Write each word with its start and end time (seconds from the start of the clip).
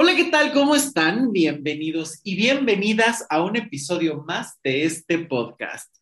Hola, 0.00 0.14
¿qué 0.14 0.26
tal? 0.26 0.52
¿Cómo 0.52 0.76
están? 0.76 1.32
Bienvenidos 1.32 2.20
y 2.22 2.36
bienvenidas 2.36 3.26
a 3.30 3.42
un 3.42 3.56
episodio 3.56 4.22
más 4.28 4.56
de 4.62 4.84
este 4.84 5.18
podcast. 5.18 5.92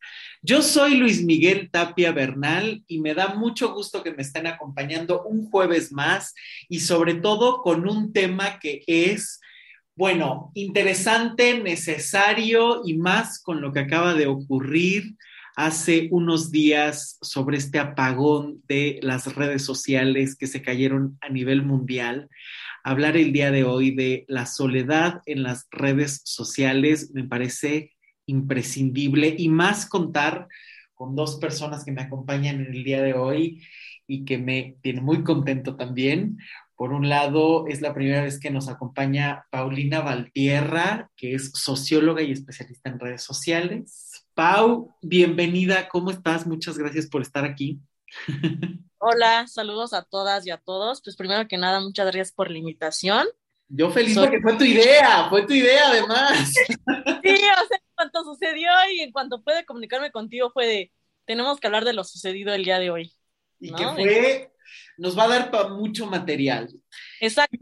Yo 0.43 0.61
soy 0.61 0.97
Luis 0.97 1.23
Miguel 1.23 1.71
Tapia 1.71 2.11
Bernal 2.11 2.83
y 2.85 2.99
me 2.99 3.15
da 3.15 3.33
mucho 3.33 3.73
gusto 3.73 4.03
que 4.03 4.13
me 4.13 4.21
estén 4.21 4.45
acompañando 4.45 5.23
un 5.23 5.49
jueves 5.49 5.91
más 5.91 6.35
y 6.69 6.81
sobre 6.81 7.15
todo 7.15 7.63
con 7.63 7.89
un 7.89 8.13
tema 8.13 8.59
que 8.59 8.83
es, 8.85 9.41
bueno, 9.95 10.51
interesante, 10.53 11.59
necesario 11.59 12.83
y 12.85 12.97
más 12.97 13.41
con 13.41 13.61
lo 13.61 13.73
que 13.73 13.79
acaba 13.79 14.13
de 14.13 14.27
ocurrir 14.27 15.15
hace 15.55 16.07
unos 16.11 16.51
días 16.51 17.17
sobre 17.23 17.57
este 17.57 17.79
apagón 17.79 18.61
de 18.67 18.99
las 19.01 19.33
redes 19.33 19.65
sociales 19.65 20.35
que 20.35 20.45
se 20.45 20.61
cayeron 20.61 21.17
a 21.19 21.29
nivel 21.29 21.63
mundial 21.63 22.29
hablar 22.87 23.17
el 23.17 23.33
día 23.33 23.51
de 23.51 23.65
hoy 23.65 23.91
de 23.91 24.23
la 24.29 24.45
soledad 24.45 25.21
en 25.25 25.43
las 25.43 25.67
redes 25.71 26.21
sociales 26.23 27.11
me 27.13 27.25
parece 27.25 27.91
imprescindible 28.25 29.35
y 29.37 29.49
más 29.49 29.85
contar 29.85 30.47
con 30.93 31.13
dos 31.13 31.35
personas 31.35 31.83
que 31.83 31.91
me 31.91 32.01
acompañan 32.01 32.61
en 32.61 32.73
el 32.73 32.85
día 32.85 33.01
de 33.01 33.13
hoy 33.13 33.61
y 34.07 34.23
que 34.23 34.37
me 34.37 34.77
tiene 34.81 35.01
muy 35.01 35.25
contento 35.25 35.75
también. 35.75 36.37
Por 36.77 36.93
un 36.93 37.09
lado, 37.09 37.67
es 37.67 37.81
la 37.81 37.93
primera 37.93 38.23
vez 38.23 38.39
que 38.39 38.51
nos 38.51 38.69
acompaña 38.69 39.45
Paulina 39.51 39.99
Valtierra, 39.99 41.11
que 41.17 41.35
es 41.35 41.51
socióloga 41.55 42.21
y 42.21 42.31
especialista 42.31 42.89
en 42.89 43.01
redes 43.01 43.21
sociales. 43.21 44.25
Pau, 44.33 44.95
bienvenida, 45.01 45.89
¿cómo 45.89 46.09
estás? 46.09 46.47
Muchas 46.47 46.77
gracias 46.77 47.07
por 47.07 47.21
estar 47.21 47.43
aquí. 47.43 47.81
Hola, 48.99 49.45
saludos 49.47 49.93
a 49.93 50.03
todas 50.03 50.45
y 50.47 50.51
a 50.51 50.57
todos. 50.57 51.01
Pues 51.03 51.15
primero 51.15 51.47
que 51.47 51.57
nada, 51.57 51.79
muchas 51.79 52.05
gracias 52.07 52.31
por 52.31 52.49
la 52.49 52.57
invitación. 52.57 53.27
Yo 53.69 53.91
feliz 53.91 54.17
porque 54.17 54.39
fue 54.41 54.55
tu 54.55 54.63
idea, 54.63 55.27
fue 55.29 55.45
tu 55.45 55.53
idea 55.53 55.89
además. 55.89 56.53
Sí, 57.23 57.33
o 57.33 57.67
sea, 57.67 57.77
en 57.77 57.93
cuanto 57.95 58.23
sucedió 58.23 58.69
y 58.93 59.01
en 59.01 59.11
cuanto 59.11 59.43
pude 59.43 59.65
comunicarme 59.65 60.11
contigo 60.11 60.49
fue 60.51 60.65
de, 60.65 60.93
tenemos 61.25 61.59
que 61.59 61.67
hablar 61.67 61.83
de 61.83 61.91
lo 61.91 62.05
sucedido 62.05 62.53
el 62.53 62.63
día 62.63 62.79
de 62.79 62.89
hoy. 62.89 63.13
Y 63.59 63.73
que 63.73 63.85
fue, 63.89 64.53
nos 64.97 65.17
va 65.17 65.23
a 65.23 65.27
dar 65.27 65.51
para 65.51 65.69
mucho 65.69 66.05
material. 66.05 66.69
Exacto. 67.19 67.57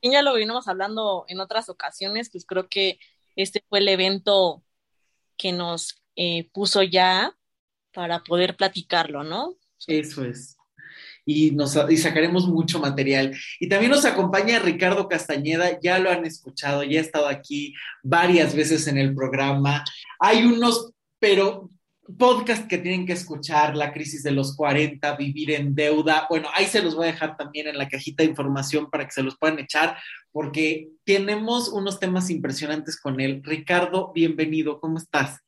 Y 0.00 0.12
ya 0.12 0.22
lo 0.22 0.34
venimos 0.34 0.68
hablando 0.68 1.24
en 1.28 1.40
otras 1.40 1.68
ocasiones, 1.68 2.30
pues 2.30 2.46
creo 2.46 2.68
que 2.68 3.00
este 3.34 3.64
fue 3.68 3.80
el 3.80 3.88
evento 3.88 4.62
que 5.36 5.50
nos 5.50 6.00
eh, 6.14 6.48
puso 6.52 6.82
ya 6.82 7.36
para 7.92 8.22
poder 8.22 8.56
platicarlo, 8.56 9.24
¿no? 9.24 9.56
Eso 9.86 10.24
es. 10.24 10.56
Y, 11.24 11.52
nos, 11.52 11.78
y 11.88 11.96
sacaremos 11.96 12.48
mucho 12.48 12.80
material. 12.80 13.36
Y 13.58 13.68
también 13.68 13.92
nos 13.92 14.04
acompaña 14.04 14.58
Ricardo 14.58 15.08
Castañeda, 15.08 15.78
ya 15.80 15.98
lo 15.98 16.10
han 16.10 16.24
escuchado, 16.24 16.82
ya 16.82 16.98
ha 16.98 17.02
estado 17.02 17.28
aquí 17.28 17.74
varias 18.02 18.54
veces 18.54 18.86
en 18.86 18.98
el 18.98 19.14
programa. 19.14 19.84
Hay 20.18 20.44
unos, 20.44 20.92
pero 21.18 21.70
podcast 22.18 22.66
que 22.66 22.78
tienen 22.78 23.06
que 23.06 23.12
escuchar, 23.12 23.76
La 23.76 23.92
crisis 23.92 24.22
de 24.22 24.32
los 24.32 24.56
40, 24.56 25.16
Vivir 25.16 25.52
en 25.52 25.74
deuda. 25.74 26.26
Bueno, 26.28 26.48
ahí 26.54 26.66
se 26.66 26.82
los 26.82 26.94
voy 26.94 27.08
a 27.08 27.12
dejar 27.12 27.36
también 27.36 27.68
en 27.68 27.78
la 27.78 27.88
cajita 27.88 28.22
de 28.22 28.30
información 28.30 28.90
para 28.90 29.04
que 29.04 29.12
se 29.12 29.22
los 29.22 29.36
puedan 29.38 29.58
echar, 29.58 29.96
porque 30.32 30.88
tenemos 31.04 31.68
unos 31.68 32.00
temas 32.00 32.30
impresionantes 32.30 33.00
con 33.00 33.20
él. 33.20 33.42
Ricardo, 33.44 34.12
bienvenido, 34.14 34.80
¿cómo 34.80 34.98
estás? 34.98 35.40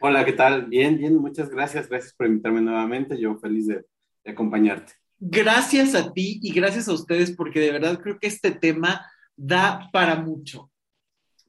Hola, 0.00 0.24
¿qué 0.24 0.32
tal? 0.32 0.66
Bien, 0.66 0.98
bien, 0.98 1.16
muchas 1.16 1.48
gracias. 1.48 1.88
Gracias 1.88 2.12
por 2.14 2.26
invitarme 2.26 2.60
nuevamente. 2.60 3.18
Yo 3.18 3.36
feliz 3.36 3.66
de, 3.66 3.84
acompañarte. 4.26 4.92
Gracias 5.18 5.94
a 5.94 6.12
ti 6.12 6.40
y 6.42 6.52
gracias 6.52 6.88
a 6.88 6.92
ustedes 6.92 7.32
porque 7.32 7.60
de 7.60 7.72
verdad 7.72 8.00
creo 8.00 8.18
que 8.18 8.26
este 8.26 8.50
tema 8.50 9.10
da 9.36 9.88
para 9.92 10.16
mucho. 10.16 10.70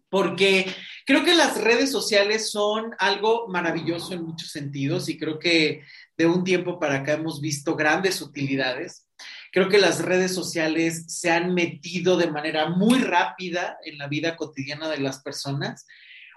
Porque 0.10 0.66
creo 1.06 1.26
que 1.26 1.36
las 1.36 1.62
redes 1.62 1.92
sociales 1.92 2.50
son 2.50 2.92
algo 2.98 3.50
maravilloso 3.50 4.14
en 4.14 4.24
muchos 4.24 4.52
sentidos 4.52 5.10
y 5.10 5.18
creo 5.18 5.38
que 5.38 5.84
de 6.16 6.26
un 6.26 6.46
tiempo 6.46 6.80
para 6.80 6.96
acá 6.96 7.14
hemos 7.14 7.42
visto 7.42 7.76
grandes 7.76 8.22
utilidades. 8.22 9.06
Creo 9.52 9.68
que 9.68 9.80
las 9.80 10.04
redes 10.04 10.34
sociales 10.34 11.06
se 11.08 11.30
han 11.30 11.54
metido 11.54 12.16
de 12.16 12.32
manera 12.32 12.70
muy 12.70 13.00
rápida 13.00 13.78
en 13.84 13.98
la 13.98 14.08
vida 14.08 14.38
cotidiana 14.38 14.88
de 14.88 15.00
las 15.00 15.22
personas 15.22 15.86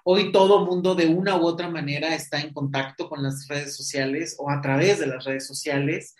Hoy 0.02 0.32
todo 0.32 0.64
mundo 0.64 0.94
de 0.94 1.06
una 1.06 1.36
u 1.36 1.44
otra 1.44 1.68
manera 1.68 2.14
está 2.14 2.40
en 2.40 2.54
contacto 2.54 3.08
con 3.08 3.22
las 3.22 3.46
redes 3.48 3.76
sociales 3.76 4.34
o 4.38 4.50
a 4.50 4.60
través 4.62 4.98
de 4.98 5.06
las 5.06 5.24
redes 5.24 5.46
sociales. 5.46 6.14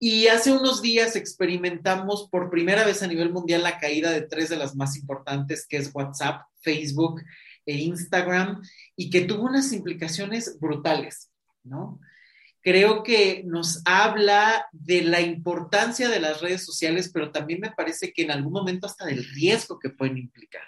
Y 0.00 0.28
hace 0.28 0.52
unos 0.52 0.80
días 0.80 1.16
experimentamos 1.16 2.28
por 2.30 2.50
primera 2.50 2.84
vez 2.84 3.02
a 3.02 3.08
nivel 3.08 3.32
mundial 3.32 3.64
la 3.64 3.78
caída 3.78 4.12
de 4.12 4.22
tres 4.22 4.48
de 4.48 4.56
las 4.56 4.76
más 4.76 4.96
importantes, 4.96 5.66
que 5.66 5.76
es 5.76 5.90
WhatsApp, 5.92 6.42
Facebook 6.60 7.22
e 7.66 7.74
Instagram, 7.74 8.62
y 8.94 9.10
que 9.10 9.22
tuvo 9.22 9.42
unas 9.42 9.72
implicaciones 9.72 10.58
brutales, 10.60 11.30
¿no? 11.64 12.00
Creo 12.60 13.02
que 13.02 13.42
nos 13.44 13.82
habla 13.84 14.66
de 14.72 15.02
la 15.02 15.20
importancia 15.20 16.08
de 16.08 16.20
las 16.20 16.40
redes 16.40 16.64
sociales, 16.64 17.10
pero 17.12 17.32
también 17.32 17.60
me 17.60 17.70
parece 17.70 18.12
que 18.12 18.22
en 18.22 18.30
algún 18.30 18.52
momento 18.52 18.86
hasta 18.86 19.06
del 19.06 19.24
riesgo 19.24 19.78
que 19.78 19.90
pueden 19.90 20.18
implicar. 20.18 20.62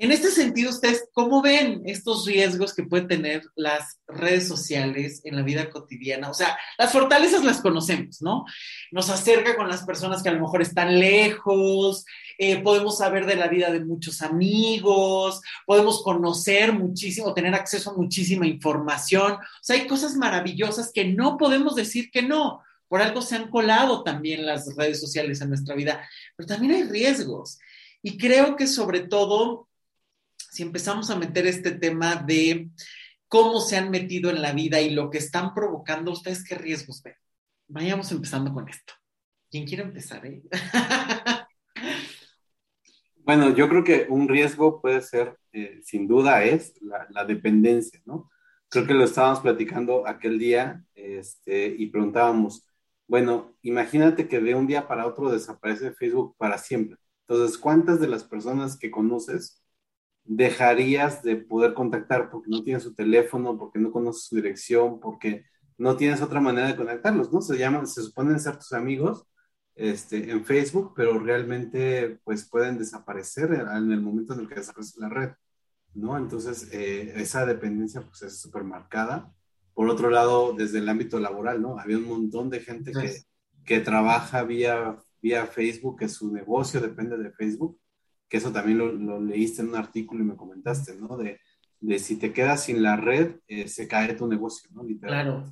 En 0.00 0.12
este 0.12 0.30
sentido, 0.30 0.70
ustedes, 0.70 1.08
¿cómo 1.12 1.42
ven 1.42 1.82
estos 1.84 2.24
riesgos 2.24 2.72
que 2.72 2.84
pueden 2.84 3.08
tener 3.08 3.42
las 3.56 3.98
redes 4.06 4.46
sociales 4.46 5.20
en 5.24 5.34
la 5.34 5.42
vida 5.42 5.70
cotidiana? 5.70 6.30
O 6.30 6.34
sea, 6.34 6.56
las 6.78 6.92
fortalezas 6.92 7.42
las 7.42 7.60
conocemos, 7.60 8.22
¿no? 8.22 8.44
Nos 8.92 9.10
acerca 9.10 9.56
con 9.56 9.68
las 9.68 9.82
personas 9.82 10.22
que 10.22 10.28
a 10.28 10.32
lo 10.32 10.40
mejor 10.40 10.62
están 10.62 11.00
lejos, 11.00 12.04
eh, 12.38 12.62
podemos 12.62 12.98
saber 12.98 13.26
de 13.26 13.34
la 13.34 13.48
vida 13.48 13.72
de 13.72 13.84
muchos 13.84 14.22
amigos, 14.22 15.40
podemos 15.66 16.00
conocer 16.04 16.72
muchísimo, 16.72 17.34
tener 17.34 17.56
acceso 17.56 17.90
a 17.90 17.96
muchísima 17.96 18.46
información. 18.46 19.32
O 19.32 19.38
sea, 19.62 19.74
hay 19.74 19.88
cosas 19.88 20.14
maravillosas 20.14 20.92
que 20.94 21.06
no 21.06 21.36
podemos 21.36 21.74
decir 21.74 22.12
que 22.12 22.22
no. 22.22 22.62
Por 22.86 23.02
algo 23.02 23.20
se 23.20 23.34
han 23.34 23.50
colado 23.50 24.04
también 24.04 24.46
las 24.46 24.76
redes 24.76 25.00
sociales 25.00 25.40
en 25.40 25.48
nuestra 25.48 25.74
vida, 25.74 26.08
pero 26.36 26.46
también 26.46 26.72
hay 26.72 26.84
riesgos. 26.84 27.58
Y 28.00 28.16
creo 28.16 28.54
que 28.54 28.68
sobre 28.68 29.00
todo 29.00 29.67
si 30.58 30.64
empezamos 30.64 31.08
a 31.08 31.16
meter 31.16 31.46
este 31.46 31.70
tema 31.70 32.16
de 32.16 32.68
cómo 33.28 33.60
se 33.60 33.76
han 33.76 33.92
metido 33.92 34.28
en 34.28 34.42
la 34.42 34.52
vida 34.52 34.80
y 34.80 34.90
lo 34.90 35.08
que 35.08 35.18
están 35.18 35.54
provocando, 35.54 36.10
¿ustedes 36.10 36.42
qué 36.42 36.56
riesgos 36.56 37.00
ven? 37.00 37.14
Vayamos 37.68 38.10
empezando 38.10 38.52
con 38.52 38.68
esto. 38.68 38.92
¿Quién 39.48 39.66
quiere 39.66 39.84
empezar? 39.84 40.26
Eh? 40.26 40.42
bueno, 43.24 43.54
yo 43.54 43.68
creo 43.68 43.84
que 43.84 44.06
un 44.08 44.26
riesgo 44.26 44.80
puede 44.80 45.00
ser, 45.00 45.38
eh, 45.52 45.80
sin 45.84 46.08
duda, 46.08 46.42
es 46.42 46.74
la, 46.82 47.24
dependencia, 47.24 48.02
¿no? 48.04 48.28
Creo 48.68 48.84
que 48.84 48.94
lo 48.94 49.04
estábamos 49.04 49.38
platicando 49.38 50.08
aquel 50.08 50.40
día 50.40 50.82
este, 50.96 51.68
y 51.68 51.86
preguntábamos, 51.86 52.66
bueno, 53.06 53.54
imagínate 53.62 54.26
que 54.26 54.40
de 54.40 54.56
un 54.56 54.66
día 54.66 54.88
para 54.88 55.06
otro 55.06 55.30
desaparece 55.30 55.92
Facebook 55.92 56.34
para 56.36 56.58
siempre. 56.58 56.98
Entonces, 57.28 57.56
¿cuántas 57.58 58.00
de 58.00 58.08
las 58.08 58.24
personas 58.24 58.76
que 58.76 58.90
conoces 58.90 59.57
dejarías 60.28 61.22
de 61.22 61.36
poder 61.36 61.72
contactar 61.72 62.30
porque 62.30 62.50
no 62.50 62.62
tienes 62.62 62.82
su 62.82 62.94
teléfono, 62.94 63.58
porque 63.58 63.78
no 63.78 63.90
conoces 63.90 64.24
su 64.24 64.36
dirección, 64.36 65.00
porque 65.00 65.46
no 65.78 65.96
tienes 65.96 66.20
otra 66.20 66.40
manera 66.40 66.68
de 66.68 66.76
conectarlos, 66.76 67.32
¿no? 67.32 67.40
Se 67.40 67.56
llaman, 67.56 67.86
se 67.86 68.02
suponen 68.02 68.38
ser 68.38 68.58
tus 68.58 68.74
amigos 68.74 69.26
este, 69.74 70.30
en 70.30 70.44
Facebook, 70.44 70.92
pero 70.94 71.18
realmente 71.18 72.20
pues 72.24 72.46
pueden 72.46 72.78
desaparecer 72.78 73.52
en 73.52 73.90
el 73.90 74.02
momento 74.02 74.34
en 74.34 74.40
el 74.40 74.48
que 74.48 74.56
desaparece 74.56 75.00
la 75.00 75.08
red, 75.08 75.30
¿no? 75.94 76.18
Entonces, 76.18 76.68
eh, 76.72 77.14
esa 77.16 77.46
dependencia 77.46 78.02
pues 78.02 78.20
es 78.22 78.38
súper 78.38 78.64
marcada. 78.64 79.32
Por 79.72 79.88
otro 79.88 80.10
lado, 80.10 80.52
desde 80.52 80.78
el 80.78 80.88
ámbito 80.90 81.18
laboral, 81.20 81.62
¿no? 81.62 81.78
Había 81.78 81.96
un 81.96 82.08
montón 82.08 82.50
de 82.50 82.60
gente 82.60 82.92
que, 82.92 83.22
que 83.64 83.80
trabaja 83.80 84.42
vía, 84.42 84.98
vía 85.22 85.46
Facebook, 85.46 86.00
que 86.00 86.08
su 86.08 86.30
negocio 86.30 86.80
depende 86.80 87.16
de 87.16 87.30
Facebook 87.30 87.78
que 88.28 88.36
eso 88.36 88.52
también 88.52 88.78
lo, 88.78 89.20
leíste 89.20 89.62
en 89.62 89.68
un 89.68 89.76
artículo 89.76 90.22
y 90.22 90.26
me 90.26 90.36
comentaste, 90.36 90.94
¿no? 90.96 91.16
De, 91.16 91.40
de 91.80 91.98
si 91.98 92.16
te 92.16 92.32
quedas 92.32 92.64
sin 92.64 92.82
la 92.82 92.96
red, 92.96 93.36
eh, 93.46 93.68
se 93.68 93.88
cae 93.88 94.14
tu 94.14 94.26
negocio, 94.26 94.68
¿no? 94.72 94.82
Claro. 95.00 95.44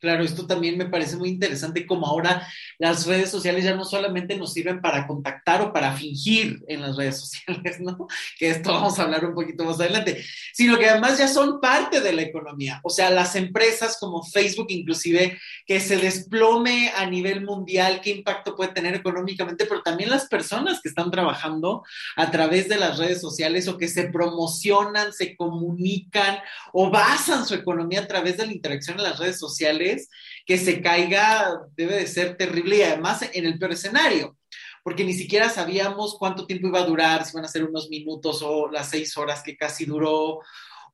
Claro, 0.00 0.22
esto 0.22 0.46
también 0.46 0.78
me 0.78 0.86
parece 0.86 1.16
muy 1.16 1.28
interesante 1.30 1.84
como 1.84 2.06
ahora 2.06 2.46
las 2.78 3.06
redes 3.06 3.30
sociales 3.30 3.64
ya 3.64 3.74
no 3.74 3.84
solamente 3.84 4.36
nos 4.36 4.52
sirven 4.52 4.80
para 4.80 5.06
contactar 5.06 5.60
o 5.62 5.72
para 5.72 5.92
fingir 5.92 6.64
en 6.68 6.82
las 6.82 6.96
redes 6.96 7.18
sociales, 7.20 7.80
¿no? 7.80 8.06
Que 8.38 8.50
esto 8.50 8.72
vamos 8.72 8.98
a 8.98 9.02
hablar 9.02 9.24
un 9.24 9.34
poquito 9.34 9.64
más 9.64 9.80
adelante, 9.80 10.24
sino 10.52 10.78
que 10.78 10.88
además 10.88 11.18
ya 11.18 11.28
son 11.28 11.60
parte 11.60 12.00
de 12.00 12.12
la 12.12 12.22
economía. 12.22 12.80
O 12.84 12.90
sea, 12.90 13.10
las 13.10 13.36
empresas 13.36 13.98
como 13.98 14.22
Facebook 14.22 14.68
inclusive, 14.70 15.38
que 15.66 15.80
se 15.80 15.96
desplome 15.96 16.92
a 16.96 17.06
nivel 17.06 17.44
mundial, 17.44 18.00
qué 18.00 18.10
impacto 18.10 18.54
puede 18.54 18.72
tener 18.72 18.94
económicamente, 18.94 19.66
pero 19.66 19.82
también 19.82 20.10
las 20.10 20.26
personas 20.26 20.80
que 20.80 20.88
están 20.88 21.10
trabajando 21.10 21.82
a 22.16 22.30
través 22.30 22.68
de 22.68 22.76
las 22.76 22.98
redes 22.98 23.20
sociales 23.20 23.66
o 23.68 23.76
que 23.76 23.88
se 23.88 24.04
promocionan, 24.04 25.12
se 25.12 25.36
comunican 25.36 26.38
o 26.72 26.90
basan 26.90 27.44
su 27.44 27.54
economía 27.54 28.00
a 28.00 28.06
través 28.06 28.36
de 28.36 28.46
la 28.46 28.52
interacción 28.52 28.98
en 28.98 29.04
las 29.04 29.18
redes 29.18 29.38
sociales 29.38 30.08
que 30.48 30.56
se 30.56 30.80
caiga 30.80 31.60
debe 31.76 31.96
de 31.96 32.06
ser 32.06 32.38
terrible 32.38 32.78
y 32.78 32.82
además 32.82 33.20
en 33.34 33.44
el 33.44 33.58
peor 33.58 33.72
escenario. 33.72 34.34
porque 34.82 35.04
ni 35.04 35.12
siquiera 35.12 35.50
sabíamos 35.50 36.16
cuánto 36.18 36.46
tiempo 36.46 36.68
iba 36.68 36.80
a 36.80 36.86
durar, 36.86 37.22
si 37.22 37.32
iban 37.32 37.44
a 37.44 37.48
ser 37.48 37.64
unos 37.64 37.90
minutos 37.90 38.40
o 38.42 38.70
las 38.70 38.88
seis 38.88 39.14
horas 39.18 39.42
que 39.42 39.54
casi 39.54 39.84
duró, 39.84 40.40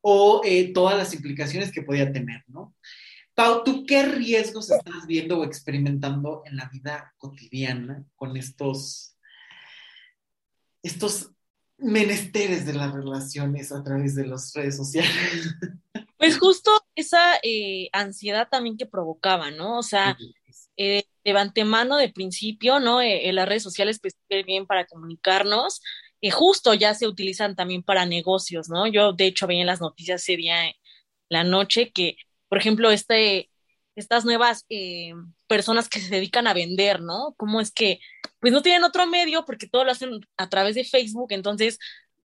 o 0.01 0.41
eh, 0.45 0.73
todas 0.73 0.99
las 0.99 1.15
implicaciones 1.15 1.71
que 1.71 1.83
podía 1.83 2.11
tener, 2.13 2.43
¿no? 2.49 2.75
Pau, 3.35 3.63
¿tú 3.63 3.87
qué 3.87 4.03
riesgos 4.03 4.73
estás 4.73 5.07
viendo 5.07 5.39
o 5.39 5.45
experimentando 5.45 6.43
en 6.45 6.57
la 6.57 6.69
vida 6.69 7.15
cotidiana 7.19 8.05
con 8.17 8.37
estos, 8.37 9.17
estos 10.83 11.31
menesteres 11.79 12.67
de 12.67 12.73
las 12.73 12.93
relaciones 12.93 13.71
a 13.71 13.85
través 13.85 14.17
de 14.17 14.27
las 14.27 14.53
redes 14.53 14.77
sociales? 14.77 15.55
Pues 16.25 16.39
justo 16.39 16.71
esa 16.95 17.39
eh, 17.43 17.91
ansiedad 17.93 18.49
también 18.51 18.79
que 18.79 18.87
provocaba, 18.87 19.51
¿no? 19.51 19.79
O 19.79 19.83
sea, 19.83 20.17
eh, 20.79 21.05
de 21.23 21.39
antemano, 21.39 21.99
de 21.99 22.09
principio, 22.09 22.81
¿no? 22.81 23.03
Eh, 23.03 23.31
las 23.35 23.47
redes 23.47 23.63
sociales 23.63 24.01
pues 24.01 24.17
bien 24.47 24.67
para 24.67 24.87
comunicarnos, 24.87 25.83
y 26.23 26.31
justo 26.31 26.73
ya 26.73 26.95
se 26.95 27.07
utilizan 27.07 27.57
también 27.57 27.83
para 27.83 28.07
negocios, 28.07 28.71
¿no? 28.71 28.87
Yo 28.87 29.13
de 29.13 29.27
hecho 29.27 29.47
veía 29.47 29.61
en 29.61 29.67
las 29.67 29.83
noticias 29.83 30.23
ese 30.23 30.39
día, 30.39 30.73
la 31.29 31.45
noche, 31.45 31.93
que, 31.93 32.17
por 32.49 32.57
ejemplo, 32.57 32.91
este, 32.91 33.51
estas 33.95 34.25
nuevas 34.25 34.65
eh, 34.71 35.13
personas 35.47 35.91
que 35.91 36.01
se 36.01 36.09
dedican 36.09 36.47
a 36.47 36.55
vender, 36.55 37.03
¿no? 37.03 37.35
¿Cómo 37.37 37.61
es 37.61 37.71
que, 37.71 38.01
pues 38.41 38.51
no 38.51 38.63
tienen 38.63 38.85
otro 38.85 39.07
medio 39.07 39.45
porque 39.45 39.69
todo 39.69 39.85
lo 39.85 39.91
hacen 39.93 40.21
a 40.39 40.49
través 40.49 40.75
de 40.75 40.85
Facebook, 40.85 41.33
entonces 41.33 41.79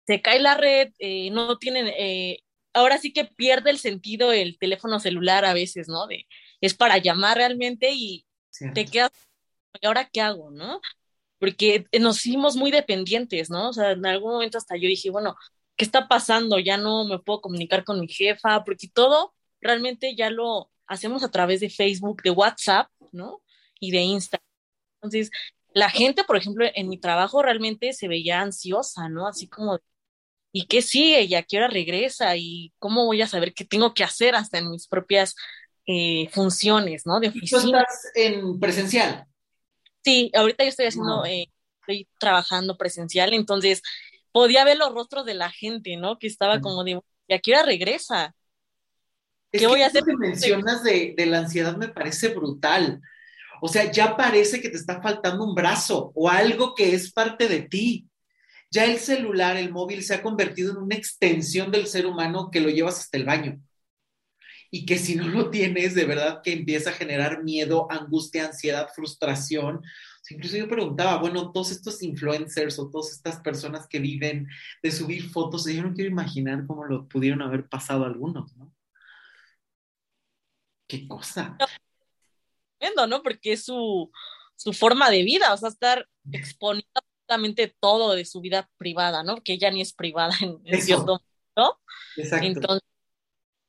se 0.06 0.22
cae 0.22 0.38
la 0.38 0.54
red, 0.54 0.92
eh, 1.00 1.30
no 1.32 1.58
tienen, 1.58 1.88
eh, 1.88 2.44
ahora 2.78 2.98
sí 2.98 3.12
que 3.12 3.24
pierde 3.24 3.70
el 3.70 3.78
sentido 3.78 4.32
el 4.32 4.58
teléfono 4.58 5.00
celular 5.00 5.44
a 5.44 5.54
veces, 5.54 5.88
¿no? 5.88 6.06
De, 6.06 6.26
es 6.60 6.74
para 6.74 6.98
llamar 6.98 7.36
realmente 7.36 7.90
y 7.92 8.26
te 8.74 8.86
quedas, 8.86 9.10
¿y 9.80 9.86
ahora 9.86 10.08
qué 10.12 10.20
hago, 10.20 10.50
no? 10.50 10.80
Porque 11.38 11.86
nos 12.00 12.24
hicimos 12.26 12.56
muy 12.56 12.70
dependientes, 12.70 13.50
¿no? 13.50 13.70
O 13.70 13.72
sea, 13.72 13.92
en 13.92 14.06
algún 14.06 14.32
momento 14.32 14.58
hasta 14.58 14.76
yo 14.76 14.88
dije, 14.88 15.10
bueno, 15.10 15.36
¿qué 15.76 15.84
está 15.84 16.08
pasando? 16.08 16.58
Ya 16.58 16.76
no 16.76 17.04
me 17.04 17.18
puedo 17.20 17.40
comunicar 17.40 17.84
con 17.84 18.00
mi 18.00 18.08
jefa, 18.08 18.64
porque 18.64 18.88
todo 18.88 19.34
realmente 19.60 20.16
ya 20.16 20.30
lo 20.30 20.70
hacemos 20.86 21.22
a 21.22 21.30
través 21.30 21.60
de 21.60 21.70
Facebook, 21.70 22.22
de 22.22 22.30
WhatsApp, 22.30 22.90
¿no? 23.12 23.42
Y 23.80 23.90
de 23.92 24.00
Instagram. 24.00 24.44
Entonces, 24.96 25.30
la 25.74 25.90
gente, 25.90 26.24
por 26.24 26.36
ejemplo, 26.36 26.66
en 26.74 26.88
mi 26.88 26.98
trabajo 26.98 27.42
realmente 27.42 27.92
se 27.92 28.08
veía 28.08 28.40
ansiosa, 28.40 29.08
¿no? 29.08 29.28
Así 29.28 29.48
como, 29.48 29.78
¿y 30.52 30.66
qué 30.66 30.82
sigue? 30.82 31.22
¿Y 31.22 31.34
a 31.34 31.42
qué 31.42 31.58
hora 31.58 31.68
regresa? 31.68 32.36
¿Y 32.36 32.72
cómo 32.78 33.06
voy 33.06 33.22
a 33.22 33.28
saber 33.28 33.54
qué 33.54 33.64
tengo 33.64 33.94
que 33.94 34.04
hacer 34.04 34.34
hasta 34.34 34.58
en 34.58 34.70
mis 34.70 34.86
propias 34.88 35.34
eh, 35.86 36.28
funciones, 36.32 37.06
¿no? 37.06 37.20
De 37.20 37.28
oficina. 37.28 37.62
¿Tú 37.62 37.68
estás 37.68 38.10
en 38.14 38.60
presencial? 38.60 39.26
Sí, 40.04 40.30
ahorita 40.34 40.64
yo 40.64 40.70
estoy 40.70 40.86
haciendo, 40.86 41.24
eh, 41.24 41.50
estoy 41.80 42.08
trabajando 42.18 42.76
presencial, 42.76 43.34
entonces 43.34 43.82
podía 44.32 44.64
ver 44.64 44.78
los 44.78 44.92
rostros 44.92 45.24
de 45.26 45.34
la 45.34 45.50
gente, 45.50 45.96
¿no? 45.96 46.18
Que 46.18 46.26
estaba 46.26 46.60
como 46.60 46.84
de, 46.84 47.00
¿y 47.26 47.34
a 47.34 47.38
qué 47.38 47.52
hora 47.52 47.62
regresa? 47.64 48.34
¿Qué 49.50 49.66
voy 49.66 49.82
a 49.82 49.86
hacer? 49.86 50.04
que 50.04 50.16
mencionas 50.16 50.82
de, 50.82 51.14
de 51.16 51.26
la 51.26 51.38
ansiedad 51.38 51.76
me 51.76 51.88
parece 51.88 52.28
brutal. 52.28 53.00
O 53.60 53.68
sea, 53.68 53.90
ya 53.90 54.16
parece 54.16 54.60
que 54.60 54.68
te 54.68 54.76
está 54.76 55.00
faltando 55.00 55.44
un 55.44 55.54
brazo 55.54 56.12
o 56.14 56.28
algo 56.28 56.74
que 56.74 56.94
es 56.94 57.12
parte 57.12 57.48
de 57.48 57.62
ti. 57.62 58.07
Ya 58.70 58.84
el 58.84 58.98
celular, 58.98 59.56
el 59.56 59.72
móvil 59.72 60.02
se 60.02 60.14
ha 60.14 60.22
convertido 60.22 60.72
en 60.72 60.78
una 60.78 60.94
extensión 60.94 61.70
del 61.70 61.86
ser 61.86 62.06
humano 62.06 62.50
que 62.50 62.60
lo 62.60 62.68
llevas 62.68 62.98
hasta 62.98 63.16
el 63.16 63.24
baño. 63.24 63.60
Y 64.70 64.84
que 64.84 64.98
si 64.98 65.14
no 65.14 65.26
lo 65.28 65.50
tienes, 65.50 65.94
de 65.94 66.04
verdad 66.04 66.40
que 66.42 66.52
empieza 66.52 66.90
a 66.90 66.94
generar 66.94 67.42
miedo, 67.42 67.86
angustia, 67.90 68.46
ansiedad, 68.46 68.88
frustración. 68.94 69.80
Incluso 70.28 70.58
yo 70.58 70.68
preguntaba, 70.68 71.16
bueno, 71.18 71.52
todos 71.52 71.70
estos 71.70 72.02
influencers 72.02 72.78
o 72.78 72.90
todas 72.90 73.12
estas 73.12 73.40
personas 73.40 73.86
que 73.88 73.98
viven 73.98 74.46
de 74.82 74.92
subir 74.92 75.30
fotos, 75.30 75.64
yo 75.64 75.82
no 75.82 75.94
quiero 75.94 76.10
imaginar 76.10 76.66
cómo 76.66 76.84
lo 76.84 77.08
pudieron 77.08 77.40
haber 77.40 77.66
pasado 77.66 78.04
algunos, 78.04 78.54
¿no? 78.56 78.74
qué 80.88 81.06
cosa. 81.06 81.56
Viendo, 82.80 83.06
¿no? 83.06 83.22
Porque 83.22 83.52
es 83.52 83.64
su, 83.64 84.10
su 84.56 84.72
forma 84.72 85.10
de 85.10 85.22
vida, 85.22 85.52
o 85.52 85.56
sea, 85.56 85.68
estar 85.68 86.08
exponiendo 86.32 86.97
absolutamente 87.28 87.74
todo 87.80 88.14
de 88.14 88.24
su 88.24 88.40
vida 88.40 88.68
privada, 88.78 89.22
¿no? 89.22 89.42
Que 89.42 89.54
ella 89.54 89.70
ni 89.70 89.80
es 89.80 89.92
privada 89.92 90.34
en, 90.40 90.80
cierto 90.80 91.20
modo. 91.56 91.78
Exacto. 92.16 92.46
Entonces, 92.46 92.88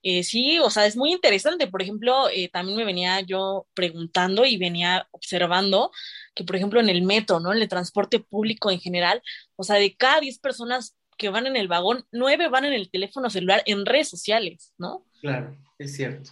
eh, 0.01 0.23
sí, 0.23 0.59
o 0.59 0.69
sea, 0.69 0.85
es 0.85 0.95
muy 0.95 1.11
interesante. 1.11 1.67
Por 1.67 1.81
ejemplo, 1.81 2.29
eh, 2.29 2.49
también 2.49 2.77
me 2.77 2.85
venía 2.85 3.19
yo 3.21 3.67
preguntando 3.73 4.45
y 4.45 4.57
venía 4.57 5.07
observando 5.11 5.91
que, 6.33 6.43
por 6.45 6.55
ejemplo, 6.55 6.79
en 6.79 6.89
el 6.89 7.01
metro, 7.01 7.39
¿no? 7.39 7.51
En 7.51 7.61
el 7.61 7.67
transporte 7.67 8.19
público 8.19 8.71
en 8.71 8.79
general, 8.79 9.21
o 9.55 9.63
sea, 9.63 9.75
de 9.75 9.95
cada 9.95 10.21
10 10.21 10.39
personas 10.39 10.95
que 11.17 11.29
van 11.29 11.47
en 11.47 11.57
el 11.57 11.67
vagón, 11.67 12.05
9 12.11 12.47
van 12.47 12.63
en 12.63 12.73
el 12.73 12.89
teléfono 12.89 13.29
celular 13.29 13.61
en 13.65 13.85
redes 13.85 14.07
sociales, 14.07 14.73
¿no? 14.77 15.05
Claro, 15.21 15.57
es 15.77 15.95
cierto. 15.95 16.31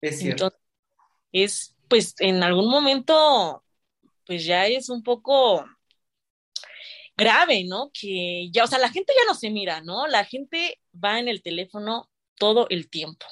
Es 0.00 0.18
cierto. 0.18 0.52
es, 1.32 1.76
pues, 1.88 2.14
en 2.18 2.42
algún 2.42 2.68
momento, 2.68 3.62
pues 4.26 4.44
ya 4.44 4.66
es 4.66 4.88
un 4.88 5.02
poco 5.02 5.64
grave, 7.16 7.64
¿no? 7.64 7.90
Que 7.92 8.50
ya, 8.52 8.64
o 8.64 8.66
sea, 8.66 8.78
la 8.78 8.90
gente 8.90 9.12
ya 9.16 9.24
no 9.26 9.34
se 9.34 9.50
mira, 9.50 9.80
¿no? 9.80 10.06
La 10.06 10.24
gente 10.24 10.80
va 10.92 11.18
en 11.18 11.28
el 11.28 11.42
teléfono 11.42 12.10
todo 12.38 12.66
el 12.70 12.88
tiempo. 12.90 13.26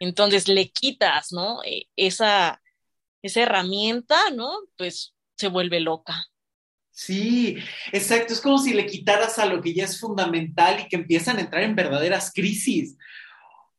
Entonces 0.00 0.48
le 0.48 0.70
quitas, 0.70 1.32
¿no? 1.32 1.62
E, 1.64 1.88
esa, 1.96 2.62
esa 3.22 3.42
herramienta, 3.42 4.30
¿no? 4.30 4.52
Pues 4.76 5.14
se 5.36 5.48
vuelve 5.48 5.80
loca. 5.80 6.26
Sí, 6.90 7.58
exacto. 7.92 8.32
Es 8.32 8.40
como 8.40 8.58
si 8.58 8.72
le 8.72 8.86
quitaras 8.86 9.38
a 9.38 9.46
lo 9.46 9.60
que 9.60 9.74
ya 9.74 9.84
es 9.84 9.98
fundamental 9.98 10.80
y 10.80 10.88
que 10.88 10.96
empiezan 10.96 11.38
a 11.38 11.40
entrar 11.40 11.64
en 11.64 11.74
verdaderas 11.74 12.32
crisis 12.32 12.96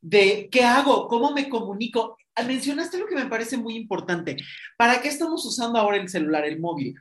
de 0.02 0.50
qué 0.52 0.64
hago, 0.64 1.08
cómo 1.08 1.32
me 1.32 1.50
comunico. 1.50 2.18
Mencionaste 2.46 2.98
lo 2.98 3.08
que 3.08 3.16
me 3.16 3.28
parece 3.28 3.58
muy 3.58 3.76
importante. 3.76 4.36
¿Para 4.78 5.02
qué 5.02 5.08
estamos 5.08 5.46
usando 5.46 5.80
ahora 5.80 5.98
el 5.98 6.10
celular, 6.10 6.46
el 6.46 6.60
móvil? 6.60 6.96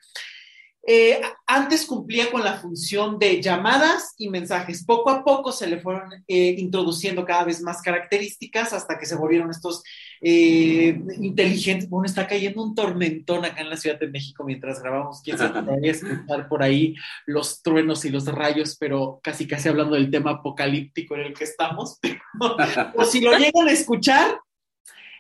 Eh, 0.87 1.19
antes 1.47 1.87
cumplía 1.87 2.31
con 2.31 2.45
la 2.45 2.59
función 2.59 3.19
de 3.19 3.41
llamadas 3.41 4.15
y 4.19 4.29
mensajes. 4.29 4.85
Poco 4.85 5.09
a 5.09 5.25
poco 5.25 5.51
se 5.51 5.67
le 5.67 5.81
fueron 5.81 6.13
eh, 6.29 6.57
introduciendo 6.59 7.25
cada 7.25 7.45
vez 7.45 7.63
más 7.63 7.81
características 7.81 8.75
hasta 8.75 8.99
que 8.99 9.07
se 9.07 9.17
volvieron 9.17 9.51
estos 9.51 9.83
eh, 10.21 11.01
inteligentes. 11.21 11.89
Bueno, 11.89 12.05
está 12.05 12.27
cayendo 12.27 12.63
un 12.63 12.75
tormentón 12.75 13.47
acá 13.47 13.63
en 13.63 13.71
la 13.71 13.79
Ciudad 13.79 13.99
de 13.99 14.09
México 14.09 14.45
mientras 14.45 14.83
grabamos. 14.83 15.23
Quién 15.23 15.39
sabe, 15.39 15.63
podría 15.63 15.93
escuchar 15.93 16.49
por 16.49 16.63
ahí 16.63 16.95
los 17.25 17.63
truenos 17.63 18.05
y 18.05 18.11
los 18.11 18.27
rayos, 18.27 18.77
pero 18.79 19.21
casi 19.23 19.47
casi 19.47 19.71
hablando 19.71 19.95
del 19.95 20.11
tema 20.11 20.33
apocalíptico 20.33 21.15
en 21.15 21.23
el 21.23 21.35
que 21.35 21.45
estamos. 21.45 21.99
o 22.95 23.05
si 23.05 23.23
lo 23.23 23.39
llegan 23.39 23.69
a 23.69 23.73
escuchar, 23.73 24.39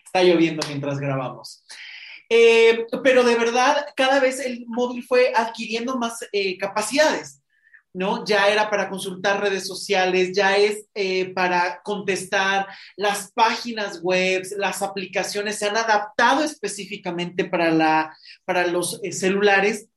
está 0.04 0.22
lloviendo 0.22 0.66
mientras 0.68 0.98
grabamos. 0.98 1.64
Eh, 2.28 2.86
pero 3.02 3.24
de 3.24 3.36
verdad, 3.36 3.86
cada 3.96 4.20
vez 4.20 4.40
el 4.40 4.64
móvil 4.66 5.04
fue 5.04 5.32
adquiriendo 5.34 5.96
más 5.98 6.24
eh, 6.32 6.56
capacidades, 6.56 7.42
¿no? 7.92 8.24
Ya 8.24 8.48
era 8.48 8.70
para 8.70 8.88
consultar 8.88 9.42
redes 9.42 9.66
sociales, 9.66 10.32
ya 10.34 10.56
es 10.56 10.86
eh, 10.94 11.32
para 11.34 11.82
contestar 11.82 12.66
las 12.96 13.30
páginas 13.32 14.00
web, 14.02 14.42
las 14.56 14.82
aplicaciones 14.82 15.58
se 15.58 15.66
han 15.66 15.76
adaptado 15.76 16.42
específicamente 16.42 17.44
para, 17.44 17.70
la, 17.70 18.16
para 18.44 18.66
los 18.66 19.00
celulares. 19.10 19.88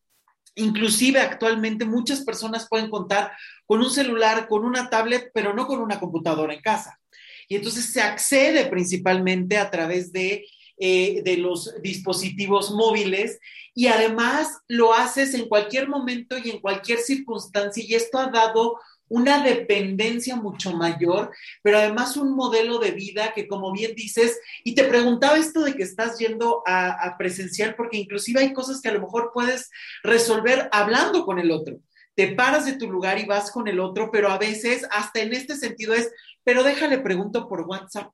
Inclusive 0.55 1.19
actualmente 1.19 1.85
muchas 1.85 2.21
personas 2.21 2.67
pueden 2.67 2.89
contar 2.89 3.31
con 3.65 3.79
un 3.79 3.91
celular, 3.91 4.47
con 4.47 4.65
una 4.65 4.89
tablet, 4.89 5.29
pero 5.33 5.53
no 5.53 5.67
con 5.67 5.79
una 5.79 5.99
computadora 5.99 6.53
en 6.53 6.61
casa. 6.61 6.99
Y 7.47 7.55
entonces 7.55 7.93
se 7.93 8.01
accede 8.01 8.65
principalmente 8.65 9.57
a 9.57 9.69
través 9.69 10.11
de 10.11 10.45
eh, 10.79 11.21
de 11.23 11.37
los 11.37 11.81
dispositivos 11.81 12.71
móviles 12.71 13.39
y 13.73 13.87
además 13.87 14.59
lo 14.67 14.93
haces 14.93 15.33
en 15.33 15.47
cualquier 15.47 15.87
momento 15.87 16.37
y 16.37 16.49
en 16.49 16.59
cualquier 16.59 16.99
circunstancia 16.99 17.83
y 17.83 17.95
esto 17.95 18.19
ha 18.19 18.27
dado 18.27 18.79
una 19.09 19.43
dependencia 19.43 20.35
mucho 20.35 20.75
mayor, 20.75 21.31
pero 21.63 21.77
además 21.77 22.17
un 22.17 22.35
modelo 22.35 22.77
de 22.79 22.91
vida 22.91 23.33
que, 23.33 23.47
como 23.47 23.71
bien 23.71 23.95
dices, 23.95 24.39
y 24.63 24.75
te 24.75 24.83
preguntaba 24.83 25.37
esto 25.37 25.61
de 25.61 25.75
que 25.75 25.83
estás 25.83 26.19
yendo 26.19 26.61
a, 26.65 26.89
a, 26.89 27.17
presencial, 27.17 27.75
porque 27.75 27.97
inclusive 27.97 28.41
hay 28.41 28.53
cosas 28.53 28.81
que 28.81 28.89
a 28.89 28.93
lo 28.93 29.01
mejor 29.01 29.31
puedes 29.33 29.69
resolver 30.03 30.69
hablando 30.71 31.25
con 31.25 31.39
el 31.39 31.51
otro. 31.51 31.79
Te 32.15 32.33
paras 32.35 32.65
de 32.65 32.77
tu 32.77 32.91
lugar 32.91 33.19
y 33.19 33.25
vas 33.25 33.51
con 33.51 33.67
el 33.67 33.79
otro, 33.79 34.09
pero 34.11 34.29
a 34.29 34.37
veces, 34.37 34.85
hasta 34.91 35.21
en 35.21 35.33
este 35.33 35.55
sentido 35.55 35.93
es, 35.93 36.11
pero 36.43 36.63
déjale 36.63 36.99
pregunto 36.99 37.47
por 37.47 37.61
WhatsApp, 37.61 38.11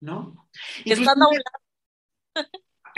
¿no? 0.00 0.48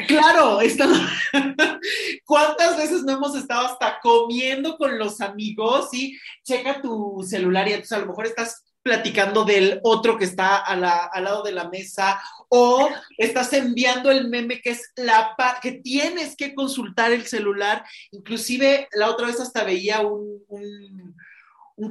Claro, 0.06 0.60
¿cuántas 2.24 2.76
veces 2.76 3.02
no 3.02 3.14
hemos 3.14 3.34
estado 3.34 3.66
hasta 3.66 3.98
comiendo 4.00 4.76
con 4.76 4.96
los 4.96 5.20
amigos 5.20 5.92
y 5.92 6.16
checa 6.44 6.80
tu 6.80 7.26
celular 7.28 7.66
y 7.66 7.72
entonces 7.72 7.98
a 7.98 8.00
lo 8.00 8.06
mejor 8.06 8.26
estás 8.26 8.64
platicando 8.80 9.44
del 9.44 9.80
otro 9.82 10.16
que 10.16 10.24
está 10.24 10.56
al 10.56 10.80
lado 10.80 11.42
de 11.42 11.52
la 11.52 11.68
mesa 11.68 12.22
o 12.48 12.88
estás 13.18 13.52
enviando 13.52 14.10
el 14.10 14.28
meme 14.28 14.60
que 14.62 14.70
es 14.70 14.92
la 14.96 15.36
que 15.60 15.72
tienes 15.72 16.36
que 16.36 16.54
consultar 16.54 17.12
el 17.12 17.26
celular. 17.26 17.84
Inclusive 18.12 18.88
la 18.92 19.10
otra 19.10 19.26
vez 19.26 19.40
hasta 19.40 19.64
veía 19.64 20.00
un, 20.00 20.42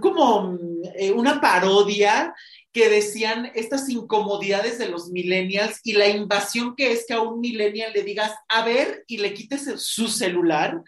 como 0.01 0.57
eh, 0.95 1.11
una 1.11 1.39
parodia 1.39 2.33
que 2.77 2.89
decían 2.89 3.51
estas 3.55 3.89
incomodidades 3.89 4.77
de 4.77 4.87
los 4.87 5.09
millennials 5.09 5.79
y 5.83 5.93
la 5.93 6.09
invasión 6.09 6.75
que 6.75 6.91
es 6.91 7.05
que 7.07 7.15
a 7.15 7.21
un 7.21 7.39
millennial 7.39 7.91
le 7.91 8.03
digas, 8.03 8.31
a 8.47 8.63
ver, 8.63 9.03
y 9.07 9.17
le 9.17 9.33
quites 9.33 9.81
su 9.81 10.07
celular, 10.07 10.83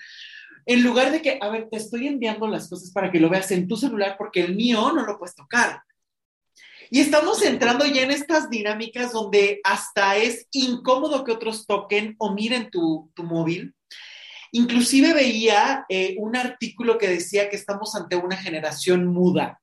en 0.68 0.84
lugar 0.84 1.12
de 1.12 1.24
que, 1.24 1.40
a 1.42 1.50
ver, 1.50 1.68
te 1.68 1.78
estoy 1.78 2.06
enviando 2.06 2.48
las 2.48 2.70
cosas 2.70 2.92
para 2.92 3.12
que 3.12 3.20
lo 3.20 3.28
veas 3.28 3.50
en 3.50 3.68
tu 3.68 3.76
celular 3.76 4.18
porque 4.20 4.42
el 4.42 4.56
mío 4.56 4.92
no 4.94 5.04
lo 5.04 5.18
puedes 5.18 5.34
tocar. 5.34 5.82
Y 6.92 7.00
estamos 7.00 7.42
entrando 7.42 7.88
ya 7.88 8.04
en 8.04 8.12
estas 8.12 8.52
dinámicas 8.52 9.12
donde 9.12 9.60
hasta 9.64 10.16
es 10.18 10.46
incómodo 10.52 11.24
que 11.24 11.32
otros 11.32 11.66
toquen 11.66 12.14
o 12.20 12.36
miren 12.36 12.70
tu, 12.70 13.12
móvil. 13.18 13.74
Inclusive 14.52 15.16
veía 15.16 15.86
eh, 15.90 16.14
un 16.20 16.36
artículo 16.36 17.00
que 17.00 17.08
decía 17.08 17.50
que 17.50 17.56
estamos 17.56 17.96
ante 17.96 18.16
una 18.16 18.38
generación 18.38 19.08
muda, 19.08 19.60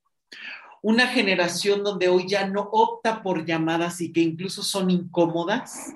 una 0.82 1.08
generación 1.08 1.82
donde 1.82 2.08
hoy 2.08 2.26
ya 2.28 2.46
no 2.46 2.68
opta 2.72 3.22
por 3.22 3.44
llamadas 3.44 4.00
y 4.00 4.12
que 4.12 4.20
incluso 4.20 4.62
son 4.62 4.90
incómodas, 4.90 5.94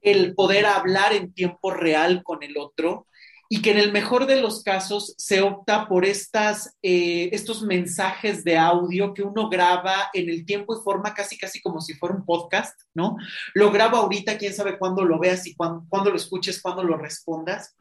el 0.00 0.34
poder 0.34 0.66
hablar 0.66 1.12
en 1.12 1.32
tiempo 1.32 1.72
real 1.72 2.22
con 2.22 2.42
el 2.42 2.56
otro, 2.58 3.06
y 3.48 3.62
que 3.62 3.70
en 3.70 3.78
el 3.78 3.92
mejor 3.92 4.26
de 4.26 4.40
los 4.40 4.62
casos 4.62 5.14
se 5.18 5.40
opta 5.40 5.88
por 5.88 6.04
estas, 6.04 6.76
eh, 6.82 7.28
estos 7.32 7.62
mensajes 7.62 8.42
de 8.42 8.58
audio 8.58 9.14
que 9.14 9.22
uno 9.22 9.48
graba 9.48 10.10
en 10.12 10.28
el 10.28 10.44
tiempo 10.44 10.76
y 10.76 10.82
forma 10.82 11.14
casi, 11.14 11.38
casi 11.38 11.60
como 11.60 11.80
si 11.80 11.94
fuera 11.94 12.16
un 12.16 12.24
podcast, 12.24 12.78
¿no? 12.94 13.16
Lo 13.54 13.70
grabo 13.70 13.98
ahorita, 13.98 14.36
quién 14.36 14.52
sabe 14.52 14.78
cuándo 14.78 15.04
lo 15.04 15.18
veas 15.18 15.46
y 15.46 15.54
cuándo, 15.54 16.10
lo 16.10 16.16
escuches, 16.16 16.60
cuándo 16.60 16.82
lo 16.82 16.96
respondas, 16.96 17.76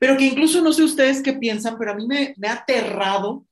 pero 0.00 0.16
que 0.16 0.26
incluso 0.26 0.62
no 0.62 0.72
sé 0.72 0.82
ustedes 0.82 1.22
qué 1.22 1.34
piensan, 1.34 1.76
pero 1.78 1.92
a 1.92 1.94
mí 1.94 2.06
me, 2.06 2.34
me 2.38 2.48
ha 2.48 2.54
aterrado, 2.54 3.44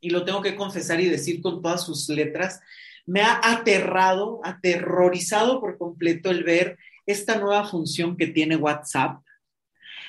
y 0.00 0.10
lo 0.10 0.24
tengo 0.24 0.42
que 0.42 0.56
confesar 0.56 1.00
y 1.00 1.08
decir 1.08 1.40
con 1.40 1.62
todas 1.62 1.84
sus 1.84 2.08
letras, 2.08 2.60
me 3.06 3.22
ha 3.22 3.40
aterrado, 3.42 4.40
aterrorizado 4.42 5.60
por 5.60 5.78
completo 5.78 6.30
el 6.30 6.44
ver 6.44 6.78
esta 7.06 7.38
nueva 7.38 7.64
función 7.66 8.16
que 8.16 8.26
tiene 8.26 8.56
WhatsApp 8.56 9.22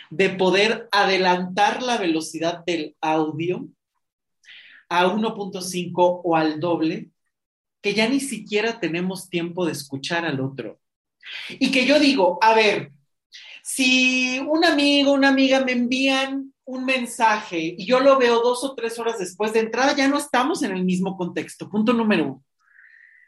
de 0.10 0.30
poder 0.30 0.88
adelantar 0.92 1.84
la 1.84 1.98
velocidad 1.98 2.64
del 2.66 2.96
audio 3.02 3.68
a 4.90 5.06
1.5 5.06 6.22
o 6.24 6.36
al 6.36 6.60
doble, 6.60 7.10
que 7.82 7.94
ya 7.94 8.08
ni 8.08 8.20
siquiera 8.20 8.80
tenemos 8.80 9.30
tiempo 9.30 9.66
de 9.66 9.74
escuchar 9.74 10.26
al 10.26 10.40
otro. 10.40 10.80
Y 11.50 11.72
que 11.72 11.86
yo 11.86 12.00
digo, 12.00 12.40
a 12.42 12.56
ver, 12.56 12.94
si 13.64 14.40
un 14.40 14.64
amigo, 14.64 15.12
una 15.12 15.30
amiga 15.30 15.64
me 15.64 15.74
envían 15.74 16.47
un 16.68 16.86
mensaje 16.86 17.76
y 17.78 17.88
yo 17.88 18.00
lo 18.00 18.20
veo 18.20 18.42
dos 18.42 18.64
o 18.64 18.76
tres 18.76 19.00
horas 19.00 19.18
después 19.18 19.54
de 19.54 19.62
entrada, 19.62 19.96
ya 19.96 20.08
no 20.08 20.18
estamos 20.18 20.62
en 20.62 20.72
el 20.72 20.86
mismo 20.86 21.18
contexto. 21.18 21.70
Punto 21.70 21.94
número 21.94 22.26
uno. 22.26 22.44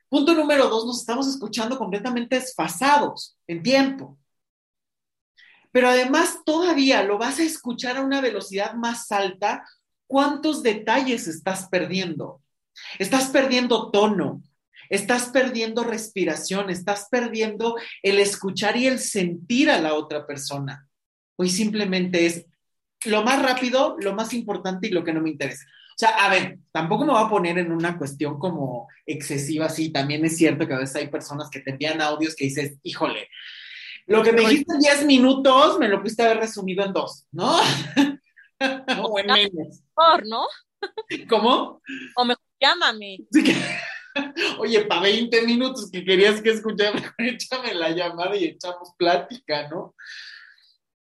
Punto 0.08 0.34
número 0.34 0.70
dos, 0.70 0.86
nos 0.86 1.00
estamos 1.00 1.28
escuchando 1.28 1.78
completamente 1.78 2.36
desfasados 2.36 3.38
en 3.48 3.64
tiempo 3.64 4.20
pero 5.72 5.90
además 5.90 6.40
todavía 6.46 7.04
lo 7.04 7.18
vas 7.18 7.40
a 7.40 7.44
escuchar 7.44 7.98
a 7.98 8.02
una 8.02 8.22
velocidad 8.22 8.74
más 8.74 9.12
alta, 9.12 9.68
¿cuántos 10.08 10.64
detalles 10.64 11.28
estás 11.28 11.68
perdiendo? 11.70 12.42
Estás 12.98 13.28
perdiendo 13.28 13.92
tono, 13.92 14.42
estás 14.90 15.30
perdiendo 15.30 15.84
respiración, 15.84 16.70
estás 16.70 17.08
perdiendo 17.12 17.76
el 18.02 18.20
escuchar 18.20 18.78
y 18.78 18.88
el 18.88 19.00
sentir 19.00 19.70
a 19.70 19.80
la 19.80 19.94
otra 19.94 20.26
persona. 20.26 20.88
Hoy 21.36 21.50
simplemente 21.50 22.26
es 22.26 22.46
lo 23.06 23.24
más 23.24 23.42
rápido, 23.42 23.96
lo 24.00 24.14
más 24.14 24.34
importante 24.34 24.88
y 24.88 24.92
lo 24.92 25.04
que 25.04 25.14
no 25.14 25.22
me 25.22 25.30
interesa. 25.30 25.66
O 25.66 26.00
sea, 26.00 26.10
a 26.12 26.30
ver, 26.30 26.60
tampoco 26.72 27.06
me 27.06 27.12
voy 27.12 27.24
a 27.24 27.30
poner 27.30 27.58
en 27.58 27.72
una 27.72 27.98
cuestión 27.98 28.40
como 28.40 28.88
excesiva, 29.06 29.68
sí, 29.70 29.92
también 29.92 30.24
es 30.24 30.38
cierto 30.38 30.66
que 30.66 30.74
a 30.74 30.80
veces 30.80 30.96
hay 30.96 31.08
personas 31.08 31.50
que 31.50 31.60
te 31.60 31.72
envían 31.72 32.02
audios 32.02 32.36
que 32.36 32.46
dices, 32.46 32.78
híjole, 32.84 33.28
lo 34.06 34.24
que 34.24 34.32
me 34.32 34.42
dijiste 34.42 34.74
en 34.74 34.80
10 34.80 35.06
minutos, 35.06 35.78
me 35.78 35.88
lo 35.88 36.02
pudiste 36.02 36.24
haber 36.24 36.38
resumido 36.38 36.84
en 36.84 36.94
dos, 36.94 37.28
¿no? 37.32 37.60
o 39.04 39.20
en 39.20 39.28
menos. 39.28 39.82
Mejor, 39.98 40.28
¿no? 40.28 40.48
¿Cómo? 41.30 41.82
O 42.16 42.26
mejor 42.26 42.44
llámame. 42.60 43.20
Oye, 44.60 44.86
para 44.86 45.02
20 45.02 45.42
minutos 45.44 45.90
que 45.92 46.04
querías 46.04 46.42
que 46.42 46.52
escuchara, 46.52 47.14
échame 47.18 47.74
la 47.74 47.90
llamada 47.90 48.36
y 48.36 48.46
echamos 48.46 48.94
plática, 48.98 49.68
¿no? 49.70 49.96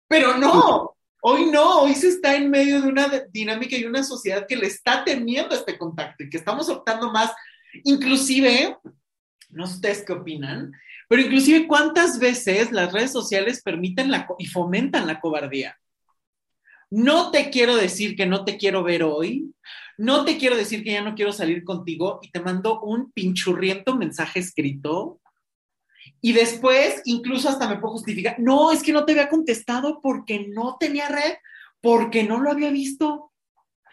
Pero 0.08 0.36
no, 0.36 0.96
hoy 1.26 1.46
no, 1.46 1.80
hoy 1.80 1.94
se 1.94 2.08
está 2.08 2.36
en 2.36 2.50
medio 2.50 2.82
de 2.82 2.88
una 2.88 3.08
dinámica 3.30 3.76
y 3.78 3.86
una 3.86 4.02
sociedad 4.02 4.46
que 4.46 4.56
le 4.56 4.66
está 4.66 5.04
temiendo 5.04 5.54
este 5.54 5.78
contacto 5.78 6.22
y 6.22 6.28
que 6.28 6.36
estamos 6.36 6.68
optando 6.68 7.10
más, 7.10 7.32
inclusive, 7.84 8.76
no 9.48 9.66
sé 9.66 9.74
ustedes 9.76 10.04
qué 10.04 10.12
opinan, 10.12 10.72
pero 11.08 11.22
inclusive 11.22 11.66
cuántas 11.66 12.18
veces 12.18 12.72
las 12.72 12.92
redes 12.92 13.10
sociales 13.10 13.62
permiten 13.62 14.12
y 14.38 14.46
fomentan 14.46 15.06
la 15.06 15.18
cobardía. 15.18 15.78
No 16.90 17.30
te 17.30 17.48
quiero 17.48 17.74
decir 17.74 18.16
que 18.16 18.26
no 18.26 18.44
te 18.44 18.58
quiero 18.58 18.82
ver 18.82 19.02
hoy, 19.02 19.50
no 19.96 20.26
te 20.26 20.36
quiero 20.36 20.56
decir 20.56 20.84
que 20.84 20.92
ya 20.92 21.02
no 21.02 21.14
quiero 21.14 21.32
salir 21.32 21.64
contigo 21.64 22.20
y 22.20 22.32
te 22.32 22.40
mando 22.40 22.82
un 22.82 23.12
pinchurriento 23.12 23.96
mensaje 23.96 24.40
escrito 24.40 25.22
y 26.20 26.32
después 26.32 27.02
incluso 27.04 27.48
hasta 27.48 27.68
me 27.68 27.78
puedo 27.78 27.94
justificar, 27.94 28.36
no, 28.38 28.72
es 28.72 28.82
que 28.82 28.92
no 28.92 29.04
te 29.04 29.12
había 29.12 29.28
contestado 29.28 30.00
porque 30.02 30.46
no 30.48 30.76
tenía 30.78 31.08
red, 31.08 31.34
porque 31.80 32.24
no 32.24 32.40
lo 32.40 32.50
había 32.50 32.70
visto. 32.70 33.32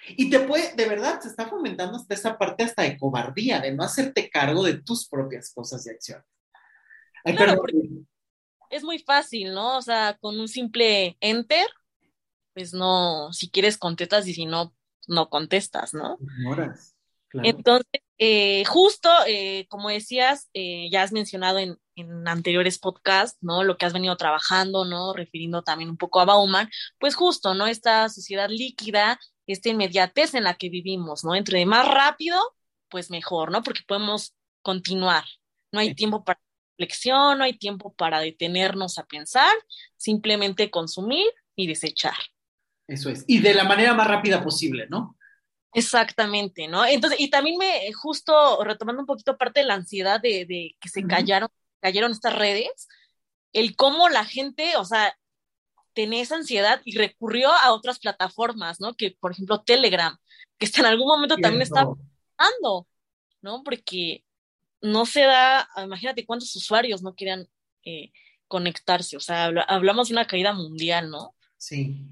Y 0.08 0.30
te 0.30 0.40
puede, 0.40 0.74
de 0.76 0.90
verdad, 0.90 1.22
se 1.22 1.28
está 1.28 1.48
fomentando 1.48 1.98
hasta 1.98 2.14
esa 2.16 2.38
parte 2.38 2.64
hasta 2.64 2.84
de 2.84 2.98
cobardía, 2.98 3.60
de 3.60 3.72
no 3.72 3.84
hacerte 3.84 4.30
cargo 4.30 4.64
de 4.64 4.82
tus 4.82 5.08
propias 5.08 5.54
cosas 5.54 5.86
y 5.86 5.92
acciones 5.92 6.26
es 8.72 8.84
muy 8.84 9.00
fácil, 9.00 9.54
¿no? 9.54 9.78
O 9.78 9.82
sea, 9.82 10.18
con 10.20 10.40
un 10.40 10.48
simple 10.48 11.18
enter, 11.20 11.68
pues 12.54 12.74
no, 12.74 13.32
si 13.34 13.50
quieres 13.50 13.78
contestas 13.78 14.28
y 14.28 14.34
si 14.34 14.46
no, 14.46 14.74
no 15.08 15.30
contestas, 15.30 15.94
¿no? 15.94 16.18
Entonces, 17.34 18.02
eh, 18.24 18.64
justo, 18.66 19.10
eh, 19.26 19.66
como 19.68 19.90
decías, 19.90 20.48
eh, 20.54 20.90
ya 20.92 21.02
has 21.02 21.12
mencionado 21.12 21.58
en, 21.58 21.78
en, 21.96 22.28
anteriores 22.28 22.78
podcasts, 22.78 23.40
¿no? 23.42 23.64
Lo 23.64 23.78
que 23.78 23.88
has 23.88 23.94
venido 23.94 24.16
trabajando, 24.16 24.86
¿no? 24.86 25.12
Refiriendo 25.14 25.64
también 25.64 25.90
un 25.90 25.98
poco 25.98 26.20
a 26.20 26.26
Bauman, 26.26 26.70
pues 27.00 27.16
justo, 27.16 27.56
¿no? 27.56 27.66
Esta 27.66 28.10
sociedad 28.10 28.48
líquida, 28.48 29.20
esta 29.48 29.70
inmediatez 29.70 30.36
en 30.36 30.44
la 30.44 30.54
que 30.54 30.70
vivimos, 30.70 31.24
¿no? 31.24 31.34
Entre 31.34 31.66
más 31.66 31.88
rápido, 31.88 32.40
pues 32.90 33.10
mejor, 33.10 33.52
¿no? 33.52 33.64
Porque 33.64 33.82
podemos 33.88 34.36
continuar, 34.62 35.24
no 35.72 35.80
hay 35.80 35.96
tiempo 35.96 36.24
para 36.24 36.40
no 37.38 37.44
hay 37.44 37.54
tiempo 37.58 37.94
para 37.94 38.20
detenernos 38.20 38.98
a 38.98 39.06
pensar, 39.06 39.52
simplemente 39.98 40.72
consumir 40.72 41.28
y 41.56 41.68
desechar. 41.68 42.18
Eso 42.88 43.10
es. 43.10 43.24
Y 43.28 43.40
de 43.40 43.54
la 43.54 43.64
manera 43.64 43.94
más 43.94 44.08
rápida 44.08 44.44
posible, 44.44 44.88
¿no? 44.90 45.16
Exactamente, 45.74 46.68
¿no? 46.68 46.86
Entonces, 46.86 47.20
y 47.20 47.30
también 47.30 47.58
me, 47.58 47.92
justo 47.94 48.64
retomando 48.64 49.02
un 49.02 49.06
poquito 49.06 49.38
parte 49.38 49.62
de 49.62 49.68
la 49.68 49.76
ansiedad 49.76 50.20
de, 50.20 50.76
que 50.80 50.90
se 50.90 51.06
callaron, 51.08 51.50
cayeron 51.80 52.12
estas 52.12 52.36
redes, 52.36 52.90
el 53.54 53.76
cómo 53.76 54.10
la 54.10 54.26
gente, 54.26 54.76
o 54.78 54.84
sea, 54.84 55.18
tenía 55.94 56.22
esa 56.22 56.36
ansiedad 56.36 56.82
y 56.84 56.98
recurrió 56.98 57.52
a 57.52 57.74
otras 57.74 58.00
plataformas, 58.00 58.82
¿no? 58.82 58.94
Que, 58.96 59.12
por 59.12 59.32
ejemplo, 59.32 59.62
Telegram, 59.62 60.18
que 60.58 60.66
hasta 60.66 60.82
en 60.82 60.88
algún 60.88 61.08
momento 61.08 61.38
también 61.38 61.62
estaba 61.62 61.94
pasando, 62.36 62.88
¿no? 63.42 63.64
Porque 63.64 64.26
no 64.82 65.06
se 65.06 65.22
da, 65.22 65.70
imagínate 65.78 66.26
cuántos 66.26 66.54
usuarios 66.56 67.02
no 67.02 67.16
querían 67.16 67.48
eh, 67.86 68.12
conectarse, 68.48 69.16
o 69.16 69.22
sea, 69.22 69.46
hablamos 69.68 70.10
de 70.10 70.16
una 70.16 70.28
caída 70.28 70.54
mundial, 70.54 71.10
¿no? 71.10 71.34
Sí. 71.58 72.08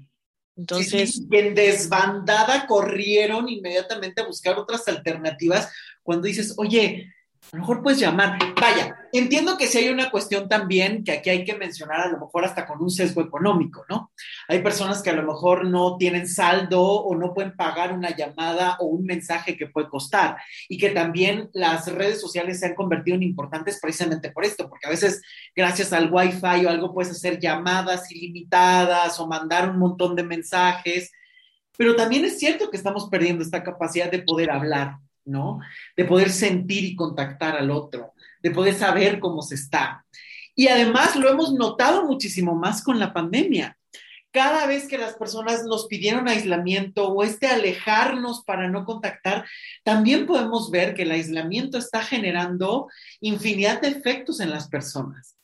Entonces. 0.60 1.14
Sí, 1.14 1.28
en 1.30 1.54
desbandada 1.54 2.66
corrieron 2.66 3.48
inmediatamente 3.48 4.20
a 4.20 4.26
buscar 4.26 4.58
otras 4.58 4.86
alternativas 4.88 5.72
cuando 6.02 6.26
dices, 6.26 6.54
oye, 6.58 7.10
a 7.52 7.56
lo 7.56 7.60
mejor 7.62 7.82
puedes 7.82 7.98
llamar. 7.98 8.38
Vaya, 8.60 8.96
entiendo 9.12 9.56
que 9.56 9.66
si 9.66 9.78
hay 9.78 9.88
una 9.88 10.10
cuestión 10.10 10.48
también 10.48 11.02
que 11.02 11.12
aquí 11.12 11.30
hay 11.30 11.44
que 11.44 11.56
mencionar, 11.56 12.00
a 12.00 12.08
lo 12.08 12.18
mejor 12.18 12.44
hasta 12.44 12.66
con 12.66 12.80
un 12.80 12.90
sesgo 12.90 13.22
económico, 13.22 13.84
¿no? 13.88 14.12
Hay 14.46 14.62
personas 14.62 15.02
que 15.02 15.10
a 15.10 15.14
lo 15.14 15.24
mejor 15.24 15.64
no 15.64 15.96
tienen 15.96 16.28
saldo 16.28 16.80
o 16.80 17.16
no 17.16 17.34
pueden 17.34 17.56
pagar 17.56 17.92
una 17.92 18.14
llamada 18.14 18.76
o 18.78 18.86
un 18.86 19.04
mensaje 19.04 19.56
que 19.56 19.66
puede 19.66 19.88
costar 19.88 20.36
y 20.68 20.78
que 20.78 20.90
también 20.90 21.50
las 21.52 21.92
redes 21.92 22.20
sociales 22.20 22.60
se 22.60 22.66
han 22.66 22.74
convertido 22.74 23.16
en 23.16 23.24
importantes 23.24 23.80
precisamente 23.82 24.30
por 24.30 24.44
esto, 24.44 24.68
porque 24.68 24.86
a 24.86 24.90
veces 24.90 25.20
gracias 25.56 25.92
al 25.92 26.12
Wi-Fi 26.12 26.66
o 26.66 26.70
algo 26.70 26.94
puedes 26.94 27.10
hacer 27.10 27.40
llamadas 27.40 28.12
ilimitadas 28.12 29.18
o 29.18 29.26
mandar 29.26 29.70
un 29.70 29.78
montón 29.78 30.14
de 30.14 30.22
mensajes, 30.22 31.10
pero 31.76 31.96
también 31.96 32.24
es 32.24 32.38
cierto 32.38 32.70
que 32.70 32.76
estamos 32.76 33.08
perdiendo 33.10 33.42
esta 33.42 33.64
capacidad 33.64 34.08
de 34.10 34.22
poder 34.22 34.50
hablar 34.50 34.98
¿no? 35.24 35.60
De 35.96 36.04
poder 36.04 36.30
sentir 36.30 36.84
y 36.84 36.96
contactar 36.96 37.56
al 37.56 37.70
otro, 37.70 38.14
de 38.42 38.50
poder 38.50 38.74
saber 38.74 39.20
cómo 39.20 39.42
se 39.42 39.54
está. 39.54 40.04
Y 40.54 40.68
además 40.68 41.16
lo 41.16 41.28
hemos 41.28 41.52
notado 41.52 42.06
muchísimo 42.06 42.54
más 42.54 42.82
con 42.82 42.98
la 42.98 43.12
pandemia. 43.12 43.76
Cada 44.32 44.66
vez 44.66 44.86
que 44.86 44.98
las 44.98 45.14
personas 45.14 45.64
nos 45.64 45.86
pidieron 45.86 46.28
aislamiento 46.28 47.08
o 47.08 47.24
este 47.24 47.48
alejarnos 47.48 48.44
para 48.44 48.68
no 48.68 48.84
contactar, 48.84 49.44
también 49.82 50.26
podemos 50.26 50.70
ver 50.70 50.94
que 50.94 51.02
el 51.02 51.10
aislamiento 51.10 51.78
está 51.78 52.02
generando 52.02 52.88
infinidad 53.20 53.80
de 53.80 53.88
efectos 53.88 54.38
en 54.38 54.50
las 54.50 54.68
personas. 54.68 55.36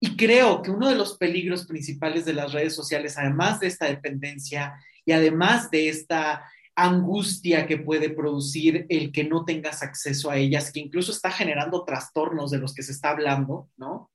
Y 0.00 0.16
creo 0.16 0.62
que 0.62 0.70
uno 0.70 0.88
de 0.88 0.96
los 0.96 1.16
peligros 1.16 1.66
principales 1.66 2.24
de 2.24 2.34
las 2.34 2.52
redes 2.52 2.74
sociales, 2.74 3.16
además 3.16 3.60
de 3.60 3.68
esta 3.68 3.86
dependencia 3.86 4.74
y 5.04 5.12
además 5.12 5.70
de 5.70 5.88
esta 5.88 6.42
angustia 6.84 7.66
que 7.66 7.78
puede 7.78 8.10
producir 8.10 8.86
el 8.88 9.12
que 9.12 9.24
no 9.24 9.44
tengas 9.44 9.82
acceso 9.82 10.30
a 10.30 10.36
ellas, 10.36 10.72
que 10.72 10.80
incluso 10.80 11.12
está 11.12 11.30
generando 11.30 11.84
trastornos 11.84 12.50
de 12.50 12.58
los 12.58 12.74
que 12.74 12.82
se 12.82 12.92
está 12.92 13.10
hablando, 13.10 13.68
¿no? 13.76 14.10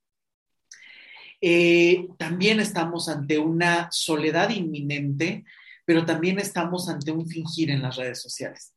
Eh, 1.42 2.08
también 2.18 2.60
estamos 2.60 3.10
ante 3.10 3.38
una 3.38 3.90
soledad 3.92 4.50
inminente, 4.50 5.46
pero 5.86 6.06
también 6.06 6.40
estamos 6.40 6.90
ante 6.90 7.12
un 7.12 7.28
fingir 7.28 7.70
en 7.70 7.82
las 7.82 7.98
redes 7.98 8.22
sociales. 8.22 8.74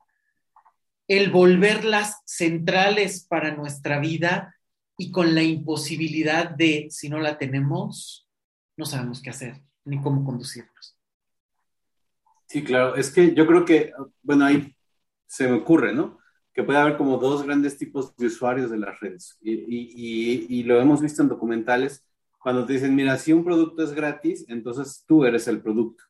El 1.06 1.30
volverlas 1.30 2.20
centrales 2.26 3.24
para 3.24 3.54
nuestra 3.54 3.98
vida 3.98 4.54
y 4.98 5.10
con 5.10 5.34
la 5.34 5.42
imposibilidad 5.42 6.50
de, 6.50 6.88
si 6.90 7.08
no 7.08 7.20
la 7.20 7.38
tenemos, 7.38 8.28
no 8.76 8.84
sabemos 8.84 9.22
qué 9.22 9.30
hacer 9.30 9.62
ni 9.84 10.02
cómo 10.02 10.24
conducirnos. 10.24 10.97
Sí, 12.48 12.64
claro, 12.64 12.96
es 12.96 13.10
que 13.10 13.34
yo 13.34 13.46
creo 13.46 13.64
que, 13.64 13.92
bueno, 14.22 14.46
ahí 14.46 14.74
se 15.26 15.48
me 15.48 15.56
ocurre, 15.56 15.92
¿no? 15.92 16.18
Que 16.52 16.62
puede 16.62 16.78
haber 16.78 16.96
como 16.96 17.18
dos 17.18 17.44
grandes 17.44 17.76
tipos 17.76 18.16
de 18.16 18.26
usuarios 18.26 18.70
de 18.70 18.78
las 18.78 18.98
redes. 19.00 19.36
Y, 19.40 19.52
y, 19.52 20.46
y, 20.48 20.62
lo 20.64 20.80
hemos 20.80 21.00
visto 21.00 21.22
en 21.22 21.28
documentales, 21.28 22.04
cuando 22.38 22.64
te 22.64 22.72
dicen, 22.72 22.94
mira, 22.94 23.16
si 23.18 23.32
un 23.32 23.44
producto 23.44 23.82
es 23.82 23.92
gratis, 23.92 24.44
entonces 24.48 25.04
tú 25.06 25.24
eres 25.24 25.46
el 25.46 25.60
producto, 25.60 26.04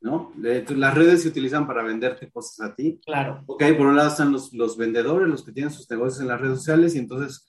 ¿no? 0.00 0.32
Las 0.36 0.94
redes 0.94 1.22
se 1.22 1.28
utilizan 1.28 1.66
para 1.66 1.82
venderte 1.82 2.30
cosas 2.30 2.60
a 2.60 2.74
ti. 2.74 3.00
Claro. 3.04 3.42
Ok, 3.46 3.64
por 3.76 3.86
un 3.86 3.96
lado 3.96 4.10
están 4.10 4.30
los, 4.30 4.52
los 4.52 4.76
vendedores, 4.76 5.28
los 5.28 5.44
que 5.44 5.52
tienen 5.52 5.72
sus 5.72 5.90
negocios 5.90 6.20
en 6.20 6.28
las 6.28 6.40
redes 6.40 6.58
sociales, 6.58 6.94
y 6.94 6.98
entonces 6.98 7.48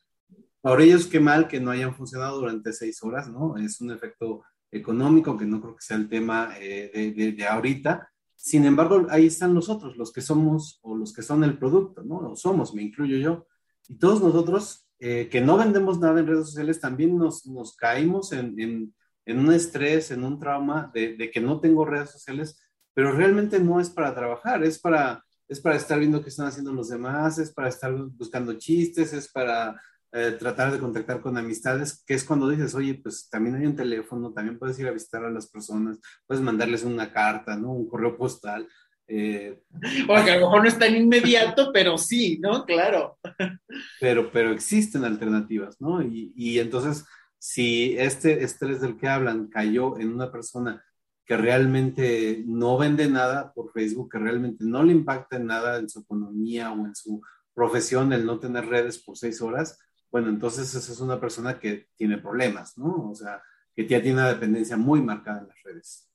para 0.62 0.84
ellos, 0.84 1.08
qué 1.08 1.19
mal 1.19 1.48
que 1.48 1.60
no 1.60 1.72
hayan 1.72 1.96
funcionado 1.96 2.39
durante 2.39 2.74
seis 2.74 3.01
horas, 3.01 3.29
¿no? 3.29 3.58
Es 3.58 3.79
un 3.79 3.91
efecto 3.91 4.43
económico 4.72 5.38
que 5.38 5.46
no 5.46 5.62
creo 5.62 5.75
que 5.75 5.81
sea 5.81 5.98
el 5.98 6.10
tema 6.10 6.53
eh, 6.60 7.13
de, 7.15 7.31
de, 7.31 7.48
ahorita. 7.48 8.12
Sin 8.41 8.63
embargo, 8.63 9.05
ahí 9.10 9.25
están 9.25 9.53
los 9.53 9.67
otros, 9.67 9.98
los 9.98 10.13
que 10.13 10.22
somos 10.22 10.79
o 10.81 10.96
los 10.96 11.12
que 11.12 11.22
son 11.22 11.43
el 11.43 11.58
producto, 11.58 12.03
¿no? 12.03 12.31
O 12.31 12.36
somos, 12.38 12.74
me 12.74 12.81
incluyo 12.81 13.17
yo. 13.17 13.48
Y 13.89 13.96
todos 13.96 14.22
nosotros 14.22 14.88
eh, 15.01 15.27
que 15.29 15.41
no 15.41 15.58
vendemos 15.58 16.00
nada 16.00 16.22
en 16.22 16.27
redes 16.27 16.48
sociales, 16.48 16.79
también 16.79 17.17
nos, 17.17 17.46
nos 17.46 17.75
caímos 17.75 18.31
en, 18.31 18.93
un 19.27 19.53
estrés, 19.53 20.12
en 20.12 20.24
un 20.24 20.39
trauma 20.39 20.89
de, 20.93 21.17
de, 21.17 21.29
que 21.29 21.41
no 21.41 21.60
tengo 21.60 21.84
redes 21.84 22.12
sociales, 22.12 22.58
pero 22.93 23.12
realmente 23.12 23.60
no 23.60 23.81
es 23.81 23.89
para 23.89 24.15
trabajar, 24.15 24.63
es 24.63 24.79
para, 24.79 25.22
es 25.50 25.60
para 25.60 25.75
estar 25.75 26.00
viendo 26.00 26.22
qué 26.22 26.29
están 26.29 26.48
haciendo 26.48 26.72
los 26.72 26.88
demás, 26.88 27.39
es 27.39 27.51
para 27.51 27.67
estar 27.67 27.93
buscando 27.93 28.53
chistes, 28.53 29.12
es 29.12 29.29
para 29.29 29.81
eh, 30.12 30.36
tratar 30.39 30.72
de 30.72 30.80
contactar 30.80 31.22
con 31.22 31.38
amistades, 31.38 32.04
que 32.06 32.16
es 32.16 32.24
cuando 32.24 32.50
dices, 32.50 32.74
oye, 32.74 32.96
pues 32.96 33.30
también 33.30 33.56
hay 33.56 33.66
un 33.66 33.75
teléfono, 33.75 34.34
también 34.34 34.58
puedes 34.58 34.80
ir 34.80 34.88
a 34.88 34.92
visitar 34.92 35.24
a 35.24 35.30
las 35.30 35.48
personas, 35.50 36.00
puedes 36.25 36.44
mandarles 36.44 36.84
una 36.84 37.13
carta, 37.13 37.56
¿no? 37.56 37.72
Un 37.72 37.88
correo 37.88 38.18
postal. 38.18 38.68
Eh, 39.08 39.62
o 40.10 40.25
que 40.25 40.32
a 40.32 40.38
lo 40.38 40.48
mejor 40.48 40.63
no 40.63 40.68
es 40.68 40.80
tan 40.80 40.96
inmediato, 40.96 41.70
pero 41.74 41.98
sí, 41.98 42.39
¿no? 42.42 42.66
Claro. 42.66 43.18
Pero, 44.00 44.32
pero 44.32 44.51
existen 44.51 45.06
alternativas, 45.06 45.80
¿no? 45.80 46.01
Y, 46.01 46.34
y 46.36 46.60
entonces, 46.60 47.06
si 47.38 47.96
este 47.98 48.44
estrés 48.44 48.82
del 48.82 48.98
que 48.98 49.08
hablan 49.08 49.48
cayó 49.48 49.98
en 50.00 50.13
una 50.13 50.32
persona 50.32 50.84
que 51.25 51.38
realmente 51.38 52.44
no 52.48 52.78
vende 52.78 53.08
nada 53.08 53.54
por 53.54 53.72
Facebook, 53.72 54.10
que 54.12 54.18
realmente 54.18 54.66
no 54.66 54.84
le 54.84 54.94
impacta 54.94 55.38
en 55.38 55.45
nada 55.45 55.78
en 55.78 55.88
su 55.88 56.00
economía 56.00 56.72
o 56.72 56.86
en 56.86 56.95
su 56.95 57.22
profesión 57.54 58.12
el 58.13 58.26
no 58.26 58.39
tener 58.39 58.65
redes 58.65 58.98
por 58.98 59.15
seis 59.15 59.41
horas, 59.41 59.78
bueno, 60.12 60.30
entonces 60.30 60.74
esa 60.74 60.91
es 60.91 61.00
una 61.00 61.19
persona 61.19 61.60
que 61.60 61.89
tiene 61.95 62.17
problemas, 62.17 62.78
¿no? 62.78 63.10
O 63.12 63.15
sea, 63.15 63.41
que 63.76 63.88
ya 63.88 64.02
tiene 64.02 64.19
una 64.19 64.30
dependencia 64.30 64.76
muy 64.78 65.02
marcada 65.02 65.41
en 65.41 65.48
las 65.48 65.63
redes 65.63 66.10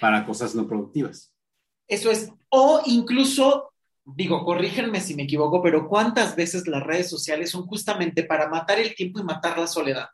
para 0.00 0.26
cosas 0.26 0.54
no 0.54 0.66
productivas. 0.66 1.32
Eso 1.86 2.10
es, 2.10 2.32
o 2.48 2.82
incluso, 2.86 3.72
digo, 4.04 4.44
corrígenme 4.44 5.00
si 5.00 5.14
me 5.14 5.24
equivoco, 5.24 5.62
pero 5.62 5.88
¿cuántas 5.88 6.34
veces 6.34 6.66
las 6.66 6.82
redes 6.82 7.08
sociales 7.08 7.50
son 7.50 7.66
justamente 7.66 8.24
para 8.24 8.48
matar 8.48 8.78
el 8.78 8.94
tiempo 8.94 9.20
y 9.20 9.24
matar 9.24 9.58
la 9.58 9.66
soledad? 9.66 10.08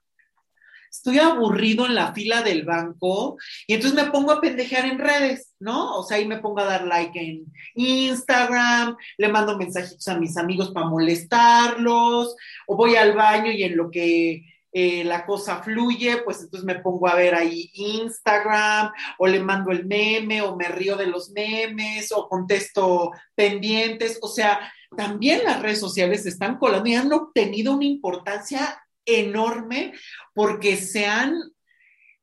Estoy 0.90 1.18
aburrido 1.18 1.86
en 1.86 1.94
la 1.94 2.12
fila 2.12 2.42
del 2.42 2.64
banco 2.64 3.36
y 3.66 3.74
entonces 3.74 4.02
me 4.02 4.10
pongo 4.10 4.32
a 4.32 4.40
pendejear 4.40 4.86
en 4.86 4.98
redes, 4.98 5.54
¿no? 5.60 5.96
O 5.98 6.02
sea, 6.02 6.16
ahí 6.16 6.26
me 6.26 6.38
pongo 6.38 6.60
a 6.60 6.64
dar 6.64 6.86
like 6.86 7.18
en 7.18 7.44
Instagram, 7.74 8.96
le 9.16 9.28
mando 9.28 9.56
mensajitos 9.56 10.06
a 10.08 10.18
mis 10.18 10.36
amigos 10.36 10.70
para 10.72 10.86
molestarlos, 10.86 12.34
o 12.66 12.76
voy 12.76 12.96
al 12.96 13.14
baño 13.14 13.52
y 13.52 13.62
en 13.62 13.76
lo 13.76 13.90
que 13.90 14.44
eh, 14.72 15.02
la 15.04 15.26
cosa 15.26 15.62
fluye, 15.62 16.18
pues 16.18 16.42
entonces 16.42 16.64
me 16.64 16.80
pongo 16.80 17.08
a 17.08 17.16
ver 17.16 17.34
ahí 17.34 17.70
Instagram, 17.74 18.92
o 19.18 19.26
le 19.26 19.40
mando 19.40 19.72
el 19.72 19.86
meme, 19.86 20.42
o 20.42 20.56
me 20.56 20.68
río 20.68 20.96
de 20.96 21.06
los 21.06 21.30
memes, 21.30 22.12
o 22.12 22.28
contesto 22.28 23.10
pendientes, 23.34 24.18
o 24.22 24.28
sea, 24.28 24.72
también 24.96 25.42
las 25.44 25.62
redes 25.62 25.80
sociales 25.80 26.26
están 26.26 26.58
colando 26.58 26.88
y 26.88 26.94
han 26.94 27.12
obtenido 27.12 27.74
una 27.74 27.84
importancia 27.84 28.80
enorme 29.18 29.92
porque 30.34 30.76
se 30.76 31.06
han 31.06 31.34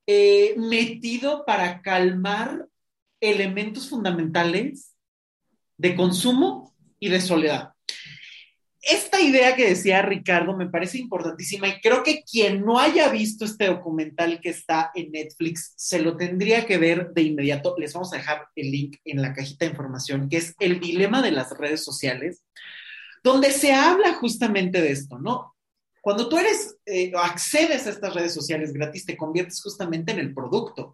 eh, 0.08 0.56
metido 0.58 1.43
para 1.45 1.82
calmar 1.82 2.67
elementos 3.19 3.89
fundamentales 3.89 4.95
de 5.78 5.95
consumo 5.95 6.73
y 7.00 7.10
de 7.10 7.21
soledad. 7.21 7.73
Esta 8.82 9.19
idea 9.19 9.54
que 9.56 9.67
decía 9.67 10.02
Ricardo 10.02 10.56
me 10.56 10.69
parece 10.69 10.97
importantísima 10.97 11.67
y 11.67 11.82
creo 11.82 12.04
que 12.04 12.23
quien 12.23 12.63
no 12.63 12.80
haya 12.80 13.10
visto 13.10 13.43
este 13.43 13.65
documental 13.65 14.39
que 14.39 14.50
está 14.50 14.91
en 14.95 15.12
Netflix 15.12 15.73
se 15.76 16.00
lo 16.00 16.15
tendría 16.15 16.65
que 16.65 16.78
ver 16.78 17.10
de 17.10 17.23
inmediato. 17.23 17.76
Les 17.78 17.91
vamos 17.91 18.13
a 18.13 18.17
dejar 18.17 18.47
el 18.56 18.71
link 18.71 18.97
en 19.04 19.21
la 19.21 19.34
cajita 19.34 19.65
de 19.65 19.71
información, 19.71 20.30
que 20.30 20.38
es 20.38 20.56
el 20.60 20.80
dilema 20.80 21.21
de 21.21 21.32
las 21.32 21.52
redes 21.58 21.84
sociales, 21.84 22.45
donde 23.23 23.52
se 23.52 23.73
habla 23.73 24.13
justamente 24.13 24.80
de 24.80 24.91
esto, 24.91 25.19
¿no? 25.19 25.57
Cuando 26.08 26.30
tú 26.30 26.38
eres, 26.38 26.78
eh, 26.86 27.12
accedes 27.22 27.86
a 27.86 27.89
estas 27.89 28.13
redes 28.13 28.34
sociales 28.34 28.72
gratis, 28.72 29.06
te 29.06 29.17
conviertes 29.17 29.62
justamente 29.62 30.13
en 30.13 30.20
el 30.20 30.34
producto. 30.34 30.93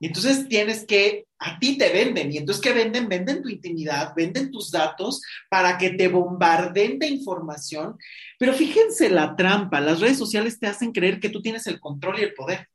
Y 0.00 0.08
entonces 0.08 0.48
tienes 0.48 0.84
que, 0.84 1.28
a 1.38 1.56
ti 1.60 1.78
te 1.78 1.92
venden, 1.92 2.32
y 2.32 2.38
entonces 2.38 2.60
¿qué 2.60 2.72
venden? 2.72 3.08
Venden 3.08 3.42
tu 3.42 3.48
intimidad, 3.48 4.12
venden 4.16 4.50
tus 4.50 4.72
datos 4.72 5.22
para 5.48 5.78
que 5.78 5.90
te 5.90 6.08
bombarden 6.08 6.98
de 6.98 7.06
información. 7.06 7.96
Pero 8.40 8.54
fíjense 8.54 9.08
la 9.08 9.36
trampa, 9.36 9.80
las 9.80 10.00
redes 10.00 10.18
sociales 10.18 10.58
te 10.58 10.66
hacen 10.66 10.90
creer 10.90 11.20
que 11.20 11.28
tú 11.28 11.40
tienes 11.40 11.68
el 11.68 11.78
control 11.78 12.18
y 12.18 12.24
el 12.24 12.34
poder. 12.34 12.66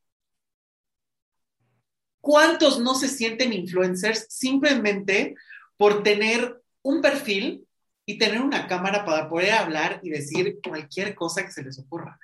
¿Cuántos 2.22 2.80
no 2.80 2.96
se 2.96 3.10
sienten 3.10 3.52
influencers 3.52 4.28
simplemente 4.30 5.36
por 5.76 6.04
tener 6.04 6.62
un 6.84 7.02
perfil 7.02 7.68
y 8.06 8.18
tener 8.18 8.42
una 8.42 8.68
cámara 8.68 9.06
para 9.06 9.30
poder 9.30 9.52
hablar 9.52 10.00
y 10.04 10.10
decir 10.10 10.60
cualquier 10.68 11.16
cosa 11.16 11.46
que 11.46 11.52
se 11.52 11.64
les 11.64 11.80
ocurra. 11.80 12.20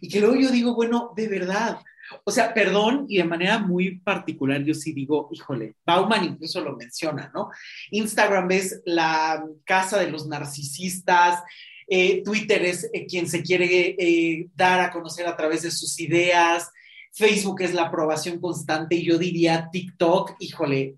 Y 0.00 0.08
que 0.08 0.20
luego 0.20 0.36
yo 0.36 0.50
digo, 0.50 0.74
bueno, 0.74 1.12
de 1.16 1.28
verdad, 1.28 1.78
o 2.24 2.30
sea, 2.30 2.52
perdón, 2.52 3.06
y 3.08 3.18
de 3.18 3.24
manera 3.24 3.58
muy 3.58 3.98
particular 3.98 4.62
yo 4.62 4.74
sí 4.74 4.92
digo, 4.92 5.28
híjole, 5.32 5.76
Bauman 5.84 6.24
incluso 6.24 6.60
lo 6.60 6.76
menciona, 6.76 7.30
¿no? 7.34 7.50
Instagram 7.90 8.50
es 8.52 8.82
la 8.84 9.44
casa 9.64 9.98
de 9.98 10.10
los 10.10 10.26
narcisistas, 10.26 11.42
eh, 11.88 12.22
Twitter 12.22 12.64
es 12.64 12.88
eh, 12.92 13.06
quien 13.06 13.28
se 13.28 13.42
quiere 13.42 13.96
eh, 13.98 14.48
dar 14.54 14.80
a 14.80 14.90
conocer 14.90 15.26
a 15.26 15.36
través 15.36 15.62
de 15.62 15.70
sus 15.70 15.98
ideas, 16.00 16.70
Facebook 17.12 17.60
es 17.62 17.74
la 17.74 17.84
aprobación 17.84 18.40
constante 18.40 18.96
y 18.96 19.04
yo 19.04 19.18
diría 19.18 19.68
TikTok, 19.70 20.36
híjole, 20.38 20.96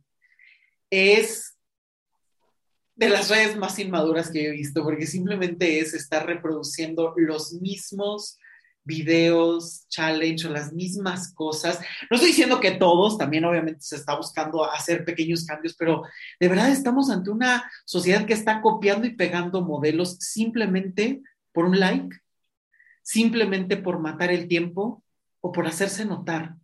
es 0.91 1.54
de 2.97 3.09
las 3.09 3.29
redes 3.29 3.57
más 3.57 3.79
inmaduras 3.79 4.31
que 4.31 4.47
he 4.47 4.51
visto, 4.51 4.83
porque 4.83 5.07
simplemente 5.07 5.81
es 5.81 5.95
estar 5.95 6.27
reproduciendo 6.27 7.13
los 7.17 7.55
mismos 7.55 8.39
videos, 8.85 9.87
challenge 9.89 10.47
o 10.47 10.51
las 10.51 10.73
mismas 10.73 11.33
cosas. 11.33 11.81
No 12.11 12.17
estoy 12.17 12.29
diciendo 12.31 12.61
que 12.61 12.73
todos, 12.73 13.17
también 13.19 13.45
obviamente 13.45 13.81
se 13.81 13.97
está 13.97 14.15
buscando 14.15 14.71
hacer 14.71 15.05
pequeños 15.05 15.47
cambios, 15.47 15.75
pero 15.75 16.03
de 16.39 16.49
verdad 16.49 16.71
estamos 16.71 17.11
ante 17.11 17.31
una 17.31 17.71
sociedad 17.87 18.27
que 18.27 18.35
está 18.35 18.61
copiando 18.61 19.07
y 19.07 19.17
pegando 19.17 19.63
modelos 19.63 20.19
simplemente 20.19 21.23
por 21.53 21.65
un 21.65 21.81
like, 21.81 22.15
simplemente 23.03 23.77
por 23.77 23.99
matar 23.99 24.31
el 24.31 24.49
tiempo 24.49 25.03
o 25.41 25.51
por 25.51 25.67
hacerse 25.67 26.05
notar. 26.05 26.57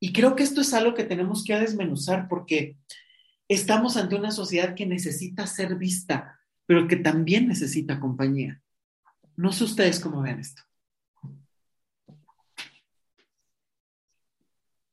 Y 0.00 0.12
creo 0.12 0.36
que 0.36 0.44
esto 0.44 0.60
es 0.60 0.72
algo 0.74 0.94
que 0.94 1.04
tenemos 1.04 1.44
que 1.44 1.58
desmenuzar 1.58 2.28
porque 2.28 2.76
estamos 3.48 3.96
ante 3.96 4.14
una 4.14 4.30
sociedad 4.30 4.74
que 4.74 4.86
necesita 4.86 5.46
ser 5.46 5.76
vista, 5.76 6.38
pero 6.66 6.86
que 6.86 6.96
también 6.96 7.48
necesita 7.48 7.98
compañía. 7.98 8.62
No 9.36 9.52
sé 9.52 9.64
ustedes 9.64 9.98
cómo 10.00 10.22
ven 10.22 10.40
esto. 10.40 10.62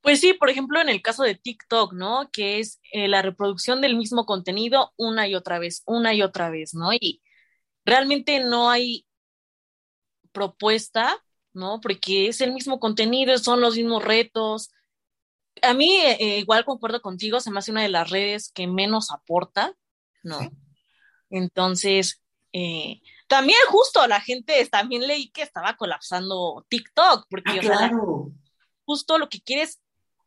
Pues 0.00 0.20
sí, 0.20 0.34
por 0.34 0.48
ejemplo, 0.48 0.80
en 0.80 0.88
el 0.88 1.02
caso 1.02 1.24
de 1.24 1.34
TikTok, 1.34 1.92
¿no? 1.92 2.30
Que 2.32 2.60
es 2.60 2.80
eh, 2.92 3.08
la 3.08 3.22
reproducción 3.22 3.80
del 3.80 3.96
mismo 3.96 4.24
contenido 4.24 4.92
una 4.96 5.26
y 5.26 5.34
otra 5.34 5.58
vez, 5.58 5.82
una 5.84 6.14
y 6.14 6.22
otra 6.22 6.48
vez, 6.48 6.74
¿no? 6.74 6.92
Y 6.92 7.22
realmente 7.84 8.38
no 8.38 8.70
hay 8.70 9.04
propuesta, 10.30 11.16
¿no? 11.52 11.80
Porque 11.80 12.28
es 12.28 12.40
el 12.40 12.52
mismo 12.52 12.78
contenido, 12.78 13.36
son 13.38 13.60
los 13.60 13.76
mismos 13.76 14.04
retos. 14.04 14.70
A 15.62 15.74
mí, 15.74 15.96
eh, 15.96 16.38
igual 16.38 16.64
concuerdo 16.64 17.00
contigo, 17.00 17.40
se 17.40 17.50
me 17.50 17.58
hace 17.58 17.70
una 17.70 17.82
de 17.82 17.88
las 17.88 18.10
redes 18.10 18.50
que 18.52 18.66
menos 18.66 19.10
aporta, 19.10 19.74
¿no? 20.22 20.38
Entonces, 21.30 22.22
eh, 22.52 23.00
también 23.26 23.58
justo 23.68 24.06
la 24.06 24.20
gente, 24.20 24.64
también 24.66 25.06
leí 25.06 25.30
que 25.30 25.42
estaba 25.42 25.76
colapsando 25.76 26.64
TikTok, 26.68 27.26
porque 27.28 27.58
ah, 27.58 27.60
claro. 27.60 28.30
justo 28.84 29.18
lo 29.18 29.28
que 29.28 29.40
quieres 29.40 29.80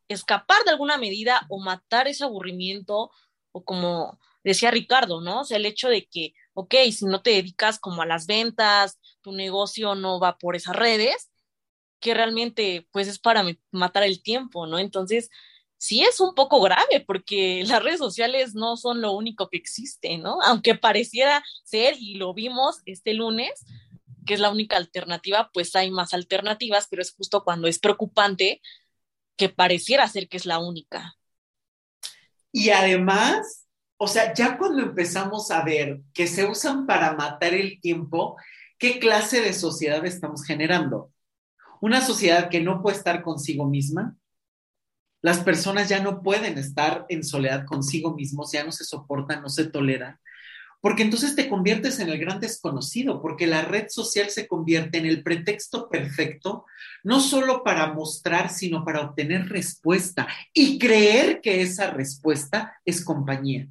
escapar 0.07 0.63
de 0.65 0.71
alguna 0.71 0.97
medida 0.97 1.45
o 1.49 1.59
matar 1.59 2.07
ese 2.07 2.23
aburrimiento 2.23 3.11
o 3.51 3.63
como 3.63 4.19
decía 4.43 4.71
Ricardo, 4.71 5.21
¿no? 5.21 5.41
O 5.41 5.43
sea, 5.43 5.57
el 5.57 5.65
hecho 5.65 5.89
de 5.89 6.07
que, 6.07 6.33
ok, 6.53 6.75
si 6.91 7.05
no 7.05 7.21
te 7.21 7.31
dedicas 7.31 7.79
como 7.79 8.01
a 8.01 8.05
las 8.05 8.25
ventas, 8.25 8.99
tu 9.21 9.31
negocio 9.31 9.95
no 9.95 10.19
va 10.19 10.37
por 10.37 10.55
esas 10.55 10.75
redes, 10.75 11.28
que 11.99 12.13
realmente 12.13 12.87
pues 12.91 13.07
es 13.07 13.19
para 13.19 13.43
matar 13.71 14.03
el 14.03 14.21
tiempo, 14.23 14.67
¿no? 14.67 14.79
Entonces, 14.79 15.29
sí 15.77 16.01
es 16.03 16.19
un 16.19 16.35
poco 16.35 16.61
grave 16.61 17.03
porque 17.05 17.63
las 17.65 17.83
redes 17.83 17.99
sociales 17.99 18.53
no 18.55 18.77
son 18.77 19.01
lo 19.01 19.13
único 19.13 19.49
que 19.49 19.57
existe, 19.57 20.17
¿no? 20.17 20.41
Aunque 20.43 20.75
pareciera 20.75 21.43
ser, 21.63 21.95
y 21.99 22.15
lo 22.15 22.33
vimos 22.33 22.81
este 22.85 23.13
lunes, 23.13 23.65
que 24.25 24.35
es 24.35 24.39
la 24.39 24.51
única 24.51 24.77
alternativa, 24.77 25.49
pues 25.53 25.75
hay 25.75 25.89
más 25.91 26.13
alternativas, 26.13 26.87
pero 26.89 27.01
es 27.01 27.11
justo 27.13 27.43
cuando 27.43 27.67
es 27.67 27.79
preocupante 27.79 28.61
que 29.37 29.49
pareciera 29.49 30.07
ser 30.07 30.27
que 30.29 30.37
es 30.37 30.45
la 30.45 30.59
única. 30.59 31.15
Y 32.51 32.69
además, 32.71 33.67
o 33.97 34.07
sea, 34.07 34.33
ya 34.33 34.57
cuando 34.57 34.81
empezamos 34.81 35.51
a 35.51 35.63
ver 35.63 36.01
que 36.13 36.27
se 36.27 36.45
usan 36.45 36.85
para 36.85 37.13
matar 37.13 37.53
el 37.53 37.79
tiempo, 37.81 38.37
¿qué 38.77 38.99
clase 38.99 39.41
de 39.41 39.53
sociedad 39.53 40.05
estamos 40.05 40.45
generando? 40.45 41.11
Una 41.81 42.01
sociedad 42.01 42.49
que 42.49 42.61
no 42.61 42.81
puede 42.81 42.97
estar 42.97 43.21
consigo 43.21 43.65
misma. 43.65 44.15
Las 45.21 45.39
personas 45.39 45.89
ya 45.89 46.01
no 46.01 46.21
pueden 46.21 46.57
estar 46.57 47.05
en 47.09 47.23
soledad 47.23 47.65
consigo 47.65 48.15
mismos, 48.15 48.51
ya 48.51 48.63
no 48.63 48.71
se 48.71 48.85
soportan, 48.85 49.41
no 49.41 49.49
se 49.49 49.65
toleran 49.65 50.19
porque 50.81 51.03
entonces 51.03 51.35
te 51.35 51.49
conviertes 51.49 51.99
en 51.99 52.09
el 52.09 52.19
gran 52.19 52.39
desconocido, 52.39 53.21
porque 53.21 53.47
la 53.47 53.63
red 53.63 53.87
social 53.89 54.29
se 54.29 54.47
convierte 54.47 54.97
en 54.97 55.05
el 55.05 55.23
pretexto 55.23 55.89
perfecto, 55.89 56.65
no 57.03 57.19
solo 57.19 57.63
para 57.63 57.93
mostrar, 57.93 58.49
sino 58.49 58.85
para 58.85 59.01
obtener 59.01 59.49
respuesta 59.49 60.27
y 60.53 60.79
creer 60.79 61.41
que 61.41 61.61
esa 61.61 61.91
respuesta 61.91 62.79
es 62.85 63.03
compañía. 63.03 63.67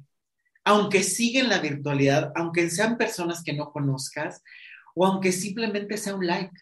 Aunque 0.63 1.01
siga 1.01 1.39
en 1.39 1.49
la 1.49 1.59
virtualidad, 1.59 2.31
aunque 2.35 2.69
sean 2.69 2.97
personas 2.97 3.43
que 3.43 3.53
no 3.53 3.71
conozcas 3.71 4.43
o 4.93 5.05
aunque 5.05 5.31
simplemente 5.31 5.97
sea 5.97 6.13
un 6.13 6.27
like. 6.27 6.55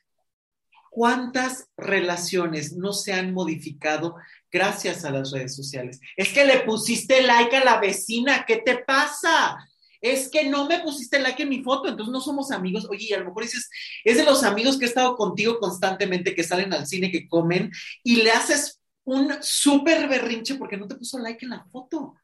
¿Cuántas 0.90 1.70
relaciones 1.78 2.74
no 2.74 2.94
se 2.94 3.14
han 3.14 3.34
modificado 3.34 4.16
gracias 4.52 5.06
a 5.06 5.12
las 5.12 5.32
redes 5.32 5.56
sociales? 5.56 6.00
Es 6.16 6.30
que 6.30 6.46
le 6.46 6.62
pusiste 6.62 7.22
like 7.22 7.56
a 7.56 7.64
la 7.64 7.80
vecina, 7.80 8.46
¿qué 8.46 8.58
te 8.58 8.80
pasa? 8.80 9.58
es 10.02 10.30
que 10.30 10.48
no 10.48 10.68
me 10.68 10.80
pusiste 10.80 11.20
like 11.20 11.42
en 11.42 11.50
mi 11.50 11.64
foto, 11.64 11.90
entonces 11.90 12.12
no 12.12 12.22
somos 12.22 12.52
amigos. 12.52 12.88
Oye, 12.90 13.08
y 13.10 13.14
a 13.14 13.20
lo 13.20 13.26
mejor 13.26 13.44
dices, 13.44 13.70
es 14.04 14.18
de 14.18 14.24
los 14.24 14.44
amigos 14.44 14.78
que 14.78 14.86
he 14.86 14.88
estado 14.88 15.16
contigo 15.16 15.60
constantemente, 15.60 16.36
que 16.36 16.44
salen 16.44 16.74
al 16.74 16.88
cine, 16.88 17.12
que 17.12 17.28
comen, 17.28 17.72
y 18.04 18.18
le 18.18 18.32
haces 18.32 18.80
un 19.04 19.32
súper 19.42 20.08
berrinche 20.08 20.56
porque 20.56 20.78
no 20.78 20.88
te 20.88 20.96
puso 20.96 21.18
like 21.20 21.44
en 21.46 21.52
la 21.52 21.66
foto. 21.72 22.16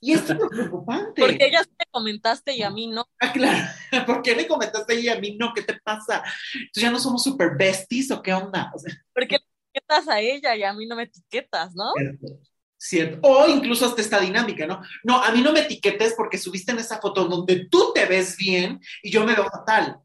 Y 0.00 0.12
esto 0.12 0.32
es 0.32 0.38
lo 0.38 0.48
preocupante. 0.48 1.20
Porque 1.20 1.46
ella 1.46 1.62
te 1.62 1.86
comentaste 1.90 2.54
y 2.54 2.62
a 2.62 2.70
mí 2.70 2.86
no. 2.86 3.06
Ah, 3.20 3.32
claro. 3.32 3.68
¿Por 4.06 4.22
qué 4.22 4.34
le 4.34 4.46
comentaste 4.46 4.98
y 4.98 5.08
a 5.08 5.18
mí 5.20 5.36
no? 5.36 5.52
¿Qué 5.54 5.62
te 5.62 5.74
pasa? 5.74 6.22
Entonces 6.54 6.82
ya 6.82 6.90
no 6.90 6.98
somos 6.98 7.22
super 7.22 7.56
besties 7.56 8.10
o 8.10 8.22
qué 8.22 8.32
onda. 8.32 8.70
O 8.74 8.78
sea, 8.78 8.94
porque 9.14 9.36
le 9.36 9.44
etiquetas 9.72 10.08
a 10.08 10.20
ella 10.20 10.56
y 10.56 10.62
a 10.62 10.72
mí 10.72 10.86
no 10.86 10.96
me 10.96 11.04
etiquetas, 11.04 11.74
¿no? 11.74 11.92
¿cierto? 12.80 13.20
O 13.28 13.46
incluso 13.46 13.84
hasta 13.84 14.00
esta 14.00 14.18
dinámica, 14.18 14.66
¿no? 14.66 14.80
No, 15.04 15.22
a 15.22 15.30
mí 15.32 15.42
no 15.42 15.52
me 15.52 15.60
etiquetes 15.60 16.14
porque 16.16 16.38
subiste 16.38 16.72
en 16.72 16.78
esa 16.78 16.98
foto 16.98 17.26
donde 17.26 17.66
tú 17.66 17.92
te 17.94 18.06
ves 18.06 18.36
bien 18.38 18.80
y 19.02 19.10
yo 19.10 19.24
me 19.24 19.34
veo 19.34 19.44
fatal. 19.50 20.00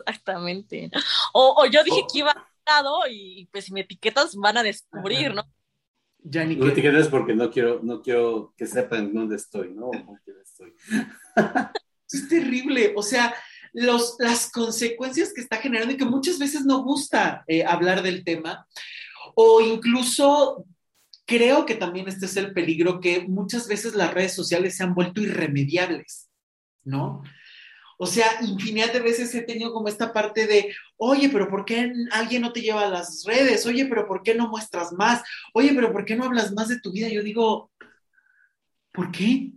Exactamente. 0.00 0.90
O, 1.32 1.66
yo 1.66 1.84
dije 1.84 2.02
que 2.12 2.18
iba 2.18 2.32
a 2.32 2.48
lado 2.66 3.00
y 3.08 3.48
pues 3.52 3.66
si 3.66 3.72
me 3.72 3.82
etiquetas 3.82 4.34
van 4.34 4.58
a 4.58 4.62
descubrir, 4.62 5.32
¿no? 5.34 5.44
Ya 6.22 6.44
ni 6.44 6.56
no 6.56 6.66
me 6.66 6.72
etiquetes 6.72 7.08
porque 7.08 7.34
no 7.34 7.50
quiero, 7.50 7.80
no 7.82 8.02
quiero 8.02 8.52
que 8.56 8.66
sepan 8.66 9.12
dónde 9.14 9.36
estoy, 9.36 9.72
¿no? 9.72 9.90
estoy. 10.42 10.74
es 12.12 12.28
terrible, 12.28 12.92
o 12.96 13.02
sea, 13.02 13.34
los, 13.72 14.16
las 14.18 14.50
consecuencias 14.50 15.32
que 15.32 15.40
está 15.40 15.58
generando 15.58 15.94
y 15.94 15.96
que 15.96 16.04
muchas 16.04 16.38
veces 16.38 16.64
no 16.64 16.82
gusta 16.82 17.44
eh, 17.46 17.64
hablar 17.64 18.02
del 18.02 18.24
tema, 18.24 18.66
o 19.34 19.60
incluso 19.60 20.64
creo 21.24 21.66
que 21.66 21.74
también 21.74 22.08
este 22.08 22.26
es 22.26 22.36
el 22.36 22.52
peligro 22.52 23.00
que 23.00 23.26
muchas 23.28 23.68
veces 23.68 23.94
las 23.94 24.12
redes 24.12 24.34
sociales 24.34 24.76
se 24.76 24.84
han 24.84 24.94
vuelto 24.94 25.20
irremediables, 25.20 26.30
¿no? 26.84 27.22
O 28.00 28.06
sea, 28.06 28.26
infinidad 28.42 28.92
de 28.92 29.00
veces 29.00 29.34
he 29.34 29.42
tenido 29.42 29.72
como 29.72 29.88
esta 29.88 30.12
parte 30.12 30.46
de, 30.46 30.72
oye, 30.96 31.28
pero 31.30 31.48
¿por 31.48 31.64
qué 31.64 31.92
alguien 32.12 32.42
no 32.42 32.52
te 32.52 32.60
lleva 32.60 32.82
a 32.82 32.88
las 32.88 33.24
redes? 33.24 33.66
Oye, 33.66 33.86
pero 33.86 34.06
¿por 34.06 34.22
qué 34.22 34.36
no 34.36 34.48
muestras 34.48 34.92
más? 34.92 35.22
Oye, 35.52 35.72
pero 35.74 35.92
¿por 35.92 36.04
qué 36.04 36.14
no 36.14 36.24
hablas 36.24 36.52
más 36.52 36.68
de 36.68 36.80
tu 36.80 36.92
vida? 36.92 37.08
Yo 37.08 37.24
digo, 37.24 37.72
¿por 38.92 39.10
qué? 39.10 39.50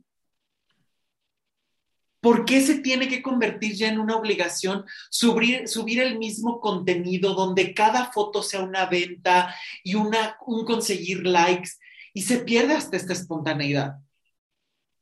¿Por 2.19 2.45
qué 2.45 2.61
se 2.61 2.79
tiene 2.79 3.07
que 3.07 3.21
convertir 3.21 3.73
ya 3.75 3.89
en 3.89 3.99
una 3.99 4.15
obligación 4.15 4.85
subir, 5.11 5.67
subir 5.67 6.01
el 6.01 6.17
mismo 6.17 6.59
contenido 6.59 7.35
donde 7.35 7.75
cada 7.75 8.11
foto 8.11 8.41
sea 8.41 8.61
una 8.61 8.87
venta 8.87 9.55
y 9.83 9.95
una, 9.95 10.37
un 10.47 10.65
conseguir 10.65 11.25
likes 11.27 11.71
y 12.13 12.23
se 12.23 12.39
pierde 12.39 12.73
hasta 12.73 12.97
esta 12.97 13.13
espontaneidad? 13.13 13.99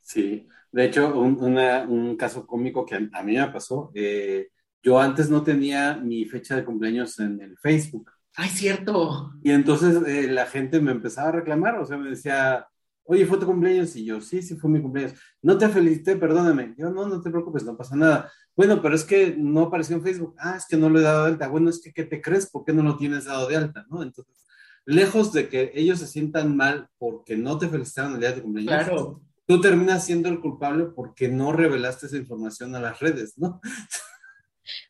Sí, 0.01 0.47
de 0.71 0.85
hecho, 0.85 1.19
un, 1.19 2.15
caso 2.17 2.45
cómico 2.45 2.85
que 2.85 2.95
a, 2.95 3.23
mí 3.23 3.37
me 3.37 3.47
pasó, 3.47 3.91
eh, 3.93 4.49
yo 4.81 4.99
antes 4.99 5.29
no 5.29 5.43
tenía 5.43 5.95
mi 5.95 6.25
fecha 6.25 6.55
de 6.55 6.65
cumpleaños 6.65 7.19
en 7.19 7.41
el 7.41 7.57
Facebook. 7.57 8.11
Ay, 8.35 8.49
cierto. 8.49 9.33
Y 9.43 9.51
entonces 9.51 10.01
eh, 10.07 10.27
la 10.31 10.45
gente 10.45 10.79
me 10.79 10.91
empezaba 10.91 11.29
a 11.29 11.33
reclamar, 11.33 11.79
o 11.79 11.85
sea, 11.85 11.97
me 11.97 12.09
decía, 12.09 12.67
oye, 13.03 13.25
¿fue 13.25 13.39
tu 13.39 13.45
cumpleaños? 13.45 13.95
Y 13.95 14.05
yo, 14.05 14.21
sí, 14.21 14.41
sí 14.41 14.55
fue 14.55 14.69
mi 14.69 14.81
cumpleaños. 14.81 15.19
No 15.41 15.57
te 15.57 15.67
felicité, 15.67 16.15
perdóname. 16.15 16.75
Yo, 16.77 16.91
no, 16.91 17.07
no 17.07 17.21
te 17.21 17.31
preocupes, 17.31 17.65
no 17.65 17.75
pasa 17.75 17.95
nada. 17.95 18.31
Bueno, 18.55 18.81
pero 18.81 18.93
es 18.95 19.03
que 19.03 19.35
no 19.35 19.63
apareció 19.63 19.95
en 19.95 20.03
Facebook. 20.03 20.35
Ah, 20.37 20.55
es 20.55 20.65
que 20.67 20.77
no 20.77 20.89
lo 20.89 20.99
he 20.99 21.03
dado 21.03 21.25
de 21.25 21.31
alta. 21.31 21.47
Bueno, 21.47 21.69
es 21.69 21.81
que, 21.81 21.91
¿qué 21.91 22.03
te 22.03 22.21
crees? 22.21 22.49
¿Por 22.49 22.63
qué 22.63 22.71
no 22.71 22.83
lo 22.83 22.97
tienes 22.97 23.25
dado 23.25 23.47
de 23.47 23.57
alta? 23.57 23.85
¿No? 23.89 24.03
Entonces, 24.03 24.45
lejos 24.85 25.33
de 25.33 25.49
que 25.49 25.71
ellos 25.73 25.99
se 25.99 26.07
sientan 26.07 26.55
mal 26.55 26.87
porque 26.97 27.35
no 27.35 27.57
te 27.57 27.67
felicitaron 27.67 28.13
el 28.13 28.19
día 28.19 28.29
de 28.29 28.35
tu 28.37 28.43
cumpleaños. 28.43 28.85
Claro. 28.85 29.21
Tú 29.49 29.59
terminas 29.59 30.05
siendo 30.05 30.29
el 30.29 30.41
culpable 30.41 30.85
porque 30.95 31.27
no 31.27 31.51
revelaste 31.51 32.05
esa 32.05 32.17
información 32.17 32.75
a 32.75 32.79
las 32.79 32.99
redes, 32.99 33.33
¿no? 33.35 33.59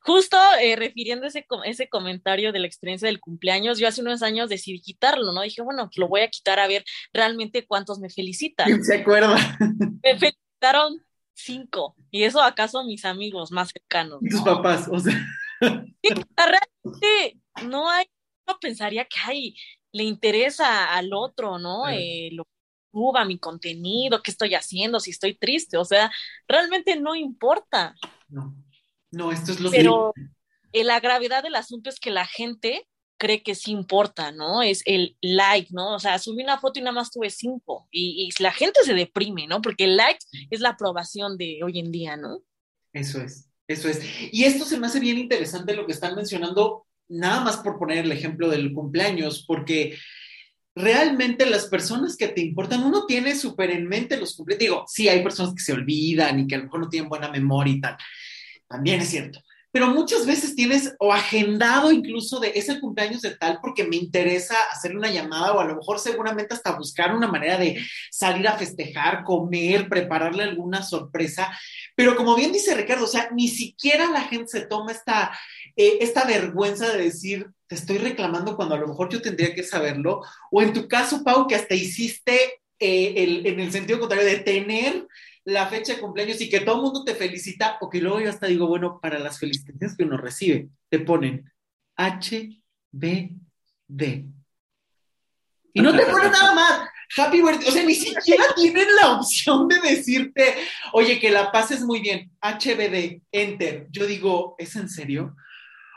Justo 0.02 0.36
eh, 0.62 0.76
refiriendo 0.76 1.26
ese, 1.26 1.48
ese 1.64 1.88
comentario 1.88 2.52
de 2.52 2.60
la 2.60 2.68
experiencia 2.68 3.06
del 3.06 3.22
cumpleaños, 3.22 3.80
yo 3.80 3.88
hace 3.88 4.02
unos 4.02 4.22
años 4.22 4.50
decidí 4.50 4.82
quitarlo, 4.82 5.32
¿no? 5.32 5.44
Dije, 5.44 5.62
bueno, 5.62 5.90
lo 5.96 6.10
voy 6.10 6.20
a 6.20 6.28
quitar 6.28 6.60
a 6.60 6.68
ver 6.68 6.84
realmente 7.14 7.66
cuántos 7.66 8.00
me 8.00 8.10
felicitan. 8.10 8.84
¿Se 8.84 8.98
acuerda? 8.98 9.38
Me 10.04 10.20
felicitaron 10.20 11.06
cinco, 11.34 11.96
y 12.12 12.24
eso 12.24 12.42
acaso 12.42 12.84
mis 12.84 13.06
amigos 13.06 13.54
más 13.54 13.70
cercanos. 13.70 14.20
tus 14.30 14.42
papás, 14.42 14.90
o 14.92 15.00
sea. 15.00 15.26
realmente 15.62 17.40
no 17.66 17.90
hay, 17.90 18.08
no 18.46 18.58
pensaría 18.60 19.06
que 19.06 19.20
hay, 19.26 19.56
le 19.94 20.04
interesa 20.04 20.94
al 20.94 21.14
otro, 21.14 21.60
¿no? 21.60 21.88
Eh, 21.88 22.28
lo 22.34 22.44
que 22.44 22.59
suba 22.92 23.26
mi 23.26 23.38
contenido, 23.40 24.22
qué 24.22 24.32
estoy 24.32 24.56
haciendo, 24.56 25.00
si 25.00 25.12
estoy 25.12 25.36
triste, 25.36 25.78
o 25.78 25.86
sea, 25.86 26.12
realmente 26.48 26.96
no 27.00 27.16
importa. 27.16 27.96
No. 28.28 28.56
No, 29.12 29.32
esto 29.32 29.52
es 29.52 29.60
lo 29.60 29.72
Pero 29.72 30.14
que... 30.72 30.84
la 30.84 31.00
gravedad 31.00 31.44
del 31.44 31.56
asunto 31.56 31.90
es 31.90 32.00
que 32.00 32.12
la 32.12 32.26
gente 32.26 32.88
cree 33.18 33.44
que 33.44 33.54
sí 33.54 33.72
importa, 33.72 34.32
¿no? 34.32 34.64
Es 34.64 34.82
el 34.86 35.18
like, 35.22 35.70
¿no? 35.72 35.96
O 35.96 36.00
sea, 36.00 36.18
subí 36.20 36.42
una 36.42 36.60
foto 36.60 36.80
y 36.80 36.84
nada 36.84 36.94
más 36.94 37.12
tuve 37.12 37.30
cinco. 37.30 37.88
Y, 37.92 38.30
y, 38.30 38.42
la 38.42 38.52
gente 38.52 38.80
se 38.84 38.94
deprime, 38.94 39.46
¿no? 39.46 39.62
Porque 39.62 39.84
el 39.84 39.98
like 39.98 40.20
es 40.50 40.62
la 40.62 40.70
aprobación 40.70 41.38
de 41.38 41.60
hoy 41.64 41.80
en 41.80 41.92
día, 41.92 42.16
¿no? 42.16 42.42
Eso 42.94 43.22
es, 43.22 43.50
eso 43.68 43.90
es. 43.90 44.02
Y 44.32 44.46
esto 44.46 44.64
se 44.64 44.80
me 44.80 44.88
hace 44.88 45.00
bien 45.00 45.18
interesante 45.18 45.76
lo 45.76 45.86
que 45.86 45.92
están 45.92 46.16
mencionando, 46.16 46.88
nada 47.10 47.42
más 47.42 47.58
por 47.58 47.78
poner 47.78 48.06
el 48.06 48.12
ejemplo 48.12 48.48
del 48.48 48.74
cumpleaños, 48.74 49.44
porque 49.46 49.98
realmente 50.80 51.46
las 51.46 51.68
personas 51.68 52.16
que 52.16 52.30
te 52.30 52.42
importan, 52.42 52.84
uno 52.84 53.06
tiene 53.06 53.36
súper 53.36 53.72
en 53.72 53.88
mente 53.88 54.18
los 54.18 54.36
cumpleaños. 54.36 54.60
Digo, 54.60 54.86
sí, 54.88 55.10
hay 55.10 55.22
personas 55.22 55.54
que 55.54 55.62
se 55.62 55.74
olvidan 55.74 56.40
y 56.40 56.48
que 56.48 56.56
a 56.56 56.58
lo 56.60 56.66
mejor 56.66 56.80
no 56.80 56.90
tienen 56.90 57.10
buena 57.10 57.30
memoria 57.30 57.74
y 57.74 57.82
tal. 57.82 57.98
También 58.68 59.02
es 59.02 59.10
cierto 59.10 59.40
pero 59.72 59.88
muchas 59.88 60.26
veces 60.26 60.56
tienes 60.56 60.96
o 61.00 61.14
agendado 61.14 61.92
incluso 61.92 62.40
de 62.40 62.54
es 62.56 62.70
el 62.70 62.80
cumpleaños 62.80 63.22
de 63.22 63.36
tal 63.36 63.60
porque 63.62 63.84
me 63.84 63.98
interesa 63.98 64.56
hacerle 64.72 64.98
una 64.98 65.12
llamada 65.12 65.54
o 65.54 65.60
a 65.60 65.66
lo 65.66 65.76
mejor 65.76 66.00
seguramente 66.00 66.56
hasta 66.56 66.76
buscar 66.76 67.16
una 67.16 67.28
manera 67.28 67.58
de 67.58 67.80
salir 68.10 68.48
a 68.48 68.58
festejar, 68.58 69.24
comer, 69.24 69.88
prepararle 69.88 70.44
alguna 70.44 70.82
sorpresa. 70.82 71.56
Pero 71.96 72.16
como 72.16 72.36
bien 72.36 72.52
dice 72.52 72.74
Ricardo, 72.74 73.06
o 73.06 73.08
sea, 73.08 73.30
ni 73.32 73.48
siquiera 73.48 74.10
la 74.10 74.22
gente 74.22 74.48
se 74.48 74.62
toma 74.62 74.92
esta, 74.92 75.38
eh, 75.80 76.00
esta 76.02 76.26
vergüenza 76.26 76.92
de 76.92 77.06
decir, 77.06 77.50
te 77.66 77.76
estoy 77.76 78.00
reclamando 78.00 78.58
cuando 78.58 78.76
a 78.76 78.80
lo 78.80 78.90
mejor 78.90 79.08
yo 79.08 79.22
tendría 79.22 79.56
que 79.56 79.64
saberlo. 79.64 80.22
O 80.52 80.62
en 80.62 80.74
tu 80.74 80.90
caso, 80.90 81.24
Pau, 81.24 81.48
que 81.48 81.56
hasta 81.56 81.74
hiciste 81.74 82.60
eh, 82.78 83.14
el, 83.16 83.48
en 83.48 83.62
el 83.62 83.72
sentido 83.72 83.98
contrario 83.98 84.28
de 84.28 84.40
tener 84.40 85.08
la 85.46 85.68
fecha 85.68 85.94
de 85.94 86.02
cumpleaños 86.02 86.42
y 86.42 86.50
que 86.50 86.60
todo 86.60 86.76
el 86.76 86.82
mundo 86.82 87.06
te 87.06 87.16
felicita, 87.16 87.78
o 87.80 87.90
que 87.90 88.02
luego 88.02 88.20
yo 88.20 88.30
hasta 88.30 88.48
digo, 88.48 88.68
bueno, 88.68 89.00
para 89.02 89.20
las 89.20 89.40
felicitaciones 89.40 89.96
que 89.96 90.04
uno 90.04 90.18
recibe, 90.18 90.68
te 90.90 91.00
ponen 91.00 91.50
H, 91.96 92.62
B, 92.92 93.36
D. 93.88 94.26
Y 95.72 95.80
no 95.80 95.96
te 95.96 96.06
ponen 96.08 96.30
nada 96.34 96.54
más. 96.56 96.90
Happy 97.16 97.42
birthday. 97.42 97.70
O 97.70 97.72
sea, 97.72 97.86
ni 97.86 97.96
siquiera 97.96 98.44
tienen 98.58 98.88
la 99.02 99.14
opción 99.14 99.70
de 99.70 99.80
decirte, 99.80 100.56
oye, 100.92 101.22
que 101.22 101.32
la 101.32 101.54
pases 101.54 101.84
muy 101.84 102.02
bien. 102.02 102.34
HBD, 102.42 103.22
enter. 103.32 103.88
Yo 103.92 104.06
digo, 104.06 104.56
¿es 104.58 104.76
en 104.76 104.90
serio? 104.90 105.38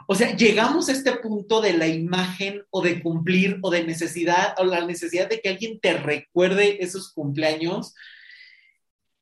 O 0.06 0.14
sea, 0.14 0.36
llegamos 0.36 0.88
a 0.88 0.92
este 0.92 1.12
punto 1.12 1.60
de 1.60 1.74
la 1.74 1.86
imagen 1.86 2.62
o 2.70 2.82
de 2.82 3.02
cumplir 3.02 3.58
o 3.62 3.70
de 3.70 3.84
necesidad 3.84 4.54
o 4.58 4.64
la 4.64 4.84
necesidad 4.84 5.28
de 5.28 5.40
que 5.40 5.48
alguien 5.48 5.80
te 5.80 5.94
recuerde 5.94 6.82
esos 6.82 7.12
cumpleaños 7.12 7.94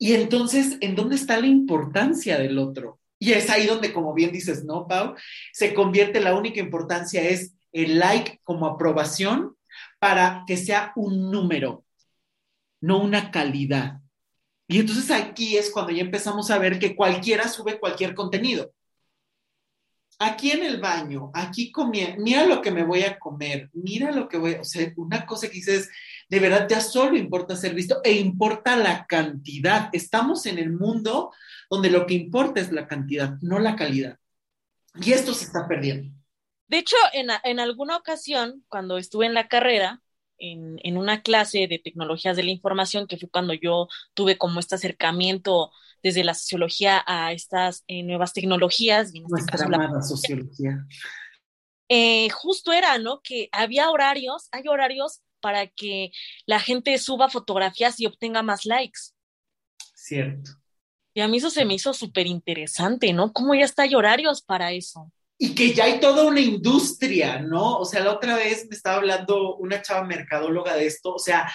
y 0.02 0.14
entonces, 0.14 0.78
¿en 0.80 0.96
dónde 0.96 1.14
está 1.14 1.38
la 1.38 1.46
importancia 1.46 2.38
del 2.38 2.58
otro? 2.58 2.98
Y 3.18 3.32
es 3.32 3.50
ahí 3.50 3.66
donde, 3.66 3.92
como 3.92 4.14
bien 4.14 4.32
dices, 4.32 4.64
¿no, 4.64 4.88
Pau? 4.88 5.14
Se 5.52 5.74
convierte, 5.74 6.20
la 6.20 6.34
única 6.34 6.58
importancia 6.58 7.20
es 7.20 7.54
el 7.70 7.98
like 7.98 8.40
como 8.42 8.66
aprobación 8.66 9.56
para 9.98 10.44
que 10.46 10.56
sea 10.56 10.92
un 10.96 11.30
número, 11.30 11.84
no 12.80 13.02
una 13.02 13.30
calidad. 13.30 14.00
Y 14.66 14.78
entonces 14.78 15.10
aquí 15.10 15.58
es 15.58 15.70
cuando 15.70 15.92
ya 15.92 16.00
empezamos 16.00 16.50
a 16.50 16.58
ver 16.58 16.78
que 16.78 16.96
cualquiera 16.96 17.46
sube 17.46 17.78
cualquier 17.78 18.14
contenido. 18.14 18.72
Aquí 20.22 20.50
en 20.50 20.62
el 20.62 20.78
baño, 20.78 21.30
aquí 21.32 21.72
comiendo, 21.72 22.22
mira 22.22 22.44
lo 22.44 22.60
que 22.60 22.70
me 22.70 22.84
voy 22.84 23.04
a 23.04 23.18
comer, 23.18 23.70
mira 23.72 24.12
lo 24.12 24.28
que 24.28 24.36
voy 24.36 24.52
o 24.52 24.64
sea, 24.64 24.92
una 24.96 25.24
cosa 25.24 25.48
que 25.48 25.54
dices, 25.54 25.88
de 26.28 26.38
verdad 26.38 26.68
ya 26.68 26.82
solo 26.82 27.16
importa 27.16 27.56
ser 27.56 27.74
visto 27.74 28.02
e 28.04 28.12
importa 28.12 28.76
la 28.76 29.06
cantidad. 29.06 29.88
Estamos 29.92 30.44
en 30.44 30.58
el 30.58 30.72
mundo 30.72 31.32
donde 31.70 31.88
lo 31.88 32.06
que 32.06 32.12
importa 32.12 32.60
es 32.60 32.70
la 32.70 32.86
cantidad, 32.86 33.38
no 33.40 33.58
la 33.60 33.76
calidad. 33.76 34.18
Y 34.94 35.12
esto 35.12 35.32
se 35.32 35.46
está 35.46 35.66
perdiendo. 35.66 36.14
De 36.68 36.78
hecho, 36.78 36.96
en, 37.14 37.58
alguna 37.58 37.96
ocasión, 37.96 38.62
cuando 38.68 38.98
estuve 38.98 39.24
en 39.24 39.34
la 39.34 39.48
carrera, 39.48 40.02
en, 40.38 40.96
una 40.96 41.22
clase 41.22 41.66
de 41.66 41.78
tecnologías 41.78 42.36
de 42.36 42.42
la 42.42 42.50
información, 42.50 43.06
que 43.06 43.16
fue 43.16 43.30
cuando 43.30 43.54
yo 43.54 43.88
tuve 44.14 44.36
como 44.36 44.60
este 44.60 44.74
acercamiento 44.74 45.72
desde 46.02 46.24
la 46.24 46.34
sociología 46.34 47.02
a 47.06 47.32
estas 47.32 47.84
eh, 47.86 48.02
nuevas 48.02 48.32
tecnologías. 48.32 49.14
Y 49.14 49.18
en 49.18 49.24
este 49.24 49.30
Nuestra 49.30 49.66
amada 49.66 50.02
sociología. 50.02 50.86
Eh, 51.88 52.30
justo 52.30 52.72
era, 52.72 52.98
¿no? 52.98 53.20
Que 53.22 53.48
había 53.52 53.90
horarios, 53.90 54.48
hay 54.52 54.68
horarios 54.68 55.20
para 55.40 55.66
que 55.66 56.12
la 56.46 56.60
gente 56.60 56.96
suba 56.98 57.28
fotografías 57.28 57.98
y 57.98 58.06
obtenga 58.06 58.42
más 58.42 58.64
likes. 58.64 59.00
Cierto. 59.94 60.52
Y 61.14 61.20
a 61.20 61.28
mí 61.28 61.38
eso 61.38 61.50
se 61.50 61.64
me 61.64 61.74
hizo 61.74 61.92
súper 61.92 62.26
interesante, 62.26 63.12
¿no? 63.12 63.32
¿Cómo 63.32 63.54
ya 63.54 63.64
está 63.64 63.82
hay 63.82 63.94
horarios 63.94 64.42
para 64.42 64.72
eso? 64.72 65.10
Y 65.36 65.54
que 65.54 65.72
ya 65.72 65.84
hay 65.84 65.98
toda 65.98 66.24
una 66.24 66.40
industria, 66.40 67.40
¿no? 67.40 67.78
O 67.78 67.84
sea, 67.84 68.04
la 68.04 68.12
otra 68.12 68.36
vez 68.36 68.66
me 68.68 68.76
estaba 68.76 68.96
hablando 68.96 69.56
una 69.56 69.82
chava 69.82 70.06
mercadóloga 70.06 70.76
de 70.76 70.86
esto, 70.86 71.14
o 71.14 71.18
sea, 71.18 71.50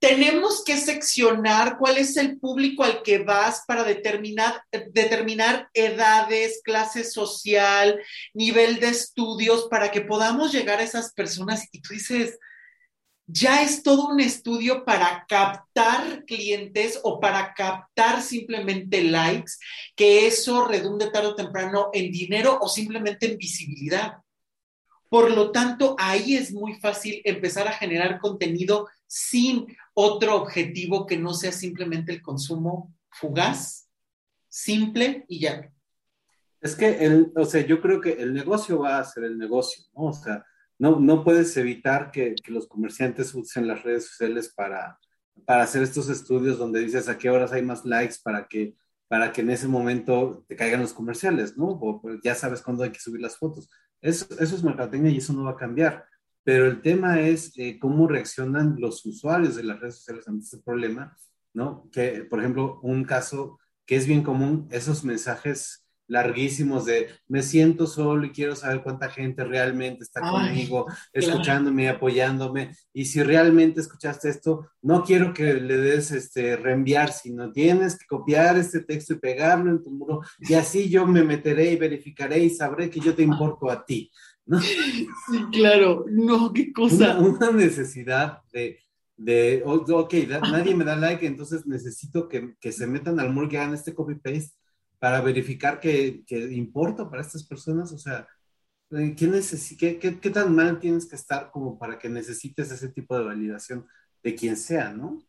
tenemos 0.00 0.64
que 0.64 0.78
seccionar 0.78 1.76
cuál 1.78 1.98
es 1.98 2.16
el 2.16 2.38
público 2.38 2.82
al 2.82 3.02
que 3.02 3.18
vas 3.18 3.64
para 3.66 3.84
determinar, 3.84 4.62
determinar 4.92 5.68
edades, 5.74 6.62
clase 6.64 7.04
social, 7.04 8.00
nivel 8.32 8.80
de 8.80 8.88
estudios, 8.88 9.68
para 9.70 9.90
que 9.90 10.00
podamos 10.00 10.52
llegar 10.52 10.80
a 10.80 10.84
esas 10.84 11.12
personas. 11.12 11.68
Y 11.70 11.82
tú 11.82 11.92
dices, 11.92 12.38
ya 13.26 13.62
es 13.62 13.82
todo 13.82 14.08
un 14.08 14.20
estudio 14.20 14.86
para 14.86 15.26
captar 15.28 16.24
clientes 16.24 16.98
o 17.02 17.20
para 17.20 17.52
captar 17.52 18.22
simplemente 18.22 19.04
likes, 19.04 19.52
que 19.94 20.26
eso 20.26 20.66
redunde 20.66 21.10
tarde 21.10 21.28
o 21.28 21.34
temprano 21.34 21.90
en 21.92 22.10
dinero 22.10 22.58
o 22.60 22.68
simplemente 22.68 23.30
en 23.30 23.36
visibilidad. 23.36 24.14
Por 25.10 25.32
lo 25.32 25.50
tanto, 25.50 25.94
ahí 25.98 26.36
es 26.36 26.52
muy 26.52 26.74
fácil 26.74 27.20
empezar 27.24 27.68
a 27.68 27.72
generar 27.72 28.18
contenido 28.20 28.88
sin 29.08 29.66
otro 30.00 30.36
objetivo 30.36 31.06
que 31.06 31.16
no 31.16 31.34
sea 31.34 31.52
simplemente 31.52 32.12
el 32.12 32.22
consumo 32.22 32.94
fugaz, 33.10 33.88
simple 34.48 35.24
y 35.28 35.40
ya. 35.40 35.70
Es 36.60 36.74
que, 36.74 37.04
el, 37.04 37.32
o 37.36 37.44
sea, 37.44 37.64
yo 37.66 37.80
creo 37.80 38.00
que 38.00 38.12
el 38.12 38.34
negocio 38.34 38.80
va 38.80 38.98
a 38.98 39.04
ser 39.04 39.24
el 39.24 39.38
negocio, 39.38 39.84
¿no? 39.94 40.06
O 40.06 40.12
sea, 40.12 40.44
no, 40.78 40.98
no 40.98 41.24
puedes 41.24 41.56
evitar 41.56 42.10
que, 42.10 42.34
que, 42.42 42.52
los 42.52 42.66
comerciantes 42.66 43.34
usen 43.34 43.66
las 43.66 43.82
redes 43.82 44.06
sociales 44.08 44.52
para, 44.54 44.98
para 45.46 45.62
hacer 45.62 45.82
estos 45.82 46.08
estudios 46.08 46.58
donde 46.58 46.80
dices 46.80 47.08
a 47.08 47.18
qué 47.18 47.30
horas 47.30 47.52
hay 47.52 47.62
más 47.62 47.84
likes 47.84 48.16
para 48.22 48.46
que, 48.46 48.74
para 49.08 49.32
que 49.32 49.40
en 49.40 49.50
ese 49.50 49.68
momento 49.68 50.44
te 50.48 50.56
caigan 50.56 50.80
los 50.80 50.92
comerciales, 50.92 51.56
¿no? 51.56 51.68
O 51.68 52.00
pues, 52.00 52.20
ya 52.22 52.34
sabes 52.34 52.62
cuándo 52.62 52.84
hay 52.84 52.90
que 52.90 53.00
subir 53.00 53.20
las 53.20 53.36
fotos. 53.36 53.68
Eso, 54.00 54.26
eso 54.38 54.56
es 54.56 54.62
mercadotecnia 54.62 55.10
y 55.10 55.18
eso 55.18 55.32
no 55.32 55.44
va 55.44 55.52
a 55.52 55.56
cambiar. 55.56 56.06
Pero 56.50 56.66
el 56.66 56.82
tema 56.82 57.20
es 57.20 57.52
eh, 57.58 57.78
cómo 57.78 58.08
reaccionan 58.08 58.74
los 58.80 59.06
usuarios 59.06 59.54
de 59.54 59.62
las 59.62 59.78
redes 59.78 59.98
sociales 59.98 60.26
ante 60.26 60.42
este 60.42 60.58
problema, 60.58 61.16
¿no? 61.54 61.88
Que, 61.92 62.24
por 62.28 62.40
ejemplo, 62.40 62.80
un 62.82 63.04
caso 63.04 63.60
que 63.86 63.94
es 63.94 64.04
bien 64.08 64.24
común, 64.24 64.66
esos 64.72 65.04
mensajes 65.04 65.86
larguísimos 66.08 66.86
de 66.86 67.06
me 67.28 67.40
siento 67.40 67.86
solo 67.86 68.26
y 68.26 68.32
quiero 68.32 68.56
saber 68.56 68.82
cuánta 68.82 69.08
gente 69.08 69.44
realmente 69.44 70.02
está 70.02 70.20
conmigo, 70.22 70.86
escuchándome, 71.12 71.88
apoyándome. 71.88 72.76
Y 72.92 73.04
si 73.04 73.22
realmente 73.22 73.80
escuchaste 73.80 74.28
esto, 74.28 74.66
no 74.82 75.04
quiero 75.04 75.32
que 75.32 75.54
le 75.54 75.76
des 75.76 76.10
este 76.10 76.56
reenviar, 76.56 77.12
sino 77.12 77.52
tienes 77.52 77.96
que 77.96 78.06
copiar 78.06 78.58
este 78.58 78.80
texto 78.80 79.14
y 79.14 79.20
pegarlo 79.20 79.70
en 79.70 79.84
tu 79.84 79.90
muro 79.92 80.22
y 80.40 80.54
así 80.54 80.90
yo 80.90 81.06
me 81.06 81.22
meteré 81.22 81.70
y 81.70 81.76
verificaré 81.76 82.40
y 82.40 82.50
sabré 82.50 82.90
que 82.90 82.98
yo 82.98 83.14
te 83.14 83.22
importo 83.22 83.70
a 83.70 83.84
ti. 83.84 84.10
Sí, 84.58 85.08
claro, 85.52 86.04
no, 86.10 86.52
qué 86.52 86.72
cosa. 86.72 87.18
Una, 87.18 87.50
necesidad 87.52 88.42
de, 88.52 88.78
de, 89.16 89.62
ok, 89.64 90.14
nadie 90.42 90.74
me 90.74 90.84
da 90.84 90.96
like, 90.96 91.26
entonces 91.26 91.66
necesito 91.66 92.28
que, 92.28 92.54
que 92.60 92.72
se 92.72 92.86
metan 92.86 93.20
al 93.20 93.32
muro 93.32 93.48
que 93.48 93.58
hagan 93.58 93.74
este 93.74 93.94
copy-paste 93.94 94.56
para 94.98 95.20
verificar 95.22 95.80
que, 95.80 96.22
que 96.26 96.38
importa 96.52 97.08
para 97.08 97.22
estas 97.22 97.44
personas? 97.44 97.90
O 97.92 97.98
sea, 97.98 98.28
eh, 98.90 99.16
¿qué, 99.16 99.98
qué, 99.98 100.20
qué, 100.20 100.30
tan 100.30 100.54
mal 100.54 100.78
tienes 100.78 101.06
que 101.06 101.16
estar 101.16 101.50
como 101.50 101.78
para 101.78 101.98
que 101.98 102.08
necesites 102.08 102.70
ese 102.70 102.88
tipo 102.90 103.16
de 103.16 103.24
validación 103.24 103.86
de 104.22 104.34
quien 104.34 104.56
sea, 104.56 104.92
no? 104.92 105.24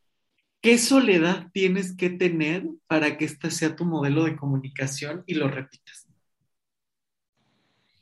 ¿Qué 0.61 0.77
soledad 0.77 1.47
tienes 1.53 1.95
que 1.95 2.09
tener 2.09 2.67
para 2.85 3.17
que 3.17 3.25
este 3.25 3.49
sea 3.49 3.75
tu 3.75 3.85
modelo 3.85 4.25
de 4.25 4.35
comunicación 4.35 5.23
y 5.25 5.35
lo 5.35 5.47
repitas? 5.47 6.10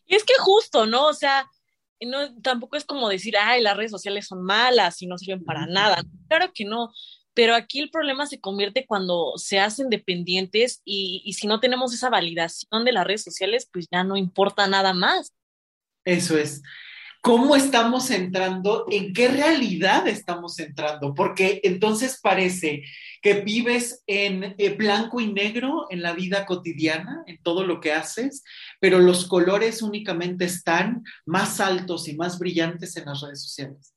Y 0.10 0.16
es 0.16 0.26
que 0.26 0.34
justo, 0.40 0.86
¿no? 0.86 1.06
O 1.08 1.14
sea, 1.14 1.50
no, 2.02 2.36
tampoco 2.42 2.76
es 2.76 2.84
como 2.84 3.08
decir, 3.08 3.36
ay, 3.38 3.62
las 3.62 3.78
redes 3.78 3.92
sociales 3.92 4.28
son 4.28 4.44
malas 4.44 5.02
y 5.02 5.08
no 5.08 5.18
sirven 5.18 5.46
para 5.46 5.66
nada. 5.68 6.04
Claro 6.28 6.52
que 6.54 6.66
no 6.66 6.92
pero 7.40 7.56
aquí 7.56 7.80
el 7.80 7.90
problema 7.90 8.26
se 8.26 8.42
convierte 8.42 8.86
cuando 8.86 9.32
se 9.38 9.60
hacen 9.62 9.90
dependientes 9.90 10.82
y, 10.84 11.22
y, 11.24 11.34
si 11.34 11.48
no 11.48 11.62
tenemos 11.62 11.94
esa 11.94 12.10
validación 12.10 12.84
de 12.84 12.92
las 12.92 13.08
redes 13.08 13.24
sociales, 13.24 13.70
pues 13.72 13.88
ya 13.90 14.04
no 14.04 14.18
importa 14.18 14.68
nada 14.68 14.94
más. 14.94 15.34
Eso 16.04 16.38
es. 16.38 16.62
¿Cómo 17.22 17.56
estamos 17.56 18.12
entrando? 18.12 18.86
¿En 18.90 19.14
qué 19.14 19.30
realidad 19.30 20.06
estamos 20.08 20.60
entrando? 20.60 21.14
Porque 21.14 21.62
entonces 21.64 22.20
parece 22.22 22.84
que 23.22 23.42
vives 23.42 24.04
en 24.08 24.56
eh, 24.58 24.76
blanco 24.76 25.20
y 25.20 25.32
negro 25.32 25.88
en 25.90 26.02
la 26.02 26.14
vida 26.14 26.46
cotidiana, 26.46 27.24
en 27.28 27.42
todo 27.44 27.64
lo 27.66 27.80
que 27.80 27.94
haces, 27.94 28.44
pero 28.80 29.00
los 29.00 29.28
colores 29.28 29.82
únicamente 29.82 30.46
están 30.46 31.04
más 31.26 31.60
altos 31.60 32.08
y 32.08 32.16
más 32.16 32.40
brillantes 32.40 32.96
en 32.98 33.06
las 33.06 33.22
redes 33.22 33.42
sociales. 33.42 33.94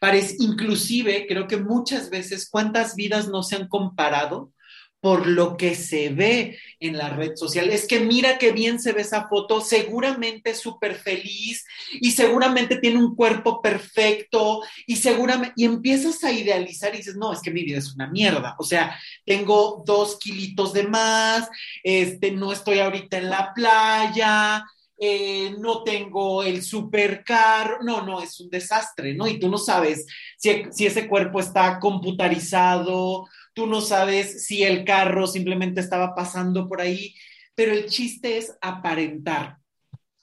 Parece, 0.00 0.36
inclusive, 0.38 1.26
creo 1.28 1.46
que 1.46 1.58
muchas 1.58 2.10
veces, 2.10 2.48
cuántas 2.50 2.96
vidas 2.96 3.28
no 3.28 3.42
se 3.42 3.56
han 3.56 3.68
comparado 3.68 4.52
por 5.00 5.26
lo 5.26 5.56
que 5.56 5.74
se 5.74 6.10
ve 6.10 6.58
en 6.78 6.98
la 6.98 7.10
red 7.10 7.34
social. 7.34 7.70
Es 7.70 7.86
que 7.86 8.00
mira 8.00 8.38
qué 8.38 8.52
bien 8.52 8.78
se 8.78 8.92
ve 8.92 9.00
esa 9.00 9.28
foto, 9.28 9.60
seguramente 9.60 10.50
es 10.50 10.60
súper 10.60 10.94
feliz 10.94 11.64
y 12.00 12.10
seguramente 12.10 12.76
tiene 12.76 12.98
un 12.98 13.16
cuerpo 13.16 13.62
perfecto 13.62 14.62
y 14.86 14.96
seguramente, 14.96 15.54
y 15.56 15.64
empiezas 15.64 16.22
a 16.24 16.32
idealizar 16.32 16.94
y 16.94 16.98
dices, 16.98 17.16
no, 17.16 17.32
es 17.32 17.40
que 17.40 17.50
mi 17.50 17.64
vida 17.64 17.78
es 17.78 17.94
una 17.94 18.08
mierda. 18.08 18.56
O 18.58 18.64
sea, 18.64 18.96
tengo 19.24 19.82
dos 19.86 20.18
kilitos 20.18 20.72
de 20.72 20.84
más, 20.84 21.48
este, 21.82 22.30
no 22.32 22.52
estoy 22.52 22.80
ahorita 22.80 23.18
en 23.18 23.30
la 23.30 23.52
playa, 23.54 24.64
eh, 25.02 25.56
no 25.58 25.82
tengo 25.82 26.42
el 26.42 26.62
supercar, 26.62 27.78
no, 27.82 28.02
no, 28.02 28.20
es 28.20 28.38
un 28.38 28.50
desastre, 28.50 29.14
¿no? 29.14 29.26
Y 29.26 29.40
tú 29.40 29.48
no 29.48 29.56
sabes 29.56 30.04
si, 30.36 30.64
si 30.70 30.84
ese 30.84 31.08
cuerpo 31.08 31.40
está 31.40 31.78
computarizado, 31.80 33.26
tú 33.52 33.66
no 33.66 33.80
sabes 33.80 34.46
si 34.46 34.62
el 34.62 34.84
carro 34.84 35.26
simplemente 35.26 35.80
estaba 35.80 36.14
pasando 36.14 36.68
por 36.68 36.80
ahí, 36.80 37.14
pero 37.54 37.72
el 37.72 37.86
chiste 37.86 38.38
es 38.38 38.56
aparentar. 38.60 39.58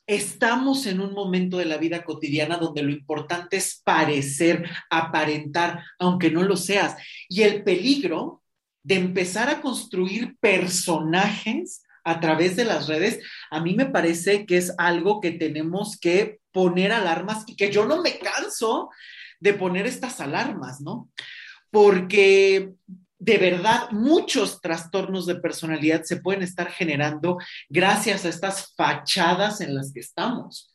Estamos 0.08 0.86
en 0.86 1.02
un 1.02 1.13
momento 1.13 1.58
de 1.58 1.66
la 1.66 1.78
vida 1.78 2.04
cotidiana 2.04 2.58
donde 2.58 2.82
lo 2.82 2.92
importante 2.92 3.58
es 3.58 3.82
parecer, 3.84 4.70
aparentar, 4.90 5.84
aunque 6.00 6.32
no 6.32 6.44
lo 6.44 6.56
seas. 6.56 6.96
Y 7.28 7.42
el 7.42 7.63
peligro 7.63 8.42
de 8.84 8.96
empezar 8.96 9.50
a 9.50 9.60
construir 9.60 10.38
personajes 10.40 11.84
a 12.06 12.22
través 12.22 12.56
de 12.56 12.63
las 12.63 12.88
redes, 12.88 13.20
a 13.52 13.60
mí 13.60 13.76
me 13.76 13.88
parece 13.88 14.46
que 14.46 14.56
es 14.56 14.74
algo 14.78 15.20
que 15.20 15.32
tenemos 15.32 16.00
que 16.00 16.40
poner 16.54 16.94
alarmas 16.94 17.44
y 17.48 17.58
que 17.58 17.70
yo 17.70 17.86
no 17.86 18.02
me 18.02 18.18
canso 18.18 18.90
de 19.42 19.54
poner 19.54 19.86
estas 19.86 20.22
alarmas, 20.22 20.80
¿no? 20.80 21.10
Porque 21.70 22.72
de 23.19 23.38
verdad 23.38 23.89
muchos 23.91 24.62
trastornos 24.62 25.25
de 25.25 25.36
personalidad 25.36 26.03
se 26.03 26.17
pueden 26.17 26.43
estar 26.43 26.69
generando 26.69 27.38
gracias 27.69 28.25
a 28.25 28.30
estas 28.30 28.73
fachadas 28.75 29.62
en 29.62 29.75
las 29.75 29.91
que 29.91 29.99
estamos, 29.99 30.73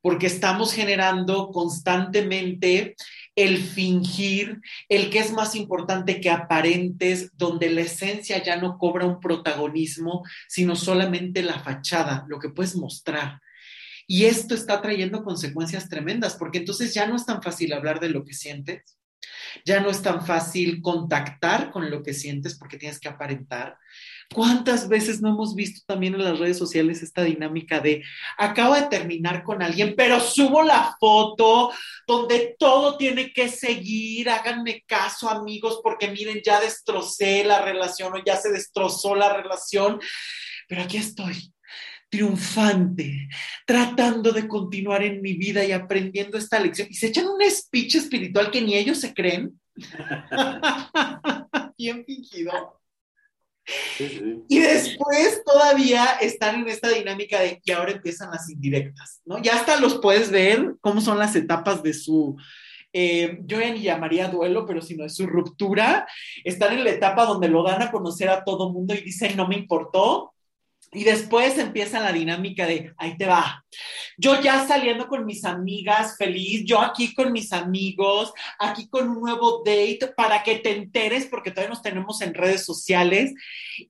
porque 0.00 0.26
estamos 0.26 0.72
generando 0.72 1.48
constantemente 1.48 2.94
el 3.34 3.58
fingir, 3.58 4.60
el 4.88 5.10
que 5.10 5.18
es 5.18 5.32
más 5.32 5.54
importante 5.56 6.20
que 6.20 6.30
aparentes, 6.30 7.30
donde 7.36 7.70
la 7.70 7.82
esencia 7.82 8.42
ya 8.42 8.56
no 8.56 8.78
cobra 8.78 9.04
un 9.04 9.20
protagonismo, 9.20 10.22
sino 10.48 10.76
solamente 10.76 11.42
la 11.42 11.58
fachada, 11.58 12.24
lo 12.28 12.38
que 12.38 12.50
puedes 12.50 12.76
mostrar. 12.76 13.40
Y 14.06 14.26
esto 14.26 14.54
está 14.54 14.80
trayendo 14.80 15.24
consecuencias 15.24 15.88
tremendas, 15.88 16.36
porque 16.36 16.58
entonces 16.58 16.94
ya 16.94 17.08
no 17.08 17.16
es 17.16 17.26
tan 17.26 17.42
fácil 17.42 17.72
hablar 17.72 17.98
de 17.98 18.10
lo 18.10 18.24
que 18.24 18.34
sientes, 18.34 18.96
ya 19.64 19.80
no 19.80 19.90
es 19.90 20.02
tan 20.02 20.24
fácil 20.24 20.80
contactar 20.82 21.70
con 21.70 21.90
lo 21.90 22.02
que 22.02 22.14
sientes 22.14 22.58
porque 22.58 22.76
tienes 22.76 23.00
que 23.00 23.08
aparentar. 23.08 23.78
¿Cuántas 24.34 24.88
veces 24.88 25.20
no 25.20 25.30
hemos 25.30 25.54
visto 25.54 25.82
también 25.86 26.14
en 26.14 26.24
las 26.24 26.38
redes 26.38 26.58
sociales 26.58 27.02
esta 27.02 27.22
dinámica 27.22 27.80
de 27.80 28.02
acabo 28.36 28.74
de 28.74 28.82
terminar 28.82 29.44
con 29.44 29.62
alguien, 29.62 29.94
pero 29.96 30.18
subo 30.20 30.62
la 30.62 30.96
foto 30.98 31.72
donde 32.06 32.56
todo 32.58 32.96
tiene 32.96 33.32
que 33.32 33.48
seguir, 33.48 34.28
háganme 34.28 34.82
caso 34.86 35.28
amigos, 35.28 35.80
porque 35.82 36.10
miren, 36.10 36.40
ya 36.44 36.60
destrocé 36.60 37.44
la 37.44 37.62
relación 37.62 38.14
o 38.14 38.24
ya 38.24 38.36
se 38.36 38.50
destrozó 38.50 39.14
la 39.14 39.32
relación, 39.32 40.00
pero 40.68 40.82
aquí 40.82 40.96
estoy 40.96 41.52
triunfante, 42.08 43.28
tratando 43.66 44.32
de 44.32 44.46
continuar 44.46 45.02
en 45.02 45.20
mi 45.20 45.34
vida 45.34 45.64
y 45.64 45.72
aprendiendo 45.72 46.38
esta 46.38 46.60
lección. 46.60 46.88
Y 46.90 46.94
se 46.94 47.08
echan 47.08 47.26
un 47.26 47.40
speech 47.50 47.96
espiritual 47.96 48.50
que 48.50 48.62
ni 48.62 48.76
ellos 48.76 48.98
se 48.98 49.12
creen. 49.12 49.60
Bien 51.78 52.04
fingido. 52.04 52.80
Y 54.48 54.60
después 54.60 55.42
todavía 55.44 56.04
están 56.20 56.60
en 56.60 56.68
esta 56.68 56.88
dinámica 56.88 57.40
de 57.40 57.60
que 57.60 57.72
ahora 57.72 57.92
empiezan 57.92 58.30
las 58.30 58.48
indirectas, 58.48 59.20
¿no? 59.24 59.42
Ya 59.42 59.56
hasta 59.56 59.80
los 59.80 59.98
puedes 59.98 60.30
ver 60.30 60.76
cómo 60.80 61.00
son 61.00 61.18
las 61.18 61.34
etapas 61.34 61.82
de 61.82 61.92
su, 61.92 62.36
eh, 62.92 63.40
yo 63.44 63.60
ya 63.60 63.72
ni 63.72 63.82
llamaría 63.82 64.28
duelo, 64.28 64.66
pero 64.66 64.80
sino 64.80 65.02
de 65.02 65.10
su 65.10 65.26
ruptura. 65.26 66.06
Están 66.44 66.74
en 66.74 66.84
la 66.84 66.90
etapa 66.90 67.24
donde 67.24 67.48
lo 67.48 67.64
dan 67.64 67.82
a 67.82 67.90
conocer 67.90 68.28
a 68.28 68.44
todo 68.44 68.72
mundo 68.72 68.94
y 68.94 69.00
dicen, 69.00 69.36
no 69.36 69.48
me 69.48 69.56
importó, 69.56 70.32
y 70.96 71.04
después 71.04 71.58
empieza 71.58 72.00
la 72.00 72.10
dinámica 72.10 72.66
de, 72.66 72.94
ahí 72.96 73.18
te 73.18 73.26
va. 73.26 73.62
Yo 74.16 74.40
ya 74.40 74.66
saliendo 74.66 75.08
con 75.08 75.26
mis 75.26 75.44
amigas, 75.44 76.16
feliz, 76.16 76.64
yo 76.64 76.80
aquí 76.80 77.12
con 77.12 77.32
mis 77.32 77.52
amigos, 77.52 78.32
aquí 78.58 78.88
con 78.88 79.10
un 79.10 79.20
nuevo 79.20 79.62
date 79.62 80.14
para 80.16 80.42
que 80.42 80.56
te 80.56 80.74
enteres, 80.74 81.26
porque 81.26 81.50
todavía 81.50 81.74
nos 81.74 81.82
tenemos 81.82 82.22
en 82.22 82.32
redes 82.32 82.64
sociales. 82.64 83.34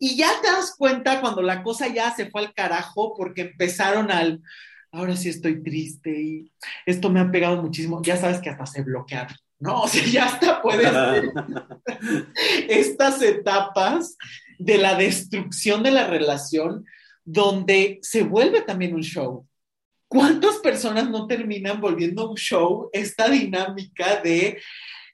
Y 0.01 0.17
ya 0.17 0.29
te 0.43 0.49
das 0.49 0.75
cuenta 0.77 1.21
cuando 1.21 1.43
la 1.43 1.63
cosa 1.63 1.87
ya 1.87 2.13
se 2.13 2.29
fue 2.29 2.41
al 2.41 2.53
carajo, 2.53 3.15
porque 3.17 3.43
empezaron 3.43 4.11
al, 4.11 4.43
ahora 4.91 5.15
sí 5.15 5.29
estoy 5.29 5.63
triste 5.63 6.11
y 6.11 6.53
esto 6.87 7.09
me 7.09 7.21
ha 7.21 7.31
pegado 7.31 7.63
muchísimo. 7.63 8.03
Ya 8.03 8.17
sabes 8.17 8.41
que 8.41 8.51
hasta 8.51 8.67
se 8.67 8.83
bloquearon. 8.83 9.37
No, 9.61 9.83
o 9.83 9.89
sea, 9.89 10.05
ya 10.05 10.25
hasta 10.25 10.61
puedes 10.61 10.93
estas 12.69 13.23
etapas 13.23 14.17
de 14.59 14.79
la 14.79 14.97
destrucción 14.97 15.85
de 15.85 15.93
la 15.93 16.09
relación 16.09 16.85
donde 17.27 17.99
se 18.03 18.23
vuelve 18.23 18.63
también 18.63 18.95
un 18.95 19.03
show. 19.03 19.47
¿Cuántas 20.09 20.59
personas 20.59 21.11
no 21.11 21.27
terminan 21.27 21.81
volviendo 21.81 22.31
un 22.31 22.37
show 22.37 22.89
esta 22.93 23.29
dinámica 23.29 24.21
de 24.23 24.63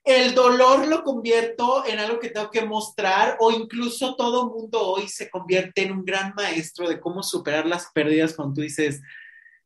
el 0.05 0.35
dolor 0.35 0.89
lo 0.89 1.05
convierto 1.05 1.87
en 1.87 1.99
algo 1.99 2.19
que 2.19 2.29
tengo 2.29 2.51
que 2.51 2.67
mostrar 2.67 3.37
o 3.41 3.51
incluso 3.51 4.15
todo 4.17 4.51
mundo 4.51 4.81
hoy 4.81 5.09
se 5.09 5.31
convierte 5.31 5.83
en 5.83 5.93
un 5.93 6.05
gran 6.05 6.35
maestro 6.35 6.89
de 6.89 7.01
cómo 7.01 7.23
superar 7.23 7.67
las 7.67 7.87
pérdidas 7.95 8.35
cuando 8.35 8.55
tú 8.55 8.61
dices, 8.61 9.01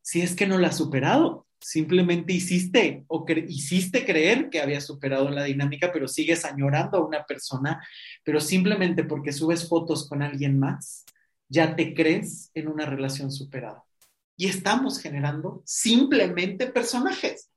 si 0.02 0.20
es 0.20 0.37
que 0.37 0.46
no 0.46 0.59
la 0.59 0.68
has 0.68 0.76
superado, 0.76 1.46
simplemente 1.59 2.35
hiciste 2.35 3.04
o 3.09 3.24
hiciste 3.48 4.04
creer 4.04 4.50
que 4.50 4.61
había 4.61 4.80
superado 4.80 5.30
la 5.30 5.42
dinámica, 5.42 5.90
pero 5.90 6.06
sigues 6.06 6.44
añorando 6.44 6.98
a 6.98 7.04
una 7.04 7.24
persona, 7.24 7.82
pero 8.22 8.38
simplemente 8.38 9.02
porque 9.02 9.32
subes 9.32 9.68
fotos 9.68 10.09
con 10.09 10.22
alguien 10.22 10.61
más, 10.61 11.06
ya 11.48 11.76
te 11.76 11.94
crees 11.94 12.50
en 12.54 12.68
una 12.68 12.87
relación 12.87 13.30
superada. 13.30 13.85
Y 14.37 14.48
estamos 14.48 15.00
generando 15.00 15.62
simplemente 15.64 16.66
personajes. 16.66 17.50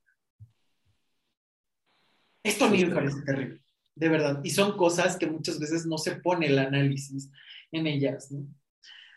Esto 2.44 2.66
a 2.66 2.70
mí 2.70 2.86
me 2.86 2.96
parece 2.96 3.22
terrible, 3.22 3.62
de 3.96 4.10
verdad. 4.10 4.42
Y 4.44 4.52
son 4.52 4.78
cosas 4.78 5.18
que 5.18 5.28
muchas 5.28 5.60
veces 5.60 5.86
no 5.86 5.98
se 5.98 6.16
pone 6.16 6.48
el 6.48 6.58
análisis 6.58 7.30
en 7.72 7.86
ellas. 7.88 8.34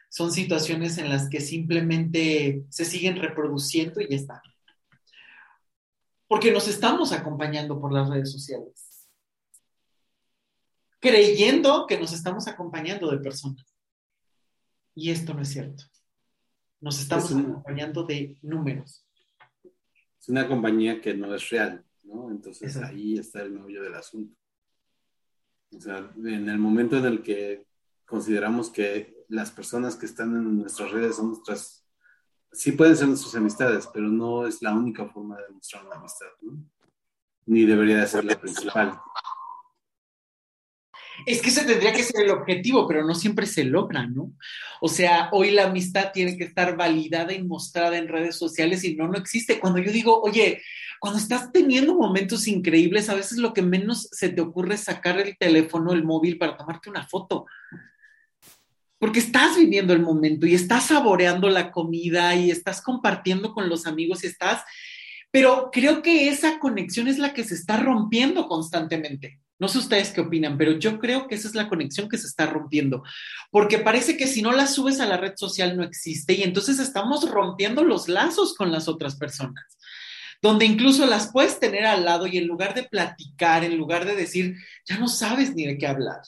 Son 0.09 0.33
situaciones 0.33 0.99
en 0.99 1.09
las 1.09 1.29
que 1.29 1.41
simplemente 1.41 2.65
se 2.69 2.85
siguen 2.85 3.17
reproduciendo 3.17 4.01
y 4.01 4.09
ya 4.09 4.17
está. 4.17 4.43
Porque 6.27 6.51
nos 6.51 6.67
estamos 6.67 7.13
acompañando 7.13 7.81
por 7.81 7.93
las 7.93 8.09
redes 8.09 8.33
sociales. 8.33 9.09
Creyendo 10.99 11.87
que 11.87 11.99
nos 11.99 12.13
estamos 12.13 12.49
acompañando 12.49 13.11
de 13.11 13.19
personas. 13.19 13.72
Y 14.95 15.11
esto 15.11 15.35
no 15.35 15.43
es 15.43 15.49
cierto. 15.49 15.85
Nos 16.81 17.01
estamos 17.01 17.31
acompañando 17.33 18.05
de 18.05 18.37
números. 18.43 19.07
Es 20.21 20.29
una 20.29 20.47
compañía 20.47 21.01
que 21.01 21.15
no 21.15 21.35
es 21.35 21.49
real, 21.51 21.85
¿no? 22.05 22.31
Entonces 22.31 22.77
ahí 22.77 23.19
está 23.19 23.43
el 23.43 23.53
meollo 23.53 23.83
del 23.83 23.95
asunto. 23.95 24.37
O 25.75 25.81
sea, 25.81 26.11
en 26.17 26.49
el 26.49 26.59
momento 26.59 26.97
en 26.99 27.07
el 27.07 27.23
que 27.23 27.67
consideramos 28.05 28.71
que 28.71 29.25
las 29.29 29.51
personas 29.51 29.97
que 29.97 30.07
están 30.07 30.37
en 30.37 30.59
nuestras 30.59 30.91
redes 30.91 31.17
son 31.17 31.29
nuestras, 31.29 31.87
sí 32.53 32.73
pueden 32.73 32.97
ser 32.97 33.09
nuestras 33.09 33.35
amistades, 33.37 33.89
pero 33.93 34.09
no 34.09 34.47
es 34.47 34.61
la 34.61 34.75
única 34.75 35.07
forma 35.07 35.39
de 35.39 35.49
mostrar 35.49 35.87
una 35.87 35.97
amistad, 35.97 36.27
¿no? 36.43 36.63
Ni 37.47 37.65
debería 37.65 37.99
de 38.01 38.07
ser 38.07 38.25
la 38.25 38.39
principal. 38.39 39.01
Es 41.27 41.43
que 41.43 41.51
ese 41.51 41.65
tendría 41.65 41.93
que 41.93 42.03
ser 42.03 42.25
el 42.25 42.31
objetivo, 42.31 42.87
pero 42.87 43.05
no 43.05 43.15
siempre 43.15 43.47
se 43.47 43.65
logra, 43.65 44.07
¿no? 44.07 44.33
O 44.81 44.89
sea, 44.89 45.29
hoy 45.33 45.51
la 45.51 45.65
amistad 45.65 46.11
tiene 46.13 46.37
que 46.37 46.45
estar 46.45 46.77
validada 46.77 47.33
y 47.33 47.43
mostrada 47.43 47.97
en 47.97 48.09
redes 48.09 48.37
sociales 48.37 48.85
y 48.85 48.97
no, 48.97 49.09
no 49.09 49.19
existe. 49.19 49.61
Cuando 49.61 49.79
yo 49.79 49.93
digo, 49.93 50.21
oye, 50.21 50.63
cuando 51.03 51.19
estás 51.19 51.51
teniendo 51.51 51.97
momentos 51.97 52.47
increíbles, 52.47 53.09
a 53.09 53.15
veces 53.15 53.39
lo 53.39 53.53
que 53.53 53.63
menos 53.63 54.09
se 54.13 54.29
te 54.29 54.41
ocurre 54.41 54.77
es 54.77 54.85
sacar 54.85 55.19
el 55.21 55.37
teléfono, 55.37 55.93
el 55.93 56.05
móvil 56.05 56.39
para 56.39 56.57
tomarte 56.57 56.91
una 56.91 57.07
foto. 57.07 57.47
Porque 58.99 59.19
estás 59.19 59.57
viviendo 59.57 59.93
el 59.93 60.01
momento 60.01 60.47
y 60.47 60.55
estás 60.55 60.87
saboreando 60.87 61.51
la 61.51 61.73
comida 61.73 62.37
y 62.37 62.53
estás 62.53 62.81
compartiendo 62.81 63.53
con 63.53 63.69
los 63.69 63.87
amigos 63.87 64.23
y 64.23 64.29
estás... 64.29 64.63
Pero 65.33 65.71
creo 65.73 66.03
que 66.03 66.29
esa 66.29 66.61
conexión 66.61 67.09
es 67.09 67.19
la 67.19 67.33
que 67.33 67.43
se 67.43 67.55
está 67.55 67.79
rompiendo 67.79 68.47
constantemente. 68.47 69.41
No 69.63 69.69
sé 69.69 69.79
ustedes 69.79 70.11
qué 70.11 70.21
opinan, 70.21 70.59
pero 70.59 70.73
yo 70.73 70.99
creo 70.99 71.29
que 71.29 71.37
esa 71.37 71.47
es 71.47 71.55
la 71.55 71.69
conexión 71.69 72.09
que 72.09 72.19
se 72.19 72.27
está 72.27 72.47
rompiendo, 72.47 73.05
porque 73.53 73.79
parece 73.79 74.17
que 74.17 74.27
si 74.27 74.43
no 74.43 74.51
la 74.51 74.67
subes 74.67 74.99
a 74.99 75.07
la 75.07 75.19
red 75.19 75.35
social 75.37 75.77
no 75.77 75.85
existe 75.85 76.33
y 76.33 76.43
entonces 76.43 76.81
estamos 76.81 77.31
rompiendo 77.31 77.85
los 77.85 78.09
lazos 78.09 78.57
con 78.57 78.73
las 78.73 78.89
otras 78.89 79.15
personas, 79.15 79.79
donde 80.43 80.65
incluso 80.65 81.07
las 81.07 81.31
puedes 81.31 81.61
tener 81.61 81.87
al 81.87 82.05
lado 82.05 82.27
y 82.27 82.39
en 82.39 82.49
lugar 82.49 82.75
de 82.75 82.83
platicar, 82.83 83.63
en 83.63 83.77
lugar 83.77 84.05
de 84.05 84.17
decir, 84.17 84.57
ya 84.85 84.99
no 84.99 85.07
sabes 85.07 85.55
ni 85.55 85.65
de 85.65 85.79
qué 85.79 85.87
hablar. 85.87 86.23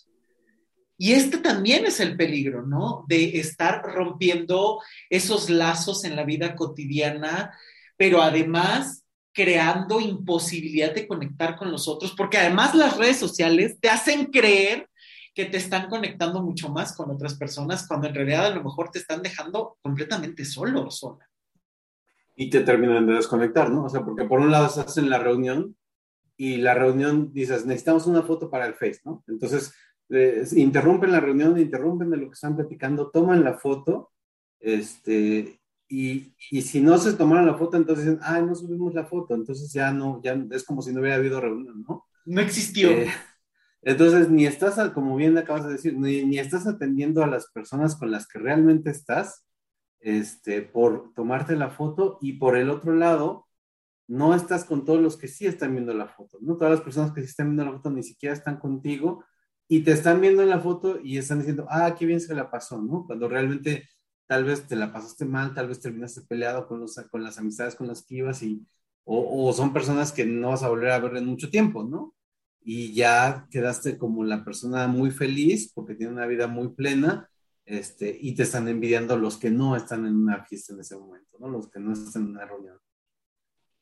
Y 0.96 1.14
este 1.14 1.38
también 1.38 1.86
es 1.86 1.98
el 1.98 2.16
peligro, 2.16 2.64
¿no? 2.64 3.04
De 3.08 3.40
estar 3.40 3.82
rompiendo 3.82 4.80
esos 5.10 5.50
lazos 5.50 6.04
en 6.04 6.14
la 6.14 6.22
vida 6.22 6.54
cotidiana, 6.54 7.52
pero 7.96 8.22
además 8.22 9.03
creando 9.34 10.00
imposibilidad 10.00 10.94
de 10.94 11.06
conectar 11.08 11.56
con 11.56 11.70
los 11.70 11.88
otros, 11.88 12.14
porque 12.16 12.38
además 12.38 12.74
las 12.74 12.96
redes 12.96 13.18
sociales 13.18 13.76
te 13.80 13.90
hacen 13.90 14.26
creer 14.26 14.88
que 15.34 15.44
te 15.46 15.56
están 15.56 15.88
conectando 15.88 16.40
mucho 16.40 16.68
más 16.68 16.96
con 16.96 17.10
otras 17.10 17.34
personas, 17.34 17.86
cuando 17.86 18.06
en 18.06 18.14
realidad 18.14 18.46
a 18.46 18.54
lo 18.54 18.62
mejor 18.62 18.90
te 18.90 19.00
están 19.00 19.20
dejando 19.20 19.76
completamente 19.82 20.44
solo 20.44 20.86
o 20.86 20.90
sola. 20.90 21.28
Y 22.36 22.48
te 22.48 22.60
terminan 22.60 23.06
de 23.06 23.14
desconectar, 23.14 23.70
¿no? 23.70 23.84
O 23.84 23.88
sea, 23.88 24.04
porque 24.04 24.24
por 24.24 24.38
un 24.38 24.52
lado 24.52 24.66
estás 24.66 24.96
en 24.96 25.10
la 25.10 25.18
reunión 25.18 25.76
y 26.36 26.56
la 26.58 26.74
reunión 26.74 27.32
dices, 27.32 27.66
necesitamos 27.66 28.06
una 28.06 28.22
foto 28.22 28.48
para 28.48 28.66
el 28.66 28.74
Face, 28.74 29.00
¿no? 29.04 29.24
Entonces, 29.26 29.72
eh, 30.10 30.44
interrumpen 30.52 31.10
la 31.10 31.20
reunión, 31.20 31.58
interrumpen 31.58 32.10
de 32.10 32.18
lo 32.18 32.28
que 32.28 32.34
están 32.34 32.54
platicando, 32.54 33.10
toman 33.10 33.42
la 33.42 33.54
foto, 33.54 34.12
este, 34.60 35.60
y, 35.88 36.34
y, 36.50 36.62
si 36.62 36.80
no 36.80 36.98
se 36.98 37.12
tomaron 37.12 37.46
la 37.46 37.54
foto, 37.54 37.76
entonces 37.76 38.06
dicen, 38.06 38.20
ah, 38.22 38.40
no 38.40 38.54
subimos 38.54 38.94
la 38.94 39.04
foto, 39.04 39.34
entonces 39.34 39.72
ya 39.72 39.92
no, 39.92 40.20
ya 40.22 40.32
es 40.50 40.64
como 40.64 40.82
si 40.82 40.92
no 40.92 41.00
hubiera 41.00 41.16
habido 41.16 41.40
reunión, 41.40 41.84
¿no? 41.86 42.06
No 42.24 42.40
existió. 42.40 42.90
Eh, 42.90 43.08
entonces, 43.82 44.30
ni 44.30 44.46
estás, 44.46 44.76
como 44.92 45.14
bien 45.16 45.36
acabas 45.36 45.66
de 45.66 45.72
decir, 45.72 45.98
ni, 45.98 46.24
ni, 46.24 46.38
estás 46.38 46.66
atendiendo 46.66 47.22
a 47.22 47.26
las 47.26 47.50
personas 47.50 47.96
con 47.96 48.10
las 48.10 48.26
que 48.26 48.38
realmente 48.38 48.90
estás, 48.90 49.46
este, 50.00 50.62
por 50.62 51.12
tomarte 51.14 51.54
la 51.54 51.70
foto, 51.70 52.18
y 52.22 52.34
por 52.34 52.56
el 52.56 52.70
otro 52.70 52.94
lado, 52.94 53.46
no 54.06 54.34
estás 54.34 54.64
con 54.64 54.84
todos 54.84 55.00
los 55.00 55.16
que 55.16 55.28
sí 55.28 55.46
están 55.46 55.72
viendo 55.72 55.94
la 55.94 56.08
foto, 56.08 56.38
¿no? 56.40 56.56
Todas 56.56 56.72
las 56.72 56.82
personas 56.82 57.12
que 57.12 57.20
sí 57.22 57.28
están 57.28 57.48
viendo 57.48 57.64
la 57.64 57.72
foto 57.72 57.90
ni 57.90 58.02
siquiera 58.02 58.34
están 58.34 58.58
contigo 58.58 59.24
y 59.68 59.80
te 59.80 59.92
están 59.92 60.20
viendo 60.20 60.42
en 60.42 60.50
la 60.50 60.60
foto 60.60 61.00
y 61.02 61.16
están 61.16 61.38
diciendo, 61.38 61.66
ah, 61.70 61.94
qué 61.98 62.04
bien 62.04 62.20
se 62.20 62.34
la 62.34 62.50
pasó, 62.50 62.80
¿no? 62.80 63.06
Cuando 63.06 63.28
realmente 63.28 63.88
tal 64.26 64.44
vez 64.44 64.66
te 64.66 64.76
la 64.76 64.92
pasaste 64.92 65.24
mal, 65.24 65.54
tal 65.54 65.68
vez 65.68 65.80
terminaste 65.80 66.22
peleado 66.22 66.66
con, 66.66 66.80
los, 66.80 66.94
con 67.10 67.22
las 67.22 67.38
amistades 67.38 67.74
con 67.74 67.88
las 67.88 68.04
que 68.04 68.16
ibas 68.16 68.42
y, 68.42 68.66
o, 69.04 69.48
o, 69.48 69.52
son 69.52 69.72
personas 69.72 70.12
que 70.12 70.24
no 70.24 70.50
vas 70.50 70.62
a 70.62 70.68
volver 70.68 70.90
a 70.90 70.98
ver 70.98 71.16
en 71.16 71.26
mucho 71.26 71.50
tiempo, 71.50 71.84
¿no? 71.84 72.14
Y 72.62 72.94
ya 72.94 73.46
quedaste 73.50 73.98
como 73.98 74.24
la 74.24 74.44
persona 74.44 74.88
muy 74.88 75.10
feliz 75.10 75.70
porque 75.74 75.94
tiene 75.94 76.12
una 76.12 76.26
vida 76.26 76.46
muy 76.46 76.68
plena 76.70 77.28
este, 77.66 78.16
y 78.20 78.34
te 78.34 78.42
están 78.42 78.68
envidiando 78.68 79.16
los 79.16 79.38
que 79.38 79.50
no 79.50 79.76
están 79.76 80.06
en 80.06 80.16
una 80.16 80.44
fiesta 80.44 80.74
en 80.74 80.80
ese 80.80 80.96
momento, 80.96 81.38
¿no? 81.38 81.48
Los 81.48 81.68
que 81.70 81.80
no 81.80 81.92
están 81.92 82.24
en 82.24 82.28
una 82.30 82.44
reunión. 82.44 82.78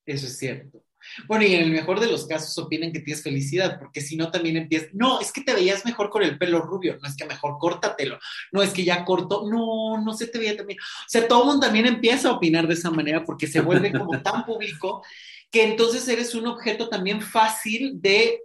Eso 0.05 0.26
es 0.26 0.36
cierto. 0.36 0.84
Bueno, 1.26 1.44
y 1.44 1.55
en 1.55 1.62
el 1.62 1.70
mejor 1.70 2.00
de 2.00 2.07
los 2.07 2.26
casos 2.26 2.57
opinan 2.59 2.92
que 2.92 3.00
tienes 3.00 3.22
felicidad, 3.22 3.78
porque 3.78 4.00
si 4.00 4.16
no 4.16 4.30
también 4.30 4.57
empiezas, 4.57 4.90
no, 4.92 5.20
es 5.20 5.32
que 5.32 5.42
te 5.42 5.55
veías 5.55 5.84
mejor 5.84 6.11
con 6.11 6.22
el 6.22 6.38
pelo 6.38 6.61
rubio, 6.61 6.98
no 7.00 7.09
es 7.09 7.16
que 7.16 7.24
mejor 7.24 7.59
córtatelo, 7.59 8.18
no 8.50 8.62
es 8.62 8.70
que 8.70 8.84
ya 8.84 9.05
corto, 9.05 9.44
no, 9.50 10.00
no 10.00 10.12
se 10.14 10.26
te 10.26 10.38
veía 10.38 10.57
también. 10.57 10.78
O 10.80 11.09
sea, 11.09 11.26
todo 11.26 11.42
el 11.42 11.46
mundo 11.46 11.66
también 11.66 11.86
empieza 11.86 12.28
a 12.28 12.32
opinar 12.32 12.66
de 12.66 12.74
esa 12.74 12.90
manera 12.90 13.24
porque 13.24 13.46
se 13.46 13.61
vuelve 13.61 13.92
como 13.92 14.20
tan 14.22 14.44
público 14.46 15.03
que 15.50 15.64
entonces 15.64 16.07
eres 16.09 16.34
un 16.34 16.46
objeto 16.46 16.88
también 16.88 17.20
fácil 17.20 18.00
de 18.00 18.40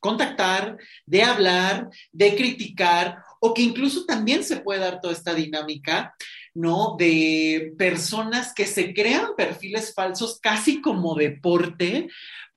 contactar, 0.00 0.78
de 1.06 1.22
hablar, 1.22 1.90
de 2.10 2.34
criticar, 2.34 3.22
o 3.38 3.54
que 3.54 3.62
incluso 3.62 4.04
también 4.06 4.42
se 4.42 4.56
puede 4.56 4.80
dar 4.80 5.00
toda 5.00 5.12
esta 5.12 5.34
dinámica 5.34 6.14
¿no? 6.54 6.96
De 6.98 7.74
personas 7.78 8.52
que 8.54 8.66
se 8.66 8.92
crean 8.92 9.28
perfiles 9.36 9.94
falsos 9.94 10.38
casi 10.40 10.80
como 10.80 11.14
deporte 11.14 12.08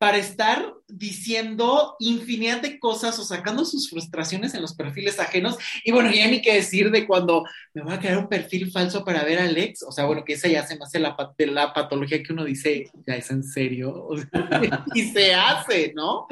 para 0.03 0.17
estar 0.17 0.73
diciendo 0.89 1.95
infinidad 1.97 2.61
de 2.61 2.77
cosas 2.77 3.17
o 3.19 3.23
sacando 3.23 3.63
sus 3.63 3.89
frustraciones 3.89 4.53
en 4.53 4.61
los 4.61 4.75
perfiles 4.75 5.17
ajenos. 5.17 5.57
Y 5.85 5.93
bueno, 5.93 6.11
ya 6.11 6.27
ni 6.27 6.41
qué 6.41 6.55
decir 6.55 6.91
de 6.91 7.07
cuando 7.07 7.45
me 7.73 7.83
voy 7.83 7.93
a 7.93 7.99
crear 7.99 8.17
un 8.17 8.27
perfil 8.27 8.69
falso 8.69 9.05
para 9.05 9.23
ver 9.23 9.39
a 9.39 9.45
Alex. 9.45 9.81
O 9.83 9.93
sea, 9.93 10.03
bueno, 10.03 10.25
que 10.25 10.33
esa 10.33 10.49
ya 10.49 10.67
se 10.67 10.77
me 10.77 10.83
hace 10.83 10.99
la, 10.99 11.15
la 11.37 11.73
patología 11.73 12.21
que 12.21 12.33
uno 12.33 12.43
dice, 12.43 12.91
ya 13.07 13.15
es 13.15 13.31
en 13.31 13.45
serio. 13.45 14.09
y 14.93 15.03
se 15.03 15.33
hace, 15.33 15.93
¿no? 15.95 16.27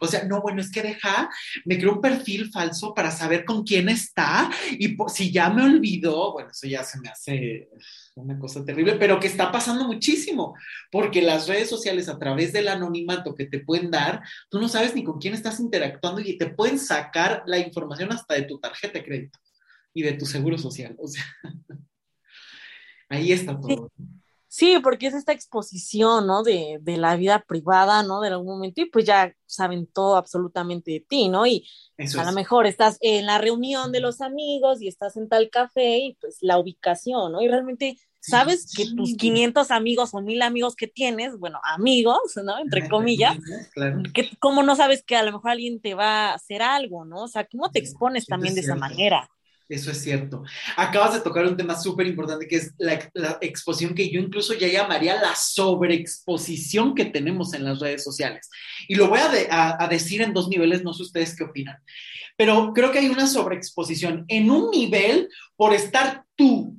O 0.00 0.08
sea, 0.08 0.24
no, 0.24 0.42
bueno, 0.42 0.60
es 0.60 0.72
que 0.72 0.82
deja, 0.82 1.30
me 1.64 1.78
creo 1.78 1.92
un 1.92 2.00
perfil 2.00 2.50
falso 2.50 2.92
para 2.92 3.12
saber 3.12 3.44
con 3.44 3.62
quién 3.62 3.88
está. 3.88 4.50
Y 4.80 4.96
si 5.14 5.30
ya 5.30 5.48
me 5.48 5.62
olvidó, 5.62 6.32
bueno, 6.32 6.50
eso 6.50 6.66
ya 6.66 6.82
se 6.82 6.98
me 6.98 7.08
hace 7.08 7.68
una 8.14 8.38
cosa 8.38 8.64
terrible, 8.64 8.96
pero 8.96 9.18
que 9.18 9.26
está 9.26 9.50
pasando 9.50 9.86
muchísimo, 9.86 10.54
porque 10.90 11.22
las 11.22 11.48
redes 11.48 11.70
sociales 11.70 12.08
a 12.08 12.18
través 12.18 12.52
del 12.52 12.68
anonimato 12.68 13.11
que 13.36 13.46
te 13.46 13.60
pueden 13.60 13.90
dar, 13.90 14.22
tú 14.48 14.60
no 14.60 14.68
sabes 14.68 14.94
ni 14.94 15.04
con 15.04 15.18
quién 15.18 15.34
estás 15.34 15.60
interactuando 15.60 16.20
y 16.20 16.36
te 16.38 16.46
pueden 16.46 16.78
sacar 16.78 17.42
la 17.46 17.58
información 17.58 18.12
hasta 18.12 18.34
de 18.34 18.42
tu 18.42 18.58
tarjeta 18.58 18.98
de 18.98 19.04
crédito 19.04 19.38
y 19.94 20.02
de 20.02 20.12
tu 20.12 20.26
seguro 20.26 20.58
social. 20.58 20.94
O 20.98 21.08
sea, 21.08 21.24
ahí 23.08 23.32
está 23.32 23.58
todo. 23.58 23.90
Sí, 24.54 24.78
porque 24.82 25.06
es 25.06 25.14
esta 25.14 25.32
exposición, 25.32 26.26
¿no? 26.26 26.42
De, 26.42 26.76
de, 26.82 26.98
la 26.98 27.16
vida 27.16 27.42
privada, 27.48 28.02
¿no? 28.02 28.20
De 28.20 28.28
algún 28.28 28.48
momento, 28.48 28.82
y 28.82 28.84
pues 28.84 29.06
ya 29.06 29.34
saben 29.46 29.86
todo 29.86 30.16
absolutamente 30.16 30.90
de 30.90 31.00
ti, 31.00 31.30
¿no? 31.30 31.46
Y 31.46 31.66
a 31.96 32.24
lo 32.24 32.32
mejor 32.32 32.66
estás 32.66 32.98
en 33.00 33.24
la 33.24 33.38
reunión 33.38 33.92
de 33.92 34.00
los 34.00 34.20
amigos 34.20 34.82
y 34.82 34.88
estás 34.88 35.16
en 35.16 35.30
tal 35.30 35.48
café 35.48 36.00
y 36.00 36.18
pues 36.20 36.36
la 36.42 36.58
ubicación, 36.58 37.32
¿no? 37.32 37.40
Y 37.40 37.48
realmente 37.48 37.96
sabes 38.22 38.72
que 38.74 38.86
tus 38.94 39.16
500 39.16 39.70
amigos 39.70 40.14
o 40.14 40.22
mil 40.22 40.42
amigos 40.42 40.76
que 40.76 40.86
tienes, 40.86 41.36
bueno, 41.38 41.60
amigos, 41.64 42.20
¿no? 42.42 42.58
Entre 42.58 42.88
comillas, 42.88 43.36
claro. 43.74 44.02
que 44.14 44.30
cómo 44.38 44.62
no 44.62 44.76
sabes 44.76 45.02
que 45.02 45.16
a 45.16 45.22
lo 45.22 45.32
mejor 45.32 45.50
alguien 45.50 45.80
te 45.80 45.94
va 45.94 46.30
a 46.30 46.34
hacer 46.34 46.62
algo, 46.62 47.04
¿no? 47.04 47.24
O 47.24 47.28
sea, 47.28 47.46
¿cómo 47.46 47.70
te 47.70 47.80
expones 47.80 48.26
también 48.26 48.54
de 48.54 48.60
esa 48.60 48.76
manera? 48.76 49.28
Eso 49.68 49.90
es 49.90 50.02
cierto. 50.02 50.42
Acabas 50.76 51.14
de 51.14 51.20
tocar 51.20 51.46
un 51.46 51.56
tema 51.56 51.80
súper 51.80 52.06
importante 52.06 52.46
que 52.46 52.56
es 52.56 52.74
la, 52.78 53.10
la, 53.14 53.38
exposición 53.40 53.94
que 53.94 54.10
yo 54.10 54.20
incluso 54.20 54.52
ya 54.52 54.68
llamaría 54.68 55.20
la 55.20 55.34
sobreexposición 55.34 56.94
que 56.94 57.06
tenemos 57.06 57.54
en 57.54 57.64
las 57.64 57.80
redes 57.80 58.04
sociales. 58.04 58.50
Y 58.86 58.96
lo 58.96 59.08
voy 59.08 59.20
a, 59.20 59.28
de, 59.28 59.48
a, 59.50 59.82
a, 59.82 59.88
decir 59.88 60.20
en 60.20 60.34
dos 60.34 60.48
niveles, 60.48 60.84
no 60.84 60.92
sé 60.92 61.04
ustedes 61.04 61.34
qué 61.34 61.44
opinan, 61.44 61.78
pero 62.36 62.72
creo 62.74 62.92
que 62.92 62.98
hay 62.98 63.08
una 63.08 63.26
sobreexposición 63.26 64.26
en 64.28 64.50
un 64.50 64.70
nivel 64.70 65.28
por 65.56 65.72
estar 65.72 66.24
tú 66.36 66.76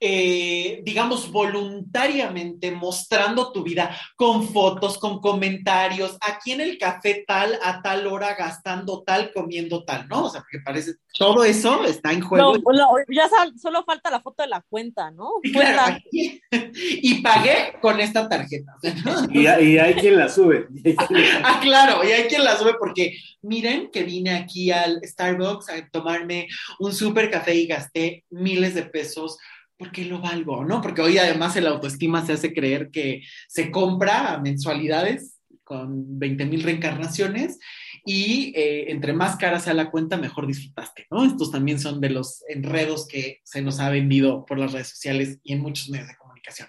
eh, 0.00 0.82
digamos, 0.84 1.30
voluntariamente 1.30 2.70
mostrando 2.70 3.52
tu 3.52 3.62
vida 3.62 3.96
con 4.16 4.46
fotos, 4.48 4.98
con 4.98 5.20
comentarios, 5.20 6.16
aquí 6.20 6.52
en 6.52 6.60
el 6.60 6.78
café 6.78 7.24
tal, 7.26 7.58
a 7.62 7.80
tal 7.80 8.06
hora, 8.06 8.34
gastando 8.34 9.02
tal, 9.02 9.32
comiendo 9.32 9.84
tal, 9.84 10.08
¿no? 10.08 10.24
O 10.24 10.30
sea, 10.30 10.40
porque 10.42 10.58
parece, 10.64 10.96
todo 11.16 11.44
eso 11.44 11.84
está 11.84 12.12
en 12.12 12.20
juego. 12.20 12.58
No, 12.58 12.72
no 12.72 12.90
ya 13.08 13.28
solo 13.56 13.84
falta 13.84 14.10
la 14.10 14.20
foto 14.20 14.42
de 14.42 14.48
la 14.48 14.62
cuenta, 14.68 15.10
¿no? 15.10 15.30
Y, 15.42 15.52
claro, 15.52 15.94
aquí, 15.96 16.42
y 16.50 17.22
pagué 17.22 17.74
con 17.80 18.00
esta 18.00 18.28
tarjeta. 18.28 18.74
¿no? 19.04 19.26
Y, 19.30 19.46
y, 19.46 19.78
hay 19.78 19.94
quien 19.94 20.18
la 20.18 20.28
sube. 20.28 20.66
ah, 21.44 21.60
claro, 21.62 22.04
y 22.04 22.12
hay 22.12 22.24
quien 22.24 22.44
la 22.44 22.58
sube 22.58 22.74
porque 22.78 23.16
miren 23.42 23.90
que 23.90 24.02
vine 24.02 24.34
aquí 24.34 24.70
al 24.70 25.00
Starbucks 25.02 25.68
a 25.70 25.88
tomarme 25.88 26.48
un 26.80 26.92
super 26.92 27.30
café 27.30 27.54
y 27.54 27.66
gasté 27.66 28.24
miles 28.30 28.74
de 28.74 28.82
pesos 28.82 29.38
porque 29.78 30.04
lo 30.04 30.20
valgo, 30.20 30.64
¿no? 30.64 30.80
Porque 30.80 31.02
hoy 31.02 31.18
además 31.18 31.56
el 31.56 31.66
autoestima 31.66 32.24
se 32.24 32.34
hace 32.34 32.52
creer 32.52 32.90
que 32.90 33.22
se 33.48 33.70
compra 33.70 34.34
a 34.34 34.38
mensualidades 34.38 35.38
con 35.64 36.18
20 36.18 36.44
mil 36.46 36.62
reencarnaciones 36.62 37.58
y 38.04 38.52
eh, 38.54 38.90
entre 38.90 39.14
más 39.14 39.36
cara 39.36 39.58
sea 39.58 39.74
la 39.74 39.90
cuenta, 39.90 40.16
mejor 40.16 40.46
disfrutaste, 40.46 41.06
¿no? 41.10 41.24
Estos 41.24 41.50
también 41.50 41.80
son 41.80 42.00
de 42.00 42.10
los 42.10 42.44
enredos 42.48 43.08
que 43.08 43.40
se 43.44 43.62
nos 43.62 43.80
ha 43.80 43.88
vendido 43.88 44.44
por 44.44 44.58
las 44.58 44.72
redes 44.72 44.88
sociales 44.88 45.38
y 45.42 45.54
en 45.54 45.60
muchos 45.60 45.88
medios 45.88 46.08
de 46.08 46.16
comunicación. 46.16 46.68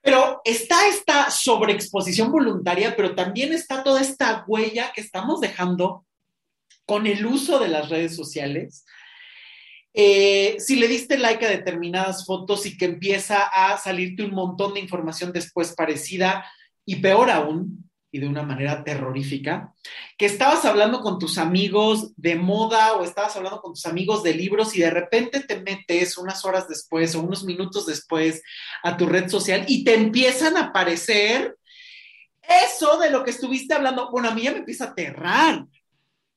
Pero 0.00 0.40
está 0.44 0.88
esta 0.88 1.30
sobreexposición 1.30 2.32
voluntaria, 2.32 2.96
pero 2.96 3.14
también 3.14 3.52
está 3.52 3.84
toda 3.84 4.00
esta 4.00 4.44
huella 4.46 4.90
que 4.94 5.02
estamos 5.02 5.40
dejando 5.40 6.06
con 6.86 7.06
el 7.06 7.26
uso 7.26 7.58
de 7.58 7.68
las 7.68 7.90
redes 7.90 8.16
sociales, 8.16 8.86
eh, 9.94 10.56
si 10.58 10.76
le 10.76 10.88
diste 10.88 11.18
like 11.18 11.44
a 11.44 11.50
determinadas 11.50 12.24
fotos 12.26 12.66
y 12.66 12.76
que 12.76 12.84
empieza 12.84 13.42
a 13.42 13.76
salirte 13.78 14.24
un 14.24 14.32
montón 14.32 14.74
de 14.74 14.80
información 14.80 15.32
después 15.32 15.74
parecida 15.74 16.44
y 16.84 16.96
peor 16.96 17.30
aún, 17.30 17.88
y 18.10 18.20
de 18.20 18.26
una 18.26 18.42
manera 18.42 18.84
terrorífica, 18.84 19.74
que 20.16 20.26
estabas 20.26 20.64
hablando 20.64 21.00
con 21.00 21.18
tus 21.18 21.36
amigos 21.36 22.12
de 22.16 22.36
moda 22.36 22.94
o 22.94 23.04
estabas 23.04 23.36
hablando 23.36 23.60
con 23.60 23.74
tus 23.74 23.84
amigos 23.84 24.22
de 24.22 24.34
libros 24.34 24.74
y 24.74 24.80
de 24.80 24.90
repente 24.90 25.40
te 25.40 25.60
metes 25.60 26.16
unas 26.16 26.44
horas 26.44 26.68
después 26.68 27.14
o 27.14 27.20
unos 27.20 27.44
minutos 27.44 27.84
después 27.84 28.42
a 28.82 28.96
tu 28.96 29.06
red 29.06 29.28
social 29.28 29.64
y 29.68 29.84
te 29.84 29.94
empiezan 29.94 30.56
a 30.56 30.66
aparecer 30.66 31.56
eso 32.70 32.98
de 32.98 33.10
lo 33.10 33.24
que 33.24 33.30
estuviste 33.30 33.74
hablando. 33.74 34.10
Bueno, 34.10 34.30
a 34.30 34.34
mí 34.34 34.42
ya 34.42 34.52
me 34.52 34.58
empieza 34.58 34.84
a 34.84 34.88
aterrar, 34.88 35.66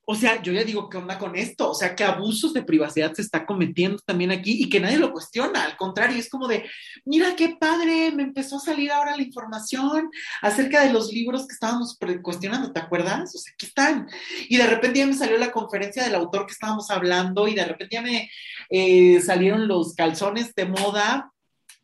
o 0.05 0.15
sea, 0.15 0.41
yo 0.41 0.51
ya 0.51 0.63
digo, 0.63 0.89
¿qué 0.89 0.97
onda 0.97 1.19
con 1.19 1.35
esto? 1.35 1.69
O 1.71 1.75
sea, 1.75 1.95
¿qué 1.95 2.03
abusos 2.03 2.53
de 2.53 2.63
privacidad 2.63 3.13
se 3.13 3.21
está 3.21 3.45
cometiendo 3.45 3.99
también 4.05 4.31
aquí 4.31 4.63
y 4.63 4.67
que 4.67 4.79
nadie 4.79 4.97
lo 4.97 5.11
cuestiona. 5.11 5.63
Al 5.63 5.77
contrario, 5.77 6.17
es 6.17 6.29
como 6.29 6.47
de, 6.47 6.65
mira 7.05 7.35
qué 7.35 7.55
padre, 7.59 8.11
me 8.11 8.23
empezó 8.23 8.57
a 8.57 8.61
salir 8.61 8.91
ahora 8.91 9.15
la 9.15 9.21
información 9.21 10.09
acerca 10.41 10.83
de 10.83 10.91
los 10.91 11.13
libros 11.13 11.47
que 11.47 11.53
estábamos 11.53 11.97
cuestionando, 12.21 12.73
¿te 12.73 12.79
acuerdas? 12.79 13.33
O 13.35 13.37
sea, 13.37 13.53
aquí 13.53 13.67
están. 13.67 14.09
Y 14.49 14.57
de 14.57 14.67
repente 14.67 14.99
ya 14.99 15.05
me 15.05 15.13
salió 15.13 15.37
la 15.37 15.51
conferencia 15.51 16.03
del 16.03 16.15
autor 16.15 16.45
que 16.47 16.53
estábamos 16.53 16.89
hablando 16.89 17.47
y 17.47 17.53
de 17.53 17.65
repente 17.65 17.95
ya 17.95 18.01
me 18.01 18.29
eh, 18.69 19.21
salieron 19.21 19.67
los 19.67 19.93
calzones 19.93 20.55
de 20.55 20.65
moda 20.65 21.31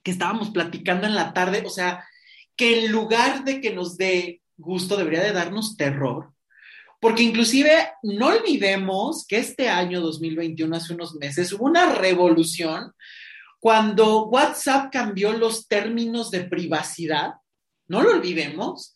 que 0.02 0.12
estábamos 0.12 0.50
platicando 0.50 1.06
en 1.06 1.16
la 1.16 1.34
tarde. 1.34 1.64
O 1.66 1.70
sea, 1.70 2.04
que 2.56 2.86
en 2.86 2.92
lugar 2.92 3.44
de 3.44 3.62
que 3.62 3.74
nos 3.74 3.96
dé 3.96 4.42
gusto, 4.58 4.98
debería 4.98 5.22
de 5.22 5.34
darnos 5.34 5.78
terror 5.78 6.34
porque 7.00 7.24
inclusive 7.24 7.90
no 8.04 8.28
olvidemos 8.28 9.26
que 9.28 9.38
este 9.38 9.70
año 9.70 10.02
2021, 10.02 10.76
hace 10.76 10.94
unos 10.94 11.16
meses, 11.16 11.54
hubo 11.54 11.66
una 11.66 11.94
revolución 11.94 12.94
cuando 13.60 14.26
WhatsApp 14.28 14.92
cambió 14.92 15.34
los 15.34 15.68
términos 15.68 16.32
de 16.32 16.44
privacidad, 16.44 17.34
no 17.88 18.02
lo 18.02 18.12
olvidemos, 18.12 18.96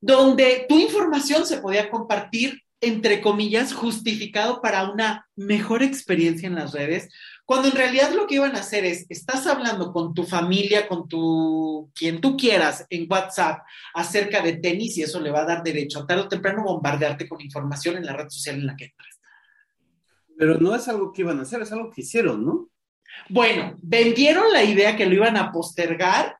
donde 0.00 0.66
tu 0.68 0.78
información 0.78 1.46
se 1.46 1.58
podía 1.58 1.90
compartir, 1.90 2.62
entre 2.80 3.20
comillas, 3.20 3.72
justificado 3.72 4.62
para 4.62 4.90
una 4.90 5.26
mejor 5.36 5.82
experiencia 5.82 6.46
en 6.46 6.54
las 6.54 6.72
redes, 6.72 7.08
cuando 7.48 7.68
en 7.68 7.76
realidad 7.76 8.12
lo 8.12 8.26
que 8.26 8.34
iban 8.34 8.54
a 8.56 8.60
hacer 8.60 8.84
es, 8.84 9.06
estás 9.08 9.46
hablando 9.46 9.90
con 9.90 10.12
tu 10.12 10.24
familia, 10.24 10.86
con 10.86 11.08
tu, 11.08 11.90
quien 11.94 12.20
tú 12.20 12.36
quieras 12.36 12.84
en 12.90 13.06
WhatsApp 13.10 13.62
acerca 13.94 14.42
de 14.42 14.58
tenis 14.58 14.98
y 14.98 15.02
eso 15.04 15.18
le 15.18 15.30
va 15.30 15.40
a 15.40 15.46
dar 15.46 15.62
derecho 15.62 16.00
a 16.00 16.06
tarde 16.06 16.24
o 16.24 16.28
temprano 16.28 16.62
bombardearte 16.62 17.26
con 17.26 17.40
información 17.40 17.96
en 17.96 18.04
la 18.04 18.12
red 18.12 18.28
social 18.28 18.56
en 18.56 18.66
la 18.66 18.76
que 18.76 18.84
entras. 18.84 19.18
Pero 20.36 20.58
no 20.58 20.74
es 20.74 20.88
algo 20.88 21.10
que 21.10 21.22
iban 21.22 21.38
a 21.38 21.42
hacer, 21.42 21.62
es 21.62 21.72
algo 21.72 21.90
que 21.90 22.02
hicieron, 22.02 22.44
¿no? 22.44 22.68
Bueno, 23.30 23.78
vendieron 23.80 24.52
la 24.52 24.62
idea 24.62 24.94
que 24.94 25.06
lo 25.06 25.14
iban 25.14 25.38
a 25.38 25.50
postergar, 25.50 26.36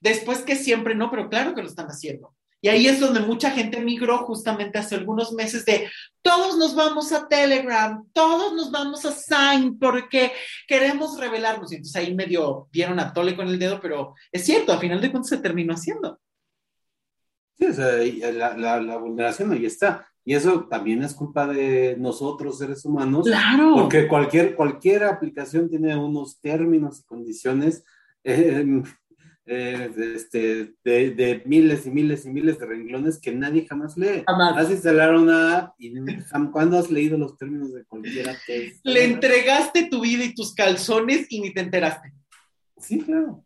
después 0.00 0.40
que 0.40 0.56
siempre 0.56 0.96
no, 0.96 1.08
pero 1.08 1.28
claro 1.28 1.54
que 1.54 1.62
lo 1.62 1.68
están 1.68 1.86
haciendo. 1.86 2.34
Y 2.60 2.68
ahí 2.68 2.88
es 2.88 2.98
donde 2.98 3.20
mucha 3.20 3.50
gente 3.52 3.80
migró 3.80 4.18
justamente 4.18 4.78
hace 4.78 4.96
algunos 4.96 5.32
meses 5.32 5.64
de 5.64 5.88
todos 6.22 6.58
nos 6.58 6.74
vamos 6.74 7.12
a 7.12 7.28
Telegram, 7.28 8.04
todos 8.12 8.52
nos 8.54 8.70
vamos 8.70 9.04
a 9.04 9.12
Sign 9.12 9.78
porque 9.78 10.32
queremos 10.66 11.18
revelarnos. 11.18 11.72
Y 11.72 11.76
entonces 11.76 11.96
ahí 11.96 12.14
medio 12.14 12.68
dieron 12.72 12.98
a 12.98 13.12
tole 13.12 13.36
con 13.36 13.48
el 13.48 13.58
dedo, 13.58 13.80
pero 13.80 14.14
es 14.32 14.44
cierto, 14.44 14.72
a 14.72 14.78
final 14.78 15.00
de 15.00 15.10
cuentas 15.10 15.30
se 15.30 15.38
terminó 15.38 15.74
haciendo. 15.74 16.18
Sí, 17.58 17.66
o 17.66 17.72
sea, 17.72 18.56
la, 18.56 18.80
la, 18.80 18.96
vulneración 18.98 19.52
ahí 19.52 19.66
está. 19.66 20.06
Y 20.24 20.34
eso 20.34 20.66
también 20.68 21.02
es 21.02 21.14
culpa 21.14 21.46
de 21.46 21.96
nosotros, 21.98 22.58
seres 22.58 22.84
humanos. 22.84 23.26
Claro. 23.26 23.74
Porque 23.74 24.06
cualquier, 24.06 24.54
cualquier 24.54 25.04
aplicación 25.04 25.68
tiene 25.70 25.96
unos 25.96 26.40
términos 26.40 27.00
y 27.00 27.04
condiciones 27.04 27.84
eh, 28.22 28.82
eh, 29.50 29.90
este, 30.14 30.74
de, 30.84 31.42
miles 31.46 31.86
y 31.86 31.90
miles 31.90 32.26
y 32.26 32.30
miles 32.30 32.58
de 32.58 32.66
renglones 32.66 33.18
que 33.18 33.32
nadie 33.32 33.66
jamás 33.66 33.96
lee. 33.96 34.22
Jamás. 34.26 34.56
Has 34.58 34.70
instalado 34.70 35.22
una 35.22 35.56
app 35.56 35.74
y 35.78 35.94
¿cuándo 36.52 36.78
has 36.78 36.90
leído 36.90 37.16
los 37.16 37.36
términos 37.38 37.72
de 37.72 37.84
cualquier 37.86 38.28
app? 38.28 38.36
Le 38.82 39.04
entregaste 39.04 39.88
tu 39.90 40.02
vida 40.02 40.24
y 40.24 40.34
tus 40.34 40.54
calzones 40.54 41.26
y 41.30 41.40
ni 41.40 41.54
te 41.54 41.60
enteraste. 41.60 42.12
Sí, 42.76 43.00
claro. 43.00 43.42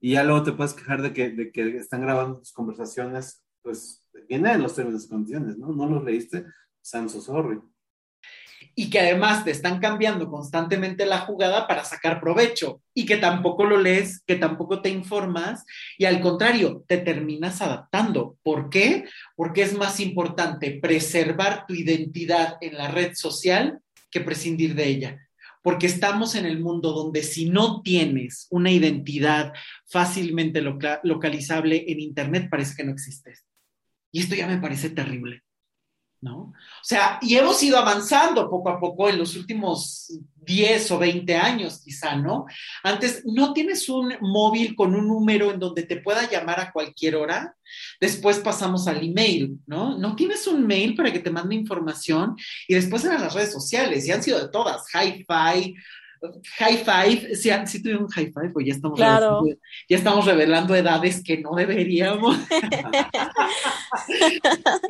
Y 0.00 0.12
ya 0.12 0.24
luego 0.24 0.42
te 0.42 0.52
puedes 0.52 0.74
quejar 0.74 1.00
de 1.00 1.12
que, 1.12 1.30
de 1.30 1.50
que 1.50 1.78
están 1.78 2.02
grabando 2.02 2.38
tus 2.38 2.52
conversaciones, 2.52 3.42
pues 3.62 4.04
viene 4.28 4.52
en 4.52 4.62
los 4.62 4.74
términos 4.74 5.06
y 5.06 5.08
condiciones, 5.08 5.56
¿no? 5.56 5.72
No 5.72 5.86
los 5.86 6.04
leíste, 6.04 6.44
Sam 6.82 7.08
so 7.08 7.20
sorry 7.20 7.58
y 8.74 8.88
que 8.90 9.00
además 9.00 9.44
te 9.44 9.50
están 9.50 9.78
cambiando 9.80 10.30
constantemente 10.30 11.04
la 11.04 11.18
jugada 11.18 11.66
para 11.66 11.84
sacar 11.84 12.20
provecho 12.20 12.80
y 12.94 13.04
que 13.04 13.16
tampoco 13.16 13.64
lo 13.64 13.76
lees, 13.78 14.22
que 14.26 14.36
tampoco 14.36 14.80
te 14.80 14.88
informas 14.88 15.64
y 15.98 16.06
al 16.06 16.20
contrario, 16.20 16.84
te 16.86 16.98
terminas 16.98 17.60
adaptando. 17.60 18.36
¿Por 18.42 18.70
qué? 18.70 19.04
Porque 19.36 19.62
es 19.62 19.76
más 19.76 20.00
importante 20.00 20.78
preservar 20.80 21.66
tu 21.66 21.74
identidad 21.74 22.56
en 22.60 22.78
la 22.78 22.88
red 22.88 23.14
social 23.14 23.80
que 24.10 24.20
prescindir 24.20 24.74
de 24.74 24.88
ella. 24.88 25.28
Porque 25.62 25.86
estamos 25.86 26.34
en 26.34 26.44
el 26.44 26.58
mundo 26.58 26.92
donde 26.92 27.22
si 27.22 27.48
no 27.48 27.82
tienes 27.82 28.48
una 28.50 28.70
identidad 28.70 29.52
fácilmente 29.86 30.60
localizable 30.60 31.84
en 31.86 32.00
Internet, 32.00 32.48
parece 32.50 32.74
que 32.74 32.84
no 32.84 32.92
existes. 32.92 33.44
Y 34.10 34.20
esto 34.20 34.34
ya 34.34 34.46
me 34.46 34.58
parece 34.58 34.90
terrible. 34.90 35.42
¿No? 36.22 36.38
O 36.38 36.84
sea, 36.84 37.18
y 37.20 37.36
hemos 37.36 37.62
ido 37.62 37.76
avanzando 37.76 38.48
poco 38.48 38.70
a 38.70 38.80
poco 38.80 39.08
en 39.08 39.18
los 39.18 39.36
últimos 39.36 40.08
10 40.36 40.90
o 40.92 40.98
20 40.98 41.36
años, 41.36 41.80
quizá, 41.84 42.16
¿no? 42.16 42.46
Antes, 42.82 43.22
no 43.26 43.52
tienes 43.52 43.88
un 43.88 44.14
móvil 44.20 44.74
con 44.74 44.94
un 44.94 45.08
número 45.08 45.50
en 45.50 45.58
donde 45.58 45.82
te 45.82 45.96
pueda 45.96 46.30
llamar 46.30 46.60
a 46.60 46.72
cualquier 46.72 47.16
hora. 47.16 47.56
Después 48.00 48.38
pasamos 48.38 48.86
al 48.86 49.02
email, 49.02 49.58
¿no? 49.66 49.98
No 49.98 50.14
tienes 50.14 50.46
un 50.46 50.66
mail 50.66 50.94
para 50.94 51.12
que 51.12 51.20
te 51.20 51.30
mande 51.30 51.54
información 51.56 52.36
y 52.68 52.74
después 52.74 53.04
eran 53.04 53.20
las 53.20 53.34
redes 53.34 53.52
sociales 53.52 54.06
y 54.06 54.12
han 54.12 54.22
sido 54.22 54.40
de 54.40 54.48
todas, 54.48 54.84
hi-fi, 54.94 55.74
high 56.58 56.76
five, 56.78 57.34
si, 57.34 57.50
si 57.66 57.82
tuvieron 57.82 58.04
un 58.04 58.10
high 58.10 58.32
five, 58.32 58.50
pues 58.50 58.66
ya 58.66 58.74
estamos, 58.74 58.98
revelando, 58.98 59.46
ya 59.88 59.96
estamos 59.96 60.24
revelando 60.24 60.74
edades 60.74 61.22
que 61.22 61.38
no 61.38 61.54
deberíamos. 61.54 62.36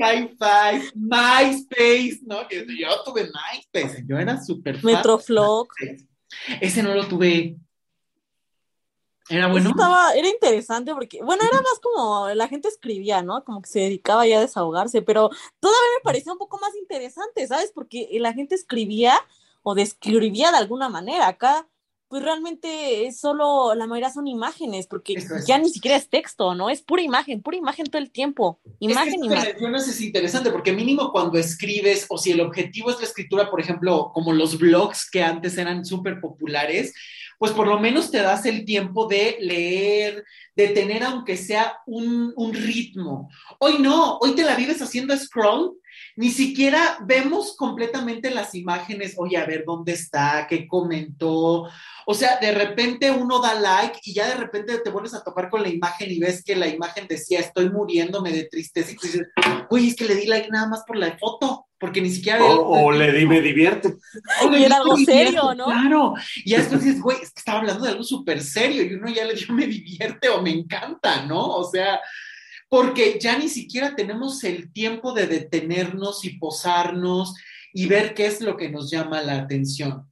high 0.01 0.35
five, 0.39 0.93
MySpace, 0.95 2.21
¿no? 2.27 2.49
Yo 2.49 3.03
tuve 3.05 3.25
MySpace, 3.25 4.05
yo 4.07 4.19
era 4.19 4.43
súper 4.43 4.83
Metroflog. 4.85 5.69
Ese 6.61 6.83
no 6.83 6.95
lo 6.95 7.07
tuve. 7.07 7.57
Era 9.29 9.49
bueno. 9.49 9.71
Estaba, 9.71 10.13
era 10.15 10.29
interesante 10.29 10.93
porque, 10.93 11.23
bueno, 11.23 11.43
era 11.45 11.61
más 11.63 11.79
como 11.81 12.29
la 12.31 12.49
gente 12.49 12.69
escribía, 12.69 13.23
¿no? 13.23 13.45
Como 13.45 13.63
que 13.63 13.71
se 13.71 13.81
dedicaba 13.81 14.27
ya 14.27 14.39
a 14.39 14.43
desahogarse, 14.43 15.01
pero 15.03 15.31
todavía 15.61 15.89
me 15.99 16.03
parecía 16.03 16.33
un 16.33 16.39
poco 16.39 16.59
más 16.59 16.75
interesante, 16.77 17.47
¿sabes? 17.47 17.73
Porque 17.75 18.09
la 18.19 18.33
gente 18.33 18.55
escribía 18.55 19.15
o 19.63 19.75
describía 19.75 20.51
de 20.51 20.59
alguna 20.59 20.89
manera. 20.89 21.29
Acá, 21.29 21.69
pues 22.09 22.23
realmente 22.23 23.07
es 23.07 23.19
solo, 23.21 23.75
la 23.75 23.87
mayoría 23.87 24.13
son 24.13 24.27
imágenes, 24.27 24.87
porque 24.87 25.15
ya 25.47 25.57
ni 25.57 25.71
siquiera 25.71 25.97
es 25.97 26.11
texto, 26.11 26.55
¿no? 26.55 26.69
Es 26.69 26.83
pura 26.83 27.01
imagen, 27.01 27.41
pura 27.41 27.57
imagen 27.57 27.87
todo 27.87 28.03
el 28.03 28.11
tiempo. 28.11 28.61
Imagen, 28.81 29.15
es 29.15 29.21
que 29.21 29.27
imagen. 29.27 29.75
es 29.75 30.01
interesante, 30.03 30.51
porque 30.51 30.73
mínimo 30.73 31.11
cuando 31.11 31.39
escribes, 31.39 32.05
o 32.11 32.19
si 32.19 32.33
el 32.33 32.43
objetivo 32.43 32.91
es 32.91 32.99
la 32.99 33.07
escritura, 33.07 33.51
por 33.51 33.61
ejemplo, 33.61 34.11
como 34.13 34.33
los 34.35 34.59
blogs 34.59 35.09
que 35.11 35.23
antes 35.23 35.57
eran 35.57 35.87
súper 35.87 36.21
populares, 36.21 36.93
pues 37.39 37.53
por 37.53 37.67
lo 37.67 37.81
menos 37.81 38.11
te 38.11 38.19
das 38.19 38.45
el 38.47 38.65
tiempo 38.65 39.07
de 39.09 39.39
leer, 39.41 40.23
de 40.55 40.69
tener 40.69 41.03
aunque 41.03 41.37
sea 41.37 41.79
un, 41.87 42.33
un 42.37 42.53
ritmo. 42.53 43.31
Hoy 43.59 43.79
no, 43.81 44.19
hoy 44.19 44.35
te 44.35 44.45
la 44.45 44.55
vives 44.55 44.81
haciendo 44.83 45.17
scroll 45.17 45.77
ni 46.17 46.31
siquiera 46.31 46.99
vemos 47.07 47.57
completamente 47.57 48.31
las 48.31 48.55
imágenes, 48.55 49.15
oye, 49.17 49.37
a 49.37 49.47
ver 49.47 49.65
dónde 49.67 49.93
está, 49.93 50.47
qué 50.49 50.67
comentó. 50.67 51.69
O 52.07 52.15
sea, 52.15 52.39
de 52.41 52.53
repente 52.53 53.11
uno 53.11 53.41
da 53.41 53.55
like 53.55 54.01
y 54.05 54.15
ya 54.15 54.29
de 54.29 54.35
repente 54.35 54.79
te 54.79 54.91
vuelves 54.91 55.15
a 55.15 55.23
topar 55.23 55.49
con 55.49 55.63
la 55.63 55.69
imagen 55.69 56.11
y 56.11 56.19
ves 56.19 56.43
que 56.45 56.57
la 56.57 56.67
imagen 56.67 57.07
decía, 57.09 57.41
estoy 57.41 57.71
muriéndome 57.71 58.33
de 58.33 58.45
tristeza. 58.45 58.93
Y 58.93 58.97
tú 58.97 59.07
dices, 59.07 59.29
uy, 59.71 59.89
es 59.89 59.97
que 59.97 60.05
le 60.05 60.17
di 60.17 60.27
like 60.27 60.51
nada 60.51 60.69
más 60.69 60.83
por 60.87 60.97
la 60.97 61.17
foto, 61.17 61.67
porque 61.79 62.01
ni 62.01 62.11
siquiera... 62.11 62.45
O, 62.45 62.93
le 62.93 63.13
di 63.13 63.27
me 63.27 63.41
divierte. 63.41 63.95
O 64.43 64.51
y 64.53 64.65
era 64.65 64.77
algo 64.77 64.97
serio, 64.97 65.55
¿no? 65.55 65.67
Claro. 65.67 66.15
Y 66.45 66.51
ya 66.51 66.59
después 66.59 66.85
dices, 66.85 67.01
güey, 67.01 67.19
es 67.23 67.33
que 67.33 67.39
estaba 67.39 67.61
hablando 67.61 67.85
de 67.85 67.91
algo 67.91 68.05
súper 68.05 68.43
serio 68.43 68.83
y 68.83 68.95
uno 68.95 69.09
ya 69.09 69.25
le 69.25 69.35
dio 69.35 69.53
me 69.55 69.67
divierte 69.67 70.29
o 70.29 70.43
me 70.43 70.51
encanta, 70.51 71.25
¿no? 71.25 71.47
O 71.47 71.65
sea, 71.65 72.01
porque 72.73 73.19
ya 73.21 73.37
ni 73.37 73.51
siquiera 73.51 73.95
tenemos 73.95 74.43
el 74.45 74.73
tiempo 74.73 75.13
de 75.13 75.27
detenernos 75.27 76.25
y 76.25 76.39
posarnos 76.39 77.35
y 77.75 77.85
ver 77.85 78.15
qué 78.15 78.25
es 78.25 78.41
lo 78.41 78.57
que 78.57 78.71
nos 78.71 78.91
llama 78.91 79.21
la 79.21 79.37
atención, 79.37 80.11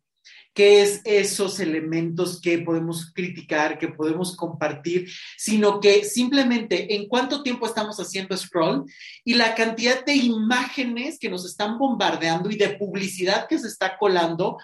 qué 0.52 0.82
es 0.82 1.00
esos 1.06 1.58
elementos 1.58 2.38
que 2.38 2.58
podemos 2.58 3.14
criticar, 3.14 3.78
que 3.78 3.88
podemos 3.88 4.36
compartir, 4.36 5.08
sino 5.38 5.80
que 5.80 6.04
simplemente 6.04 6.96
en 6.96 7.08
cuánto 7.08 7.42
tiempo 7.42 7.64
estamos 7.64 7.96
haciendo 7.98 8.36
scroll 8.36 8.84
y 9.24 9.32
la 9.32 9.54
cantidad 9.54 10.04
de 10.04 10.16
imágenes 10.16 11.18
que 11.18 11.30
nos 11.30 11.46
están 11.46 11.78
bombardeando 11.78 12.50
y 12.50 12.56
de 12.56 12.76
publicidad 12.76 13.48
que 13.48 13.58
se 13.58 13.68
está 13.68 13.96
colando. 13.96 14.58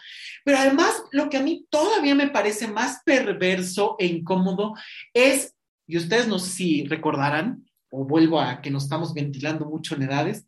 Pero 0.44 0.59
además, 0.59 1.03
lo 1.12 1.30
que 1.30 1.38
a 1.38 1.42
mí 1.42 1.64
todavía 1.70 2.14
me 2.14 2.28
parece 2.28 2.68
más 2.68 3.01
perverso 3.07 3.97
e 3.99 4.05
incómodo 4.05 4.74
es, 5.14 5.55
y 5.86 5.97
ustedes 5.97 6.28
no 6.28 6.38
sé 6.38 6.51
si 6.51 6.84
recordarán, 6.84 7.66
vuelvo 8.05 8.40
a 8.40 8.61
que 8.61 8.70
nos 8.70 8.84
estamos 8.84 9.14
ventilando 9.14 9.64
mucho 9.66 9.94
en 9.94 10.03
edades, 10.03 10.44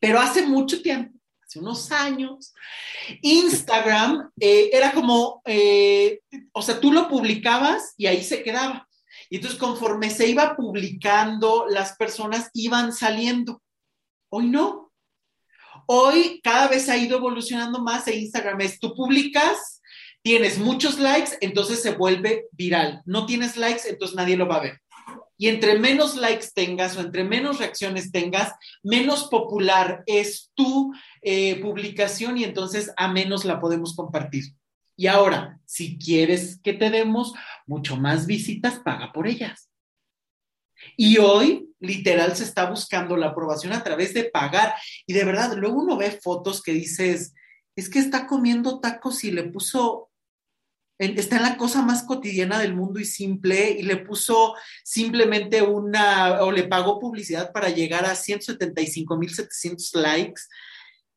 pero 0.00 0.18
hace 0.18 0.46
mucho 0.46 0.82
tiempo, 0.82 1.18
hace 1.46 1.58
unos 1.58 1.92
años, 1.92 2.54
Instagram 3.20 4.30
eh, 4.40 4.70
era 4.72 4.92
como, 4.92 5.42
eh, 5.44 6.20
o 6.52 6.62
sea, 6.62 6.80
tú 6.80 6.92
lo 6.92 7.08
publicabas 7.08 7.94
y 7.96 8.06
ahí 8.06 8.22
se 8.22 8.42
quedaba. 8.42 8.88
Y 9.28 9.36
entonces 9.36 9.58
conforme 9.58 10.10
se 10.10 10.28
iba 10.28 10.56
publicando, 10.56 11.66
las 11.68 11.96
personas 11.96 12.50
iban 12.52 12.92
saliendo. 12.92 13.62
Hoy 14.30 14.48
no. 14.48 14.92
Hoy 15.86 16.40
cada 16.42 16.68
vez 16.68 16.88
ha 16.88 16.96
ido 16.96 17.18
evolucionando 17.18 17.82
más 17.82 18.06
e 18.08 18.16
Instagram 18.16 18.60
es, 18.60 18.78
tú 18.78 18.94
publicas, 18.94 19.80
tienes 20.22 20.58
muchos 20.58 20.98
likes, 20.98 21.32
entonces 21.40 21.82
se 21.82 21.92
vuelve 21.92 22.46
viral. 22.52 23.02
No 23.04 23.26
tienes 23.26 23.56
likes, 23.56 23.88
entonces 23.88 24.16
nadie 24.16 24.36
lo 24.36 24.46
va 24.46 24.56
a 24.56 24.62
ver. 24.62 24.80
Y 25.42 25.48
entre 25.48 25.76
menos 25.76 26.14
likes 26.14 26.52
tengas 26.54 26.96
o 26.96 27.00
entre 27.00 27.24
menos 27.24 27.58
reacciones 27.58 28.12
tengas, 28.12 28.52
menos 28.84 29.24
popular 29.24 30.04
es 30.06 30.52
tu 30.54 30.94
eh, 31.20 31.60
publicación 31.60 32.38
y 32.38 32.44
entonces 32.44 32.92
a 32.96 33.08
menos 33.08 33.44
la 33.44 33.58
podemos 33.58 33.96
compartir. 33.96 34.54
Y 34.96 35.08
ahora, 35.08 35.58
si 35.64 35.98
quieres 35.98 36.60
que 36.62 36.74
te 36.74 36.90
demos 36.90 37.34
mucho 37.66 37.96
más 37.96 38.28
visitas, 38.28 38.78
paga 38.84 39.12
por 39.12 39.26
ellas. 39.26 39.68
Y 40.96 41.18
hoy, 41.18 41.74
literal, 41.80 42.36
se 42.36 42.44
está 42.44 42.70
buscando 42.70 43.16
la 43.16 43.30
aprobación 43.30 43.72
a 43.72 43.82
través 43.82 44.14
de 44.14 44.22
pagar. 44.22 44.76
Y 45.08 45.12
de 45.12 45.24
verdad, 45.24 45.56
luego 45.56 45.82
uno 45.82 45.96
ve 45.96 46.20
fotos 46.22 46.62
que 46.62 46.70
dices, 46.70 47.34
es 47.74 47.90
que 47.90 47.98
está 47.98 48.28
comiendo 48.28 48.78
tacos 48.78 49.24
y 49.24 49.32
le 49.32 49.42
puso, 49.42 50.11
está 51.02 51.36
en 51.36 51.42
la 51.42 51.56
cosa 51.56 51.82
más 51.82 52.04
cotidiana 52.04 52.58
del 52.58 52.74
mundo 52.74 53.00
y 53.00 53.04
simple, 53.04 53.70
y 53.78 53.82
le 53.82 53.96
puso 53.96 54.54
simplemente 54.84 55.62
una, 55.62 56.42
o 56.42 56.52
le 56.52 56.64
pagó 56.64 56.98
publicidad 57.00 57.52
para 57.52 57.70
llegar 57.70 58.04
a 58.04 58.14
175.700 58.14 59.94
likes 59.94 60.42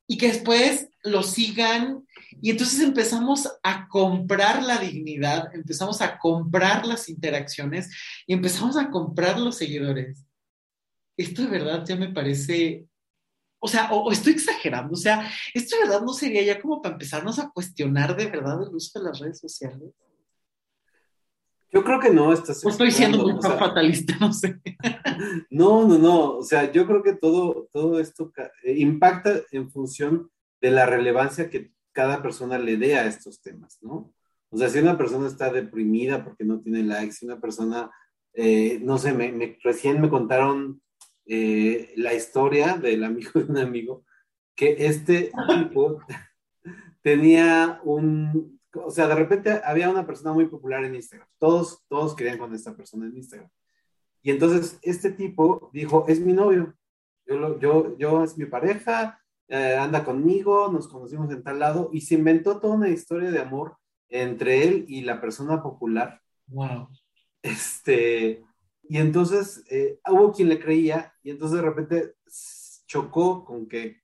y 0.07 0.17
que 0.17 0.27
después 0.27 0.89
lo 1.03 1.23
sigan. 1.23 2.05
Y 2.41 2.51
entonces 2.51 2.79
empezamos 2.81 3.49
a 3.63 3.87
comprar 3.87 4.63
la 4.63 4.77
dignidad, 4.77 5.53
empezamos 5.53 6.01
a 6.01 6.17
comprar 6.17 6.85
las 6.85 7.09
interacciones 7.09 7.89
y 8.27 8.33
empezamos 8.33 8.77
a 8.77 8.89
comprar 8.89 9.39
los 9.39 9.57
seguidores. 9.57 10.25
Esto 11.17 11.43
de 11.43 11.47
verdad 11.47 11.85
ya 11.87 11.95
me 11.95 12.09
parece, 12.09 12.85
o 13.59 13.67
sea, 13.67 13.91
o, 13.91 14.11
estoy 14.11 14.33
exagerando, 14.33 14.93
o 14.93 14.97
sea, 14.97 15.29
esto 15.53 15.75
de 15.75 15.83
verdad 15.83 16.01
no 16.01 16.13
sería 16.13 16.43
ya 16.43 16.61
como 16.61 16.81
para 16.81 16.93
empezarnos 16.93 17.39
a 17.39 17.49
cuestionar 17.49 18.15
de 18.15 18.27
verdad 18.27 18.61
el 18.61 18.75
uso 18.75 18.99
de 18.99 19.05
las 19.05 19.19
redes 19.19 19.39
sociales. 19.39 19.91
Yo 21.71 21.83
creo 21.83 21.99
que 21.99 22.09
no, 22.09 22.31
estás. 22.31 22.63
O 22.65 22.69
estoy 22.69 22.89
siendo 22.89 23.17
muy 23.17 23.41
fatalista, 23.41 24.15
no 24.19 24.31
sé. 24.31 24.61
No, 25.49 25.87
no, 25.87 25.97
no. 25.97 26.37
O 26.37 26.43
sea, 26.43 26.71
yo 26.71 26.85
creo 26.85 27.03
que 27.03 27.13
todo, 27.13 27.67
todo 27.71 27.99
esto 27.99 28.31
eh, 28.63 28.73
impacta 28.77 29.41
en 29.51 29.69
función 29.69 30.29
de 30.61 30.71
la 30.71 30.85
relevancia 30.85 31.49
que 31.49 31.71
cada 31.91 32.21
persona 32.21 32.57
le 32.57 32.77
dé 32.77 32.95
a 32.95 33.07
estos 33.07 33.41
temas, 33.41 33.77
¿no? 33.81 34.13
O 34.49 34.57
sea, 34.57 34.69
si 34.69 34.79
una 34.79 34.97
persona 34.97 35.27
está 35.27 35.51
deprimida 35.51 36.23
porque 36.23 36.45
no 36.45 36.59
tiene 36.61 36.83
likes, 36.83 37.13
si 37.13 37.25
una 37.25 37.39
persona, 37.39 37.91
eh, 38.33 38.79
no 38.81 38.97
sé, 38.97 39.13
me, 39.13 39.57
recién 39.63 39.99
me 39.99 40.09
contaron 40.09 40.81
eh, 41.25 41.93
la 41.95 42.13
historia 42.13 42.77
del 42.77 43.03
amigo 43.03 43.31
de 43.35 43.51
un 43.51 43.57
amigo, 43.57 44.05
que 44.55 44.75
este 44.85 45.31
tipo 45.47 46.01
tenía 47.01 47.79
un, 47.83 48.59
o 48.73 48.91
sea, 48.91 49.07
de 49.07 49.15
repente 49.15 49.61
había 49.63 49.89
una 49.89 50.05
persona 50.05 50.33
muy 50.33 50.47
popular 50.47 50.83
en 50.83 50.95
Instagram. 50.95 51.27
Todos, 51.37 51.83
todos 51.87 52.15
querían 52.15 52.37
con 52.37 52.53
esta 52.53 52.75
persona 52.75 53.05
en 53.05 53.17
Instagram. 53.17 53.49
Y 54.21 54.31
entonces 54.31 54.79
este 54.81 55.11
tipo 55.11 55.69
dijo, 55.71 56.05
es 56.07 56.19
mi 56.19 56.33
novio, 56.33 56.73
yo, 57.27 57.59
yo, 57.59 57.97
yo 57.97 58.23
es 58.23 58.37
mi 58.37 58.45
pareja, 58.45 59.19
eh, 59.47 59.75
anda 59.79 60.03
conmigo, 60.03 60.71
nos 60.71 60.87
conocimos 60.87 61.31
en 61.31 61.43
tal 61.43 61.59
lado, 61.59 61.89
y 61.93 62.01
se 62.01 62.15
inventó 62.15 62.59
toda 62.59 62.75
una 62.75 62.89
historia 62.89 63.29
de 63.29 63.39
amor 63.39 63.77
entre 64.09 64.63
él 64.63 64.85
y 64.87 65.01
la 65.01 65.21
persona 65.21 65.61
popular. 65.61 66.21
Wow. 66.47 66.87
Este, 67.41 68.43
y 68.89 68.97
entonces 68.97 69.63
eh, 69.69 69.99
hubo 70.09 70.31
quien 70.31 70.49
le 70.49 70.59
creía, 70.59 71.13
y 71.23 71.31
entonces 71.31 71.57
de 71.57 71.63
repente 71.63 72.15
chocó 72.87 73.43
con 73.45 73.67
que 73.67 74.01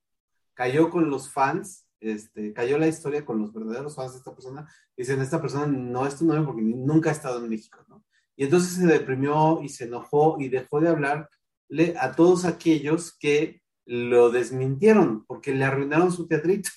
cayó 0.54 0.90
con 0.90 1.08
los 1.08 1.30
fans 1.30 1.86
este, 2.02 2.52
cayó 2.52 2.78
la 2.78 2.88
historia 2.88 3.24
con 3.24 3.38
los 3.38 3.52
verdaderos 3.52 3.94
fans 3.94 4.12
de 4.12 4.18
esta 4.18 4.34
persona. 4.34 4.68
Dicen, 4.96 5.20
esta 5.20 5.40
persona 5.40 5.66
no 5.66 6.04
es 6.04 6.16
tu 6.16 6.24
novio 6.24 6.44
porque 6.44 6.62
nunca 6.62 7.10
ha 7.10 7.12
estado 7.12 7.38
en 7.38 7.48
México, 7.48 7.78
¿no? 7.88 8.04
Y 8.34 8.44
entonces 8.44 8.72
se 8.72 8.86
deprimió 8.86 9.60
y 9.62 9.68
se 9.68 9.84
enojó 9.84 10.36
y 10.40 10.48
dejó 10.48 10.80
de 10.80 10.88
hablarle 10.88 11.94
a 11.98 12.12
todos 12.12 12.44
aquellos 12.44 13.16
que 13.16 13.62
lo 13.84 14.30
desmintieron 14.30 15.24
porque 15.26 15.54
le 15.54 15.64
arruinaron 15.64 16.10
su 16.10 16.26
teatrito. 16.26 16.70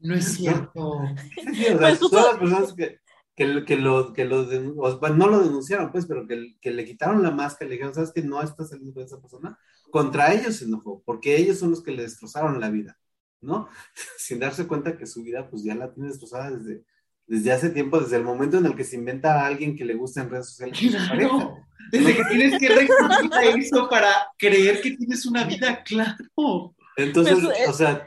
No 0.00 0.14
es 0.14 0.24
cierto. 0.24 1.00
Sí, 1.54 1.66
o 1.66 1.78
sea, 1.78 1.78
pues 1.78 2.00
todas 2.00 2.26
las 2.26 2.38
personas 2.38 2.72
que, 2.74 2.98
que, 3.36 3.64
que, 3.64 3.76
lo, 3.76 4.12
que 4.12 4.24
lo 4.24 4.44
no 4.44 5.26
lo 5.28 5.40
denunciaron, 5.40 5.92
pues, 5.92 6.06
pero 6.06 6.26
que, 6.26 6.56
que, 6.60 6.70
le 6.70 6.84
quitaron 6.84 7.22
la 7.22 7.30
máscara 7.30 7.66
y 7.66 7.68
le 7.68 7.74
dijeron, 7.74 7.94
¿sabes 7.94 8.12
que 8.12 8.22
no 8.22 8.42
estás 8.42 8.70
saliendo 8.70 8.94
con 8.94 9.04
esa 9.04 9.20
persona? 9.20 9.58
Contra 9.90 10.32
ellos 10.32 10.56
se 10.56 10.64
enojó, 10.64 11.02
porque 11.04 11.36
ellos 11.36 11.58
son 11.58 11.70
los 11.70 11.82
que 11.82 11.92
le 11.92 12.02
destrozaron 12.02 12.60
la 12.60 12.70
vida. 12.70 12.98
¿no? 13.40 13.68
Sin 14.18 14.38
darse 14.38 14.66
cuenta 14.66 14.96
que 14.96 15.06
su 15.06 15.22
vida 15.22 15.48
pues 15.48 15.62
ya 15.62 15.74
la 15.74 15.92
tiene 15.92 16.08
destrozada 16.08 16.50
desde, 16.50 16.84
desde 17.26 17.52
hace 17.52 17.70
tiempo, 17.70 18.00
desde 18.00 18.16
el 18.16 18.24
momento 18.24 18.58
en 18.58 18.66
el 18.66 18.76
que 18.76 18.84
se 18.84 18.96
inventa 18.96 19.40
a 19.40 19.46
alguien 19.46 19.76
que 19.76 19.84
le 19.84 19.94
gusta 19.94 20.22
en 20.22 20.30
redes 20.30 20.50
sociales. 20.50 20.78
Claro, 20.78 21.56
desde 21.92 22.16
que 22.16 22.24
tienes 22.24 22.60
que 22.60 22.68
recurrir 22.68 23.32
a 23.32 23.42
eso 23.56 23.88
para 23.88 24.12
creer 24.38 24.80
que 24.80 24.96
tienes 24.96 25.24
una 25.26 25.44
vida, 25.44 25.82
claro. 25.84 26.74
Entonces, 26.96 27.38
o 27.68 27.72
sea, 27.72 28.06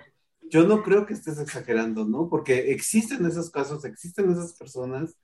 yo 0.50 0.68
no 0.68 0.84
creo 0.84 1.06
que 1.06 1.14
estés 1.14 1.40
exagerando, 1.40 2.06
¿no? 2.06 2.30
Porque 2.30 2.72
existen 2.72 3.26
esos 3.26 3.50
casos, 3.50 3.86
existen 3.86 4.32
esas 4.32 4.54
personas 4.54 5.16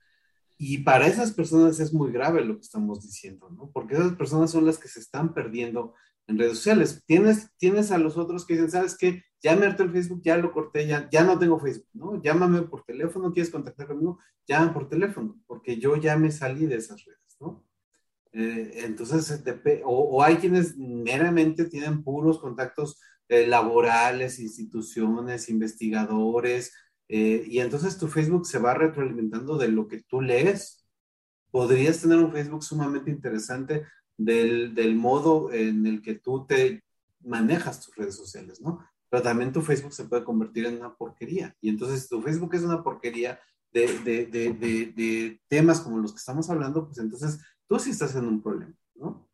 y 0.58 0.78
para 0.78 1.06
esas 1.06 1.32
personas 1.32 1.80
es 1.80 1.92
muy 1.92 2.12
grave 2.12 2.44
lo 2.44 2.54
que 2.54 2.62
estamos 2.62 3.02
diciendo, 3.02 3.50
¿no? 3.50 3.70
Porque 3.72 3.94
esas 3.94 4.14
personas 4.14 4.50
son 4.50 4.64
las 4.64 4.78
que 4.78 4.88
se 4.88 5.00
están 5.00 5.34
perdiendo 5.34 5.94
en 6.26 6.38
redes 6.38 6.58
sociales. 6.58 7.02
Tienes, 7.06 7.50
tienes 7.58 7.90
a 7.90 7.98
los 7.98 8.16
otros 8.16 8.46
que 8.46 8.54
dicen, 8.54 8.70
¿sabes 8.70 8.96
qué? 8.96 9.22
Ya 9.42 9.54
me 9.54 9.66
harté 9.66 9.82
el 9.82 9.92
Facebook, 9.92 10.22
ya 10.24 10.36
lo 10.36 10.52
corté, 10.52 10.86
ya, 10.86 11.08
ya 11.10 11.24
no 11.24 11.38
tengo 11.38 11.60
Facebook, 11.60 11.88
¿no? 11.92 12.22
Llámame 12.22 12.62
por 12.62 12.84
teléfono, 12.84 13.32
¿quieres 13.32 13.52
contactar 13.52 13.86
conmigo? 13.86 14.18
Llámame 14.46 14.72
por 14.72 14.88
teléfono, 14.88 15.38
porque 15.46 15.78
yo 15.78 15.96
ya 15.96 16.16
me 16.16 16.30
salí 16.30 16.66
de 16.66 16.76
esas 16.76 17.04
redes, 17.04 17.36
¿no? 17.38 17.64
Eh, 18.32 18.84
entonces, 18.84 19.42
o, 19.84 20.22
hay 20.22 20.36
quienes 20.36 20.76
meramente 20.76 21.64
tienen 21.66 22.02
puros 22.02 22.38
contactos 22.38 23.00
eh, 23.28 23.46
laborales, 23.46 24.38
instituciones, 24.38 25.48
investigadores, 25.48 26.72
eh, 27.08 27.44
y 27.46 27.60
entonces 27.60 27.98
tu 27.98 28.08
Facebook 28.08 28.46
se 28.46 28.58
va 28.58 28.74
retroalimentando 28.74 29.56
de 29.56 29.68
lo 29.68 29.86
que 29.88 30.02
tú 30.02 30.20
lees. 30.20 30.86
Podrías 31.50 32.00
tener 32.00 32.18
un 32.18 32.32
Facebook 32.32 32.64
sumamente 32.64 33.10
interesante 33.10 33.86
del, 34.16 34.74
del, 34.74 34.96
modo 34.96 35.52
en 35.52 35.86
el 35.86 36.02
que 36.02 36.14
tú 36.14 36.46
te 36.46 36.82
manejas 37.20 37.80
tus 37.80 37.94
redes 37.96 38.16
sociales, 38.16 38.60
¿no? 38.60 38.84
Pero 39.08 39.22
también 39.22 39.52
tu 39.52 39.62
Facebook 39.62 39.92
se 39.92 40.04
puede 40.04 40.24
convertir 40.24 40.66
en 40.66 40.78
una 40.78 40.94
porquería. 40.96 41.54
Y 41.60 41.68
entonces, 41.68 42.08
tu 42.08 42.20
Facebook 42.20 42.54
es 42.54 42.62
una 42.62 42.82
porquería 42.82 43.38
de, 43.72 43.98
de, 44.00 44.26
de, 44.26 44.52
de 44.52 45.40
temas 45.48 45.80
como 45.80 45.98
los 45.98 46.12
que 46.12 46.18
estamos 46.18 46.48
hablando, 46.50 46.86
pues 46.86 46.98
entonces 46.98 47.38
tú 47.68 47.78
sí 47.78 47.90
estás 47.90 48.14
en 48.16 48.26
un 48.26 48.42
problema, 48.42 48.74
¿no? 48.94 49.25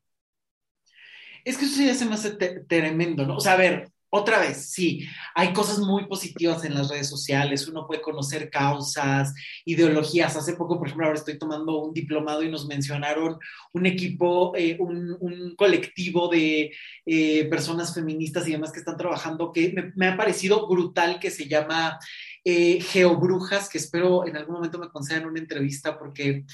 Es 1.44 1.56
que 1.56 1.64
eso 1.64 1.82
ya 1.82 1.94
se 1.94 2.06
me 2.06 2.14
hace 2.14 2.30
tremendo, 2.68 3.26
¿no? 3.26 3.36
O 3.36 3.40
sea, 3.40 3.54
a 3.54 3.56
ver, 3.56 3.92
otra 4.14 4.40
vez, 4.40 4.70
sí, 4.70 5.08
hay 5.34 5.54
cosas 5.54 5.78
muy 5.78 6.06
positivas 6.06 6.66
en 6.66 6.74
las 6.74 6.90
redes 6.90 7.08
sociales, 7.08 7.66
uno 7.66 7.86
puede 7.86 8.02
conocer 8.02 8.50
causas, 8.50 9.32
ideologías. 9.64 10.36
Hace 10.36 10.52
poco, 10.52 10.76
por 10.76 10.86
ejemplo, 10.86 11.06
ahora 11.06 11.18
estoy 11.18 11.38
tomando 11.38 11.78
un 11.78 11.94
diplomado 11.94 12.42
y 12.42 12.50
nos 12.50 12.66
mencionaron 12.66 13.38
un 13.72 13.86
equipo, 13.86 14.52
eh, 14.54 14.76
un, 14.78 15.54
colectivo 15.56 16.28
de 16.28 16.72
eh, 17.06 17.44
personas 17.46 17.94
feministas 17.94 18.46
y 18.46 18.52
demás 18.52 18.70
que 18.70 18.80
están 18.80 18.98
trabajando, 18.98 19.50
que 19.50 19.92
me, 19.96 20.08
ha 20.08 20.16
parecido 20.18 20.68
brutal, 20.68 21.18
que 21.18 21.30
se 21.30 21.48
llama 21.48 21.98
eh, 22.44 22.82
Geobrujas, 22.82 23.70
que 23.70 23.78
espero 23.78 24.26
en 24.26 24.36
algún 24.36 24.56
momento 24.56 24.78
me 24.78 24.90
concedan 24.90 25.24
una 25.24 25.40
entrevista 25.40 25.98
porque 25.98 26.44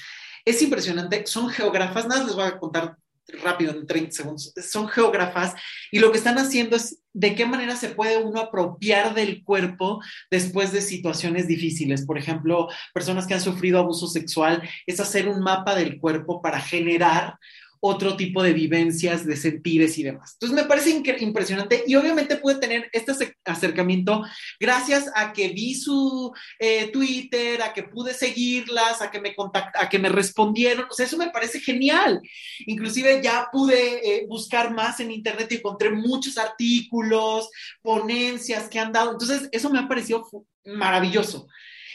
es 0.45 0.61
impresionante. 0.61 1.25
Son 1.27 1.49
geógrafas, 1.49 2.07
nada 2.07 2.23
les 2.23 2.35
voy 2.35 2.45
a 2.45 2.57
contar 2.57 2.95
rápido, 3.43 3.71
en 3.71 3.85
30 3.85 4.11
segundos, 4.11 4.53
son 4.69 4.87
geógrafas 4.87 5.53
y 5.91 5.99
lo 5.99 6.11
que 6.11 6.17
están 6.17 6.37
haciendo 6.37 6.75
es 6.75 6.99
de 7.13 7.35
qué 7.35 7.45
manera 7.45 7.75
se 7.75 7.89
puede 7.89 8.17
uno 8.17 8.39
apropiar 8.39 9.13
del 9.13 9.43
cuerpo 9.43 10.01
después 10.29 10.71
de 10.71 10.81
situaciones 10.81 11.47
difíciles. 11.47 12.05
Por 12.05 12.17
ejemplo, 12.17 12.67
personas 12.93 13.25
que 13.25 13.33
han 13.33 13.41
sufrido 13.41 13.79
abuso 13.79 14.07
sexual, 14.07 14.61
es 14.85 14.99
hacer 14.99 15.27
un 15.27 15.41
mapa 15.41 15.75
del 15.75 15.99
cuerpo 15.99 16.41
para 16.41 16.59
generar 16.59 17.37
otro 17.81 18.17
tipo 18.17 18.43
de 18.43 18.53
vivencias, 18.53 19.25
de 19.25 19.37
sentires 19.37 19.97
y 19.97 20.03
demás. 20.03 20.33
Entonces 20.33 20.55
me 20.55 20.67
parece 20.67 21.01
impresionante 21.19 21.83
y 21.87 21.95
obviamente 21.95 22.35
pude 22.37 22.55
tener 22.55 22.89
este 22.91 23.13
acercamiento 23.45 24.23
gracias 24.59 25.09
a 25.15 25.31
que 25.31 25.49
vi 25.49 25.75
su 25.75 26.33
eh, 26.59 26.89
Twitter, 26.91 27.61
a 27.61 27.73
que 27.73 27.83
pude 27.83 28.13
seguirlas, 28.13 29.01
a 29.01 29.09
que 29.09 29.21
me 29.21 29.35
a 29.75 29.89
que 29.89 29.99
me 29.99 30.09
respondieron. 30.09 30.85
O 30.89 30.93
sea, 30.93 31.05
eso 31.05 31.17
me 31.17 31.29
parece 31.29 31.59
genial. 31.59 32.21
Inclusive 32.65 33.21
ya 33.23 33.47
pude 33.51 34.15
eh, 34.15 34.25
buscar 34.27 34.73
más 34.73 34.99
en 34.99 35.11
internet 35.11 35.47
y 35.51 35.55
encontré 35.55 35.89
muchos 35.89 36.37
artículos, 36.37 37.49
ponencias 37.81 38.67
que 38.67 38.79
han 38.79 38.91
dado. 38.91 39.11
Entonces, 39.11 39.47
eso 39.51 39.69
me 39.69 39.79
ha 39.79 39.87
parecido 39.87 40.27
maravilloso. 40.65 41.47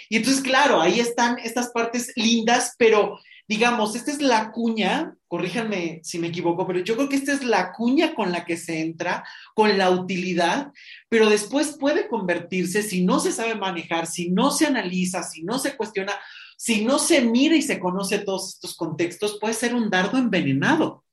Y 0.09 0.17
entonces, 0.17 0.43
claro, 0.43 0.81
ahí 0.81 1.01
están 1.01 1.39
estas 1.39 1.71
partes 1.71 2.13
lindas, 2.17 2.75
pero 2.79 3.19
digamos, 3.47 3.95
esta 3.95 4.11
es 4.11 4.23
la 4.23 4.53
cuña, 4.53 5.17
corríjanme 5.29 6.01
si 6.03 6.19
me 6.19 6.29
equivoco, 6.29 6.67
pero 6.67 6.81
yo 6.81 6.97
creo 6.97 7.09
que 7.09 7.17
esta 7.17 7.33
es 7.33 7.45
la 7.45 7.73
cuña 7.73 8.15
con 8.15 8.33
la 8.33 8.45
que 8.45 8.57
se 8.57 8.81
entra, 8.81 9.25
con 9.55 9.77
la 9.77 9.91
utilidad, 9.91 10.73
pero 11.09 11.29
después 11.29 11.77
puede 11.79 12.09
convertirse, 12.09 12.83
si 12.83 13.05
no 13.05 13.21
se 13.21 13.33
sabe 13.33 13.55
manejar, 13.55 14.07
si 14.07 14.31
no 14.31 14.51
se 14.51 14.67
analiza, 14.67 15.23
si 15.23 15.43
no 15.43 15.59
se 15.59 15.77
cuestiona, 15.77 16.13
si 16.57 16.85
no 16.85 16.99
se 16.99 17.21
mira 17.21 17.57
y 17.57 17.63
se 17.63 17.79
conoce 17.79 18.19
todos 18.19 18.55
estos 18.55 18.77
contextos, 18.77 19.39
puede 19.41 19.55
ser 19.55 19.75
un 19.75 19.91
dardo 19.91 20.17
envenenado 20.17 21.05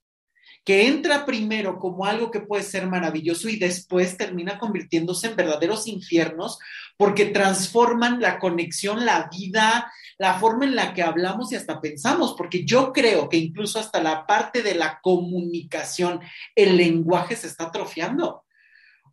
que 0.63 0.87
entra 0.87 1.25
primero 1.25 1.79
como 1.79 2.05
algo 2.05 2.29
que 2.29 2.41
puede 2.41 2.63
ser 2.63 2.85
maravilloso 2.87 3.49
y 3.49 3.57
después 3.57 4.15
termina 4.15 4.59
convirtiéndose 4.59 5.27
en 5.27 5.35
verdaderos 5.35 5.87
infiernos 5.87 6.59
porque 6.97 7.25
transforman 7.25 8.21
la 8.21 8.37
conexión, 8.37 9.05
la 9.05 9.27
vida, 9.35 9.91
la 10.21 10.35
forma 10.35 10.65
en 10.65 10.75
la 10.75 10.93
que 10.93 11.01
hablamos 11.01 11.51
y 11.51 11.55
hasta 11.55 11.81
pensamos, 11.81 12.35
porque 12.37 12.63
yo 12.63 12.93
creo 12.93 13.27
que 13.27 13.37
incluso 13.37 13.79
hasta 13.79 14.03
la 14.03 14.27
parte 14.27 14.61
de 14.61 14.75
la 14.75 15.01
comunicación, 15.01 16.19
el 16.55 16.77
lenguaje 16.77 17.35
se 17.35 17.47
está 17.47 17.63
atrofiando. 17.65 18.45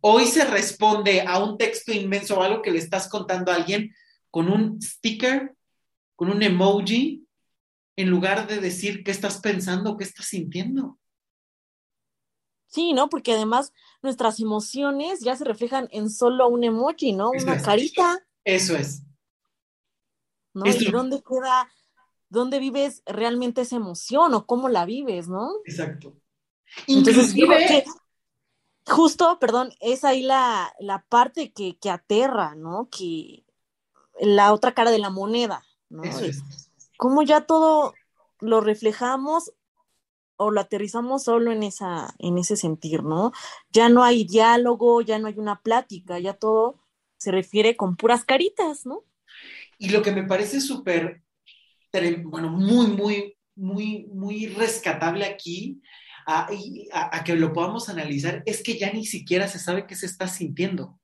Hoy 0.01 0.27
se 0.27 0.45
responde 0.45 1.21
a 1.21 1.43
un 1.43 1.57
texto 1.57 1.91
inmenso 1.91 2.37
o 2.37 2.43
algo 2.43 2.61
que 2.61 2.69
le 2.69 2.77
estás 2.77 3.09
contando 3.09 3.51
a 3.51 3.55
alguien 3.55 3.91
con 4.29 4.49
un 4.49 4.79
sticker, 4.83 5.55
con 6.15 6.29
un 6.29 6.43
emoji, 6.43 7.25
en 7.95 8.09
lugar 8.11 8.45
de 8.45 8.59
decir 8.59 9.03
qué 9.03 9.09
estás 9.09 9.39
pensando, 9.39 9.97
qué 9.97 10.03
estás 10.03 10.27
sintiendo. 10.27 10.99
Sí, 12.67 12.93
¿no? 12.93 13.09
Porque 13.09 13.33
además 13.33 13.73
nuestras 14.03 14.39
emociones 14.39 15.21
ya 15.21 15.35
se 15.35 15.43
reflejan 15.43 15.87
en 15.91 16.11
solo 16.11 16.47
un 16.49 16.63
emoji, 16.63 17.13
¿no? 17.13 17.31
Una 17.31 17.59
carita. 17.59 18.23
Eso 18.43 18.77
es. 18.77 19.08
¿No? 20.59 20.71
¿Y 20.71 20.91
dónde 20.91 21.21
queda, 21.21 21.69
dónde 22.29 22.59
vives 22.59 23.03
realmente 23.05 23.61
esa 23.61 23.75
emoción 23.75 24.33
o 24.33 24.45
cómo 24.45 24.69
la 24.69 24.85
vives, 24.85 25.27
¿no? 25.27 25.51
Exacto. 25.65 26.13
Entonces, 26.87 27.35
Inclusive... 27.35 27.85
justo, 28.85 29.39
perdón, 29.39 29.71
es 29.79 30.03
ahí 30.03 30.21
la, 30.21 30.73
la 30.79 31.03
parte 31.09 31.51
que, 31.51 31.77
que, 31.77 31.89
aterra, 31.89 32.55
¿no? 32.55 32.89
Que 32.91 33.43
la 34.19 34.53
otra 34.53 34.73
cara 34.73 34.91
de 34.91 34.99
la 34.99 35.09
moneda, 35.09 35.63
¿no? 35.89 36.03
Eso 36.03 36.25
es. 36.25 36.43
Cómo 36.97 37.23
ya 37.23 37.41
todo 37.41 37.93
lo 38.39 38.61
reflejamos 38.61 39.53
o 40.37 40.51
lo 40.51 40.61
aterrizamos 40.61 41.23
solo 41.23 41.51
en 41.51 41.63
esa, 41.63 42.13
en 42.17 42.37
ese 42.37 42.55
sentir, 42.55 43.03
¿no? 43.03 43.33
Ya 43.71 43.89
no 43.89 44.03
hay 44.03 44.23
diálogo, 44.23 45.01
ya 45.01 45.19
no 45.19 45.27
hay 45.27 45.37
una 45.37 45.61
plática, 45.61 46.17
ya 46.19 46.33
todo 46.33 46.79
se 47.17 47.31
refiere 47.31 47.75
con 47.75 47.97
puras 47.97 48.23
caritas, 48.23 48.85
¿no? 48.85 49.03
Y 49.79 49.89
lo 49.89 50.03
que 50.03 50.11
me 50.11 50.23
parece 50.23 50.61
súper, 50.61 51.23
bueno, 52.25 52.51
muy, 52.51 52.87
muy, 52.87 53.37
muy, 53.55 54.05
muy 54.13 54.45
rescatable 54.47 55.25
aquí, 55.25 55.81
a, 56.27 57.23
que 57.23 57.35
lo 57.35 57.51
podamos 57.53 57.89
analizar, 57.89 58.43
es 58.45 58.61
que 58.61 58.77
ya 58.77 58.93
ni 58.93 59.05
siquiera 59.05 59.47
se 59.47 59.57
sabe 59.57 59.87
qué 59.87 59.95
se 59.95 60.05
está 60.05 60.27
sintiendo 60.27 60.99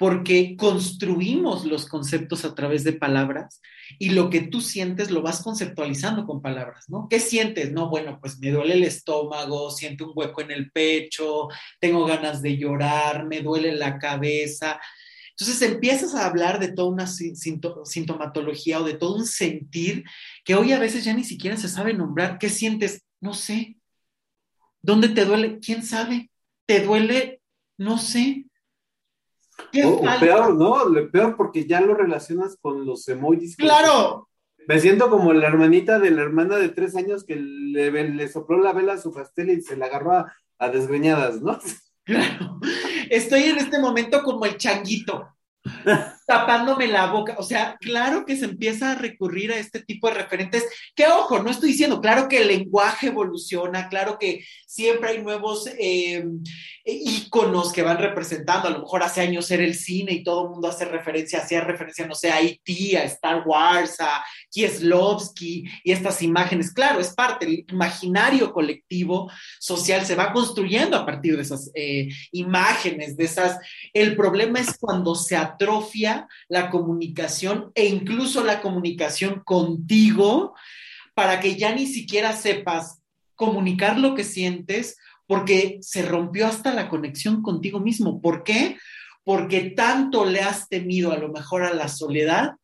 porque 0.00 0.56
construimos 0.56 1.66
los 1.66 1.84
conceptos 1.84 2.46
a 2.46 2.54
través 2.54 2.84
de 2.84 2.94
palabras 2.94 3.60
y 3.98 4.08
lo 4.08 4.30
que 4.30 4.40
tú 4.40 4.62
sientes 4.62 5.10
lo 5.10 5.20
vas 5.20 5.42
conceptualizando 5.42 6.24
con 6.24 6.40
palabras, 6.40 6.86
¿no? 6.88 7.06
¿Qué 7.10 7.20
sientes? 7.20 7.70
No, 7.72 7.90
bueno, 7.90 8.18
pues 8.18 8.38
me 8.38 8.50
duele 8.50 8.72
el 8.72 8.84
estómago, 8.84 9.70
siento 9.70 10.06
un 10.06 10.12
hueco 10.14 10.40
en 10.40 10.52
el 10.52 10.70
pecho, 10.70 11.48
tengo 11.78 12.06
ganas 12.06 12.40
de 12.40 12.56
llorar, 12.56 13.26
me 13.26 13.42
duele 13.42 13.72
la 13.72 13.98
cabeza. 13.98 14.80
Entonces 15.40 15.62
empiezas 15.62 16.14
a 16.14 16.26
hablar 16.26 16.60
de 16.60 16.72
toda 16.72 16.90
una 16.90 17.06
sintomatología 17.06 18.80
o 18.80 18.84
de 18.84 18.94
todo 18.94 19.16
un 19.16 19.26
sentir 19.26 20.04
que 20.44 20.54
hoy 20.54 20.72
a 20.72 20.78
veces 20.78 21.04
ya 21.04 21.14
ni 21.14 21.24
siquiera 21.24 21.56
se 21.56 21.68
sabe 21.68 21.94
nombrar. 21.94 22.38
¿Qué 22.38 22.50
sientes? 22.50 23.02
No 23.20 23.32
sé. 23.32 23.78
¿Dónde 24.82 25.08
te 25.08 25.24
duele? 25.24 25.58
¿Quién 25.60 25.82
sabe? 25.82 26.30
¿Te 26.66 26.80
duele? 26.84 27.40
No 27.78 27.96
sé 27.96 28.44
o, 29.84 30.20
peor, 30.20 30.54
¿no? 30.54 31.10
Peor 31.10 31.36
porque 31.36 31.66
ya 31.66 31.80
lo 31.80 31.94
relacionas 31.94 32.56
con 32.60 32.84
los 32.84 33.06
emojis. 33.08 33.56
¡Claro! 33.56 34.28
Me 34.66 34.78
siento 34.78 35.10
como 35.10 35.32
la 35.32 35.48
hermanita 35.48 35.98
de 35.98 36.10
la 36.10 36.22
hermana 36.22 36.56
de 36.56 36.68
tres 36.68 36.96
años 36.96 37.24
que 37.24 37.36
le, 37.36 37.90
le 37.90 38.28
sopló 38.28 38.58
la 38.58 38.72
vela 38.72 38.94
a 38.94 38.98
su 38.98 39.12
pastel 39.12 39.50
y 39.50 39.62
se 39.62 39.76
la 39.76 39.86
agarró 39.86 40.12
a, 40.12 40.32
a 40.58 40.68
desgreñadas, 40.68 41.40
¿no? 41.40 41.58
Claro. 42.02 42.58
Estoy 43.10 43.42
en 43.42 43.58
este 43.58 43.80
momento 43.80 44.22
como 44.22 44.46
el 44.46 44.56
changuito 44.56 45.36
tapándome 46.30 46.86
la 46.86 47.06
boca. 47.06 47.34
O 47.38 47.42
sea, 47.42 47.76
claro 47.80 48.24
que 48.24 48.36
se 48.36 48.44
empieza 48.44 48.92
a 48.92 48.94
recurrir 48.94 49.50
a 49.50 49.58
este 49.58 49.82
tipo 49.82 50.06
de 50.06 50.14
referentes, 50.14 50.64
que 50.94 51.08
ojo, 51.08 51.40
no 51.40 51.50
estoy 51.50 51.70
diciendo, 51.70 52.00
claro 52.00 52.28
que 52.28 52.42
el 52.42 52.46
lenguaje 52.46 53.08
evoluciona, 53.08 53.88
claro 53.88 54.16
que 54.16 54.44
siempre 54.64 55.10
hay 55.10 55.22
nuevos 55.24 55.68
eh, 55.76 56.24
íconos 56.84 57.72
que 57.72 57.82
van 57.82 57.98
representando, 57.98 58.68
a 58.68 58.70
lo 58.70 58.82
mejor 58.82 59.02
hace 59.02 59.22
años 59.22 59.50
era 59.50 59.64
el 59.64 59.74
cine 59.74 60.12
y 60.12 60.22
todo 60.22 60.44
el 60.44 60.50
mundo 60.50 60.68
hace 60.68 60.84
referencia, 60.84 61.40
hacía 61.40 61.62
referencia, 61.62 62.06
no 62.06 62.14
sé, 62.14 62.30
a 62.30 62.40
E.T., 62.40 62.96
a 62.96 63.02
Star 63.02 63.42
Wars, 63.44 63.96
a 63.98 64.24
Kieslowski 64.50 65.64
y 65.82 65.90
estas 65.90 66.22
imágenes, 66.22 66.72
claro, 66.72 67.00
es 67.00 67.12
parte, 67.12 67.46
el 67.46 67.64
imaginario 67.68 68.52
colectivo 68.52 69.28
social 69.58 70.06
se 70.06 70.14
va 70.14 70.32
construyendo 70.32 70.96
a 70.96 71.04
partir 71.04 71.34
de 71.34 71.42
esas 71.42 71.72
eh, 71.74 72.08
imágenes, 72.30 73.16
de 73.16 73.24
esas, 73.24 73.58
el 73.92 74.14
problema 74.14 74.60
es 74.60 74.78
cuando 74.78 75.16
se 75.16 75.36
atrofia 75.36 76.19
la 76.48 76.70
comunicación 76.70 77.70
e 77.74 77.86
incluso 77.86 78.44
la 78.44 78.60
comunicación 78.60 79.42
contigo 79.44 80.54
para 81.14 81.40
que 81.40 81.56
ya 81.56 81.74
ni 81.74 81.86
siquiera 81.86 82.34
sepas 82.34 83.00
comunicar 83.34 83.98
lo 83.98 84.14
que 84.14 84.24
sientes 84.24 84.96
porque 85.26 85.78
se 85.80 86.02
rompió 86.02 86.46
hasta 86.46 86.74
la 86.74 86.88
conexión 86.88 87.40
contigo 87.40 87.78
mismo. 87.78 88.20
¿Por 88.20 88.42
qué? 88.42 88.78
Porque 89.22 89.70
tanto 89.70 90.24
le 90.24 90.40
has 90.40 90.68
temido 90.68 91.12
a 91.12 91.18
lo 91.18 91.28
mejor 91.28 91.62
a 91.62 91.72
la 91.72 91.88
soledad 91.88 92.54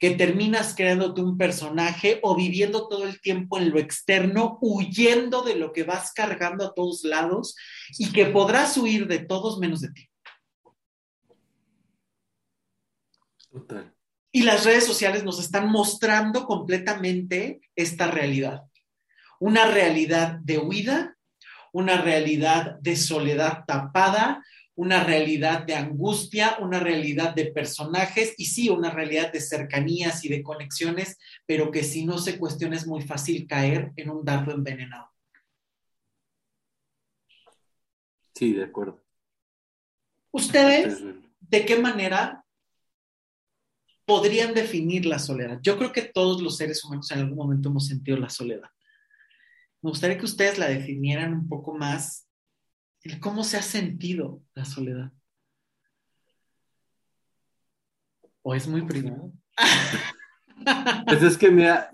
que 0.00 0.12
terminas 0.12 0.74
creándote 0.74 1.20
un 1.20 1.36
personaje 1.36 2.20
o 2.22 2.34
viviendo 2.34 2.88
todo 2.88 3.04
el 3.04 3.20
tiempo 3.20 3.58
en 3.58 3.70
lo 3.70 3.78
externo, 3.78 4.58
huyendo 4.60 5.42
de 5.42 5.56
lo 5.56 5.72
que 5.72 5.84
vas 5.84 6.12
cargando 6.12 6.64
a 6.64 6.72
todos 6.72 7.04
lados 7.04 7.56
y 7.98 8.10
que 8.10 8.26
podrás 8.26 8.76
huir 8.78 9.06
de 9.06 9.18
todos 9.18 9.58
menos 9.58 9.82
de 9.82 9.90
ti. 9.90 10.08
Y 14.32 14.42
las 14.42 14.64
redes 14.64 14.84
sociales 14.84 15.24
nos 15.24 15.38
están 15.38 15.70
mostrando 15.70 16.44
completamente 16.44 17.60
esta 17.76 18.10
realidad. 18.10 18.62
Una 19.38 19.70
realidad 19.70 20.38
de 20.42 20.58
huida, 20.58 21.16
una 21.72 22.00
realidad 22.00 22.78
de 22.80 22.96
soledad 22.96 23.64
tapada, 23.66 24.42
una 24.76 25.04
realidad 25.04 25.64
de 25.64 25.74
angustia, 25.74 26.56
una 26.60 26.80
realidad 26.80 27.34
de 27.34 27.46
personajes 27.46 28.34
y 28.38 28.46
sí, 28.46 28.68
una 28.68 28.90
realidad 28.90 29.32
de 29.32 29.40
cercanías 29.40 30.24
y 30.24 30.28
de 30.28 30.42
conexiones, 30.42 31.16
pero 31.46 31.70
que 31.70 31.84
si 31.84 32.04
no 32.04 32.18
se 32.18 32.38
cuestiona 32.38 32.76
es 32.76 32.86
muy 32.86 33.02
fácil 33.02 33.46
caer 33.46 33.92
en 33.96 34.10
un 34.10 34.24
dardo 34.24 34.52
envenenado. 34.52 35.10
Sí, 38.34 38.52
de 38.52 38.64
acuerdo. 38.64 39.00
¿Ustedes 40.32 41.04
de 41.40 41.64
qué 41.64 41.78
manera 41.78 42.43
podrían 44.04 44.54
definir 44.54 45.06
la 45.06 45.18
soledad? 45.18 45.58
Yo 45.62 45.78
creo 45.78 45.92
que 45.92 46.02
todos 46.02 46.42
los 46.42 46.56
seres 46.56 46.84
humanos 46.84 47.10
en 47.10 47.20
algún 47.20 47.36
momento 47.36 47.68
hemos 47.68 47.86
sentido 47.86 48.18
la 48.18 48.30
soledad. 48.30 48.68
Me 49.82 49.90
gustaría 49.90 50.18
que 50.18 50.24
ustedes 50.24 50.58
la 50.58 50.68
definieran 50.68 51.34
un 51.34 51.48
poco 51.48 51.74
más, 51.74 52.28
el 53.02 53.20
cómo 53.20 53.44
se 53.44 53.56
ha 53.56 53.62
sentido 53.62 54.42
la 54.54 54.64
soledad. 54.64 55.12
¿O 58.42 58.54
es 58.54 58.66
muy 58.66 58.82
privado? 58.82 59.32
Pues 61.06 61.22
es 61.22 61.36
que 61.36 61.50
mira, 61.50 61.90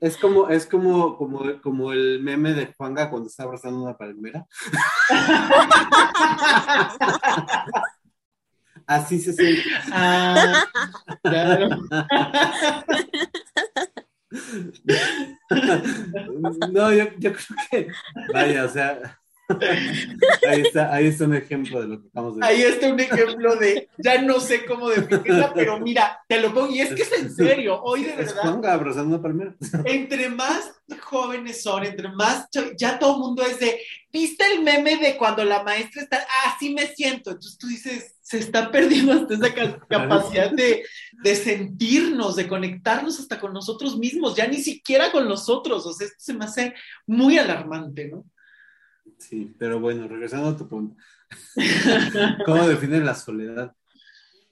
es 0.00 0.16
como, 0.16 0.48
es 0.48 0.64
como, 0.64 1.18
como, 1.18 1.60
como 1.60 1.92
el 1.92 2.22
meme 2.22 2.54
de 2.54 2.72
Juanga 2.72 3.10
cuando 3.10 3.28
está 3.28 3.42
abrazando 3.42 3.82
una 3.82 3.96
palmera. 3.96 4.46
Así 8.86 9.18
se 9.18 9.32
siente. 9.32 9.62
Ah, 9.92 10.64
claro. 11.22 11.68
no, 16.70 16.92
yo, 16.92 17.04
yo, 17.18 17.32
creo 17.32 17.56
que, 17.70 17.88
vaya, 18.32 18.64
o 18.64 18.68
sea, 18.68 19.18
ahí, 20.48 20.60
está, 20.62 20.92
ahí 20.92 21.06
está 21.06 21.24
un 21.24 21.34
ejemplo 21.34 21.80
de 21.80 21.88
lo 21.88 22.00
que 22.00 22.06
estamos 22.06 22.36
Ahí 22.42 22.62
está 22.62 22.88
un 22.88 23.00
ejemplo 23.00 23.56
de, 23.56 23.88
ya 23.98 24.20
no 24.22 24.40
sé 24.40 24.64
cómo 24.64 24.88
definirla, 24.88 25.52
pero 25.54 25.78
mira, 25.78 26.20
te 26.28 26.40
lo 26.40 26.52
pongo, 26.52 26.70
y 26.70 26.80
es 26.80 26.94
que 26.94 27.02
es 27.02 27.12
en 27.12 27.34
serio, 27.34 27.80
hoy 27.82 28.04
de 28.04 28.16
verdad. 28.16 28.42
Ponga 28.42 28.72
abrazando 28.72 29.20
palmera. 29.22 29.54
Entre 29.84 30.28
más 30.28 30.72
jóvenes 31.00 31.62
son, 31.62 31.84
entre 31.84 32.08
más, 32.08 32.48
ya 32.76 32.98
todo 32.98 33.14
el 33.14 33.20
mundo 33.20 33.42
es 33.42 33.58
de, 33.60 33.80
¿viste 34.12 34.44
el 34.52 34.62
meme 34.62 34.96
de 34.96 35.16
cuando 35.16 35.44
la 35.44 35.62
maestra 35.62 36.02
está, 36.02 36.26
así 36.46 36.74
me 36.74 36.86
siento? 36.88 37.30
Entonces 37.30 37.58
tú 37.58 37.68
dices, 37.68 38.16
se 38.22 38.38
está 38.38 38.70
perdiendo 38.72 39.12
hasta 39.12 39.34
esa 39.34 39.78
capacidad 39.88 40.50
de, 40.50 40.84
de, 41.22 41.36
sentirnos, 41.36 42.34
de 42.34 42.48
conectarnos 42.48 43.20
hasta 43.20 43.38
con 43.38 43.52
nosotros 43.52 43.96
mismos, 43.96 44.34
ya 44.34 44.48
ni 44.48 44.58
siquiera 44.58 45.12
con 45.12 45.28
nosotros. 45.28 45.86
O 45.86 45.92
sea, 45.92 46.08
esto 46.08 46.18
se 46.18 46.34
me 46.34 46.44
hace 46.44 46.74
muy 47.06 47.38
alarmante, 47.38 48.08
¿no? 48.08 48.24
Sí, 49.18 49.54
pero 49.58 49.80
bueno, 49.80 50.08
regresando 50.08 50.50
a 50.50 50.56
tu 50.56 50.68
punto. 50.68 50.96
¿Cómo 52.46 52.66
define 52.68 53.00
la 53.00 53.14
soledad? 53.14 53.74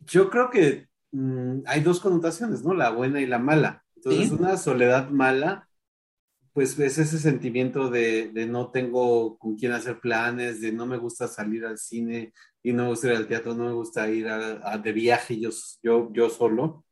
Yo 0.06 0.30
creo 0.30 0.50
que 0.50 0.88
mmm, 1.12 1.60
hay 1.66 1.80
dos 1.80 2.00
connotaciones, 2.00 2.64
¿no? 2.64 2.74
La 2.74 2.90
buena 2.90 3.20
y 3.20 3.26
la 3.26 3.38
mala. 3.38 3.84
Entonces, 3.96 4.28
¿Sí? 4.28 4.34
una 4.34 4.56
soledad 4.56 5.10
mala, 5.10 5.68
pues 6.52 6.78
es 6.78 6.98
ese 6.98 7.18
sentimiento 7.18 7.90
de, 7.90 8.30
de, 8.32 8.46
no 8.46 8.70
tengo 8.70 9.38
con 9.38 9.56
quién 9.56 9.72
hacer 9.72 10.00
planes, 10.00 10.60
de 10.60 10.72
no 10.72 10.86
me 10.86 10.98
gusta 10.98 11.26
salir 11.26 11.64
al 11.64 11.78
cine 11.78 12.32
y 12.62 12.72
no 12.72 12.84
me 12.84 12.88
gusta 12.90 13.08
ir 13.08 13.16
al 13.16 13.26
teatro, 13.26 13.54
no 13.54 13.66
me 13.66 13.72
gusta 13.72 14.08
ir 14.10 14.28
a, 14.28 14.72
a, 14.72 14.78
de 14.78 14.92
viaje 14.92 15.38
yo, 15.40 15.50
yo, 15.82 16.12
yo 16.12 16.30
solo. 16.30 16.84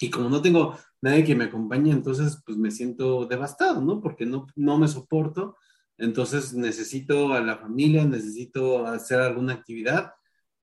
Y 0.00 0.10
como 0.10 0.28
no 0.28 0.40
tengo 0.42 0.76
nadie 1.00 1.24
que 1.24 1.34
me 1.34 1.44
acompañe, 1.44 1.92
entonces 1.92 2.40
pues 2.44 2.56
me 2.58 2.70
siento 2.70 3.26
devastado, 3.26 3.80
¿no? 3.80 4.00
Porque 4.00 4.24
no, 4.26 4.46
no 4.56 4.78
me 4.78 4.88
soporto 4.88 5.56
entonces 5.98 6.54
necesito 6.54 7.32
a 7.32 7.40
la 7.40 7.58
familia, 7.58 8.04
necesito 8.04 8.86
hacer 8.86 9.20
alguna 9.20 9.54
actividad 9.54 10.12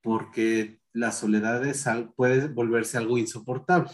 porque 0.02 0.80
la 0.92 1.12
soledad 1.12 1.66
es, 1.66 1.86
puede 2.16 2.48
volverse 2.48 2.98
algo 2.98 3.18
insoportable. 3.18 3.90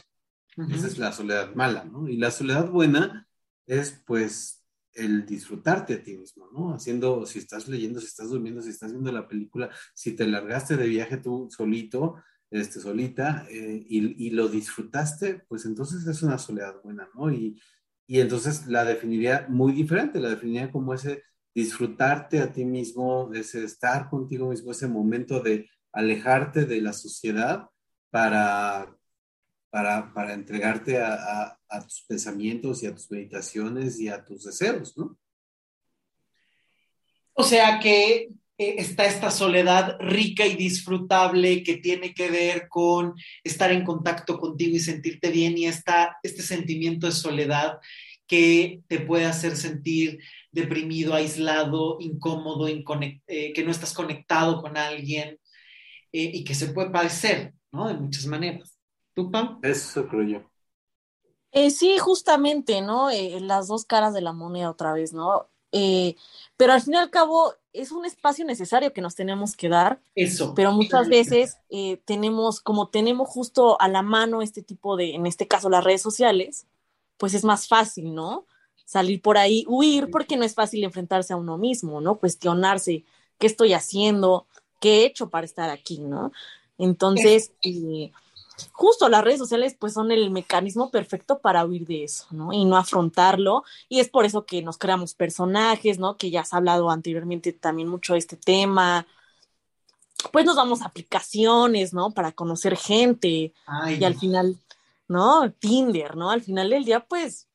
Uh 0.57 0.63
-huh. 0.63 0.75
Esa 0.75 0.87
es 0.87 0.97
la 0.97 1.11
soledad 1.11 1.55
mala, 1.55 1.85
¿no? 1.85 2.07
Y 2.07 2.17
la 2.17 2.31
soledad 2.31 2.69
buena 2.69 3.27
es 3.67 4.01
pues 4.05 4.65
el 4.93 5.25
disfrutarte 5.25 5.93
a 5.93 6.03
ti 6.03 6.17
mismo, 6.17 6.49
¿no? 6.51 6.73
Haciendo, 6.73 7.25
si 7.25 7.39
estás 7.39 7.67
leyendo, 7.67 7.99
si 8.01 8.07
estás 8.07 8.29
durmiendo, 8.29 8.61
si 8.61 8.69
estás 8.69 8.91
viendo 8.91 9.11
la 9.11 9.27
película, 9.27 9.69
si 9.93 10.13
te 10.13 10.27
largaste 10.27 10.75
de 10.75 10.87
viaje 10.87 11.17
tú 11.17 11.47
solito, 11.49 12.15
este, 12.51 12.79
solita, 12.79 13.45
eh, 13.49 13.85
y, 13.87 14.27
y, 14.27 14.31
lo 14.31 14.47
disfrutaste, 14.47 15.43
pues 15.47 15.65
entonces 15.65 16.05
es 16.07 16.23
una 16.23 16.39
soledad 16.39 16.81
buena, 16.83 17.07
¿no? 17.13 17.31
Y, 17.31 17.61
y 18.09 18.21
entonces 18.21 18.65
la 18.65 18.85
definiría 18.85 19.45
muy 19.49 19.71
diferente, 19.71 20.19
la 20.19 20.29
definiría 20.29 20.71
como 20.71 20.95
ese 20.95 21.21
disfrutarte 21.53 22.39
a 22.39 22.51
ti 22.51 22.65
mismo, 22.65 23.31
ese 23.35 23.63
estar 23.63 24.09
contigo 24.09 24.49
mismo, 24.49 24.71
ese 24.71 24.87
momento 24.87 25.41
de 25.41 25.69
alejarte 25.91 26.65
de 26.65 26.81
la 26.81 26.91
sociedad 26.91 27.69
para, 28.09 28.97
para, 29.69 30.11
para 30.11 30.33
entregarte 30.33 30.99
a, 30.99 31.55
a, 31.69 31.83
tus 31.83 32.03
pensamientos 32.07 32.81
y 32.81 32.87
a 32.87 32.95
tus 32.95 33.11
meditaciones 33.11 33.99
y 33.99 34.09
a 34.09 34.25
tus 34.25 34.43
deseos, 34.43 34.97
¿no? 34.97 35.15
O 37.33 37.43
sea 37.43 37.79
que 37.79 38.31
está 38.59 39.05
esta 39.05 39.31
soledad 39.31 39.97
rica 39.99 40.45
y 40.45 40.55
disfrutable 40.55 41.63
que 41.63 41.77
tiene 41.77 42.13
que 42.13 42.29
ver 42.29 42.67
con 42.67 43.15
estar 43.43 43.71
en 43.71 43.85
contacto 43.85 44.37
contigo 44.37 44.75
y 44.75 44.79
sentirte 44.79 45.31
bien 45.31 45.57
y 45.57 45.65
está 45.65 46.17
este 46.23 46.43
sentimiento 46.43 47.07
de 47.07 47.13
soledad 47.13 47.79
que 48.27 48.81
te 48.87 48.99
puede 48.99 49.25
hacer 49.25 49.55
sentir 49.55 50.19
deprimido, 50.51 51.13
aislado, 51.13 51.97
incómodo, 51.99 52.67
eh, 52.67 53.53
que 53.53 53.63
no 53.63 53.71
estás 53.71 53.93
conectado 53.93 54.61
con 54.61 54.77
alguien 54.77 55.39
eh, 56.11 56.31
y 56.33 56.43
que 56.43 56.53
se 56.53 56.67
puede 56.67 56.89
padecer, 56.89 57.53
¿no? 57.71 57.87
De 57.87 57.93
muchas 57.95 58.25
maneras. 58.25 58.77
¿Tú, 59.13 59.31
Pam? 59.31 59.59
Eso 59.63 60.07
creo 60.07 60.23
yo. 60.23 60.49
Eh, 61.51 61.71
sí, 61.71 61.97
justamente, 61.97 62.81
¿no? 62.81 63.09
Eh, 63.09 63.39
las 63.41 63.67
dos 63.67 63.85
caras 63.85 64.13
de 64.13 64.21
la 64.21 64.33
moneda 64.33 64.69
otra 64.69 64.93
vez, 64.93 65.13
¿no? 65.13 65.48
Eh, 65.71 66.15
pero 66.57 66.73
al 66.73 66.81
fin 66.81 66.95
y 66.95 66.97
al 66.97 67.09
cabo 67.09 67.53
es 67.73 67.91
un 67.91 68.05
espacio 68.05 68.45
necesario 68.45 68.93
que 68.93 69.01
nos 69.01 69.15
tenemos 69.15 69.55
que 69.55 69.69
dar. 69.69 70.01
Eso. 70.15 70.53
Pero 70.55 70.71
muchas 70.71 71.07
veces 71.07 71.57
tenemos, 72.05 72.59
como 72.59 72.89
tenemos 72.89 73.29
justo 73.29 73.79
a 73.79 73.87
la 73.87 74.01
mano 74.01 74.41
este 74.41 74.61
tipo 74.61 74.97
de, 74.97 75.15
en 75.15 75.25
este 75.25 75.47
caso 75.47 75.69
las 75.69 75.83
redes 75.83 76.01
sociales, 76.01 76.65
pues 77.17 77.33
es 77.33 77.43
más 77.43 77.67
fácil, 77.67 78.15
¿no? 78.15 78.45
salir 78.89 79.21
por 79.21 79.37
ahí, 79.37 79.65
huir, 79.67 80.09
porque 80.09 80.35
no 80.35 80.43
es 80.43 80.55
fácil 80.55 80.83
enfrentarse 80.83 81.31
a 81.31 81.35
uno 81.35 81.59
mismo, 81.59 82.01
¿no? 82.01 82.15
Cuestionarse 82.17 83.03
qué 83.37 83.45
estoy 83.45 83.73
haciendo, 83.73 84.47
qué 84.79 85.01
he 85.01 85.05
hecho 85.05 85.29
para 85.29 85.45
estar 85.45 85.69
aquí, 85.69 85.99
¿no? 85.99 86.31
Entonces, 86.79 87.51
eh, 87.63 88.09
justo 88.71 89.09
las 89.09 89.23
redes 89.23 89.39
sociales 89.39 89.75
pues 89.77 89.93
son 89.93 90.11
el 90.11 90.31
mecanismo 90.31 90.91
perfecto 90.91 91.39
para 91.39 91.65
huir 91.65 91.85
de 91.85 92.03
eso, 92.03 92.25
¿no? 92.31 92.53
Y 92.53 92.65
no 92.65 92.77
afrontarlo. 92.77 93.63
Y 93.87 93.99
es 93.99 94.09
por 94.09 94.25
eso 94.25 94.45
que 94.45 94.61
nos 94.61 94.77
creamos 94.77 95.13
personajes, 95.13 95.99
¿no? 95.99 96.17
Que 96.17 96.31
ya 96.31 96.41
has 96.41 96.53
hablado 96.53 96.89
anteriormente 96.89 97.53
también 97.53 97.87
mucho 97.87 98.13
de 98.13 98.19
este 98.19 98.37
tema. 98.37 99.05
Pues 100.31 100.45
nos 100.45 100.55
damos 100.55 100.81
aplicaciones, 100.81 101.93
¿no? 101.93 102.11
Para 102.11 102.31
conocer 102.31 102.75
gente. 102.75 103.53
Ay, 103.65 103.97
y 103.99 104.03
al 104.03 104.15
final, 104.15 104.57
¿no? 105.07 105.51
Tinder, 105.51 106.15
¿no? 106.15 106.29
Al 106.31 106.41
final 106.41 106.69
del 106.69 106.85
día, 106.85 107.05
pues 107.05 107.47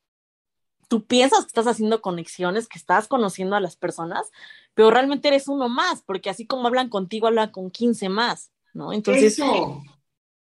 tú 0.88 1.04
piensas 1.04 1.40
que 1.40 1.48
estás 1.48 1.66
haciendo 1.66 2.00
conexiones, 2.00 2.68
que 2.68 2.78
estás 2.78 3.08
conociendo 3.08 3.56
a 3.56 3.60
las 3.60 3.76
personas, 3.76 4.30
pero 4.74 4.90
realmente 4.90 5.28
eres 5.28 5.48
uno 5.48 5.68
más, 5.68 6.02
porque 6.02 6.30
así 6.30 6.46
como 6.46 6.66
hablan 6.66 6.88
contigo, 6.88 7.26
hablan 7.26 7.50
con 7.50 7.70
15 7.70 8.08
más, 8.08 8.50
¿no? 8.72 8.92
Entonces, 8.92 9.38
Eso. 9.38 9.82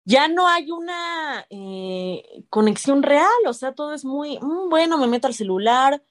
Ya 0.09 0.27
no 0.27 0.47
hay 0.47 0.71
una 0.71 1.45
eh, 1.51 2.43
conexión 2.49 3.03
real, 3.03 3.29
o 3.45 3.53
sea, 3.53 3.73
todo 3.73 3.93
es 3.93 4.03
muy, 4.03 4.39
mmm, 4.39 4.67
bueno, 4.67 4.97
me 4.97 5.05
meto 5.05 5.27
al 5.27 5.35
celular, 5.35 6.01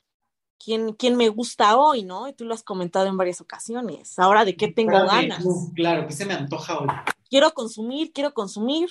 ¿quién, 0.65 0.93
¿quién 0.93 1.17
me 1.17 1.29
gusta 1.31 1.77
hoy, 1.77 2.05
no? 2.05 2.29
Y 2.29 2.33
tú 2.33 2.45
lo 2.45 2.55
has 2.55 2.63
comentado 2.63 3.07
en 3.07 3.17
varias 3.17 3.41
ocasiones. 3.41 4.17
Ahora, 4.21 4.45
¿de 4.45 4.55
qué 4.57 4.69
tengo 4.69 4.93
Claro, 4.93 5.07
ganas? 5.09 5.45
Claro, 5.75 6.07
que 6.07 6.13
se 6.13 6.27
me 6.27 6.35
antoja 6.35 6.79
hoy. 6.79 6.87
Quiero 7.29 7.53
consumir, 7.53 8.13
quiero 8.13 8.33
consumir, 8.33 8.89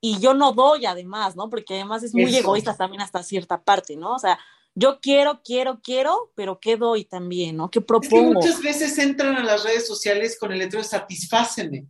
y 0.00 0.18
yo 0.18 0.32
no 0.32 0.52
doy 0.52 0.86
además, 0.86 1.36
¿no? 1.36 1.50
Porque 1.50 1.74
además 1.74 2.02
es 2.02 2.14
muy 2.14 2.24
Eso. 2.24 2.38
egoísta 2.38 2.74
también 2.74 3.02
hasta 3.02 3.22
cierta 3.22 3.62
parte, 3.62 3.96
¿no? 3.96 4.14
O 4.14 4.18
sea, 4.18 4.38
yo 4.74 4.98
quiero, 5.00 5.42
quiero, 5.44 5.80
quiero, 5.82 6.32
pero 6.34 6.58
¿qué 6.58 6.78
doy 6.78 7.04
también, 7.04 7.58
¿no? 7.58 7.70
¿Qué 7.70 7.80
Es 7.80 7.84
que 7.84 7.86
propongo? 7.86 8.32
muchas 8.34 8.62
veces 8.62 8.96
entran 8.98 9.36
a 9.36 9.44
las 9.44 9.62
redes 9.62 9.86
sociales 9.86 10.38
con 10.38 10.52
el 10.52 10.58
letrero 10.58 10.84
satisfáceme. 10.84 11.86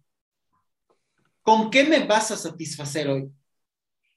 ¿Con 1.46 1.70
qué 1.70 1.84
me 1.84 2.04
vas 2.04 2.32
a 2.32 2.36
satisfacer 2.36 3.06
hoy? 3.06 3.30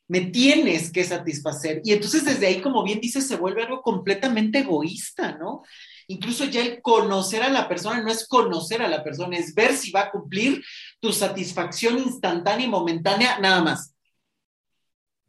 Me 0.07 0.21
tienes 0.21 0.91
que 0.91 1.03
satisfacer. 1.03 1.79
Y 1.83 1.93
entonces 1.93 2.25
desde 2.25 2.47
ahí, 2.47 2.59
como 2.59 2.83
bien 2.83 2.99
dices, 2.99 3.27
se 3.27 3.35
vuelve 3.35 3.61
algo 3.61 3.83
completamente 3.83 4.57
egoísta, 4.61 5.37
¿no? 5.37 5.61
Incluso 6.07 6.45
ya 6.45 6.63
el 6.63 6.81
conocer 6.81 7.43
a 7.43 7.49
la 7.49 7.69
persona 7.69 8.01
no 8.01 8.09
es 8.09 8.27
conocer 8.27 8.81
a 8.81 8.87
la 8.87 9.03
persona, 9.03 9.37
es 9.37 9.53
ver 9.53 9.75
si 9.75 9.91
va 9.91 10.05
a 10.05 10.09
cumplir 10.11 10.63
tu 10.99 11.13
satisfacción 11.13 11.99
instantánea 11.99 12.65
y 12.65 12.69
momentánea, 12.69 13.37
nada 13.37 13.61
más. 13.61 13.93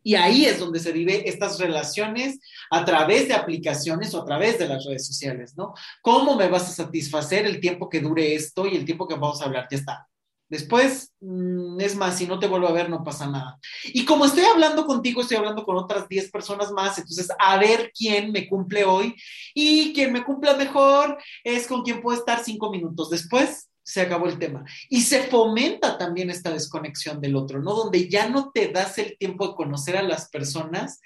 Y 0.03 0.15
ahí 0.15 0.47
es 0.47 0.59
donde 0.59 0.81
se 0.81 0.93
vive 0.93 1.29
estas 1.29 1.59
relaciones 1.59 2.39
a 2.71 2.83
través 2.87 3.29
de 3.29 3.35
aplicaciones 3.35 4.15
o 4.15 4.23
a 4.23 4.25
través 4.25 4.59
de 4.59 4.69
las 4.69 4.87
redes 4.87 5.07
sociales, 5.07 5.53
¿no? 5.55 5.75
¿Cómo 6.01 6.35
me 6.35 6.49
vas 6.49 6.63
a 6.63 6.73
satisfacer 6.73 7.45
el 7.45 7.61
tiempo 7.61 7.91
que 7.91 8.01
dure 8.01 8.35
esto 8.35 8.67
y 8.67 8.75
el 8.75 8.87
tiempo 8.87 9.07
que 9.07 9.17
vamos 9.17 9.43
a 9.43 9.45
hablar? 9.45 9.69
Ya 9.71 9.77
está. 9.77 10.10
Después, 10.51 11.15
mm, 11.21 11.81
es 11.81 11.95
más, 11.95 12.19
si 12.19 12.27
no 12.27 12.41
te 12.41 12.49
vuelvo 12.49 12.67
a 12.67 12.73
ver, 12.73 12.91
no 12.91 13.05
pasa 13.05 13.29
nada. 13.29 13.59
Y 13.85 14.05
como 14.05 14.25
estoy 14.25 14.45
hablando 14.45 14.85
contigo, 14.85 15.21
estoy 15.21 15.37
hablando 15.37 15.65
con 15.65 15.77
otras 15.77 16.09
10 16.09 16.31
personas 16.31 16.73
más, 16.73 16.99
entonces 16.99 17.29
a 17.39 17.57
ver 17.57 17.93
quién 17.97 18.33
me 18.33 18.49
cumple 18.49 18.85
hoy 18.85 19.15
y 19.55 19.93
quien 19.95 20.13
me 20.13 20.25
cumpla 20.25 20.57
mejor 20.57 21.19
es 21.45 21.69
con 21.69 21.83
quien 21.83 22.03
puedo 22.03 22.19
estar 22.19 22.43
cinco 22.43 22.69
minutos. 22.71 23.11
Después 23.11 23.71
se 23.83 24.01
acabó 24.01 24.27
el 24.27 24.39
tema. 24.39 24.65
Y 24.89 25.03
se 25.03 25.23
fomenta 25.23 25.97
también 25.97 26.31
esta 26.31 26.51
desconexión 26.51 27.21
del 27.21 27.37
otro, 27.37 27.61
¿no? 27.61 27.75
Donde 27.75 28.09
ya 28.09 28.29
no 28.29 28.51
te 28.51 28.69
das 28.69 28.99
el 28.99 29.17
tiempo 29.19 29.49
de 29.49 29.55
conocer 29.55 29.97
a 29.97 30.03
las 30.03 30.29
personas 30.31 31.01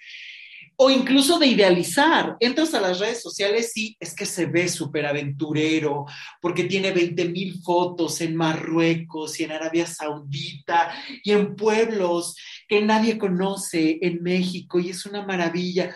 o 0.76 0.90
incluso 0.90 1.38
de 1.38 1.46
idealizar. 1.46 2.36
Entras 2.40 2.74
a 2.74 2.80
las 2.80 2.98
redes 2.98 3.22
sociales 3.22 3.76
y 3.76 3.96
es 4.00 4.14
que 4.14 4.26
se 4.26 4.46
ve 4.46 4.68
súper 4.68 5.06
aventurero 5.06 6.06
porque 6.40 6.64
tiene 6.64 6.92
20 6.92 7.24
mil 7.26 7.60
fotos 7.62 8.20
en 8.20 8.36
Marruecos 8.36 9.38
y 9.40 9.44
en 9.44 9.52
Arabia 9.52 9.86
Saudita 9.86 10.92
y 11.22 11.32
en 11.32 11.56
pueblos 11.56 12.36
que 12.68 12.82
nadie 12.82 13.18
conoce 13.18 13.98
en 14.02 14.22
México 14.22 14.78
y 14.78 14.90
es 14.90 15.06
una 15.06 15.24
maravilla. 15.24 15.94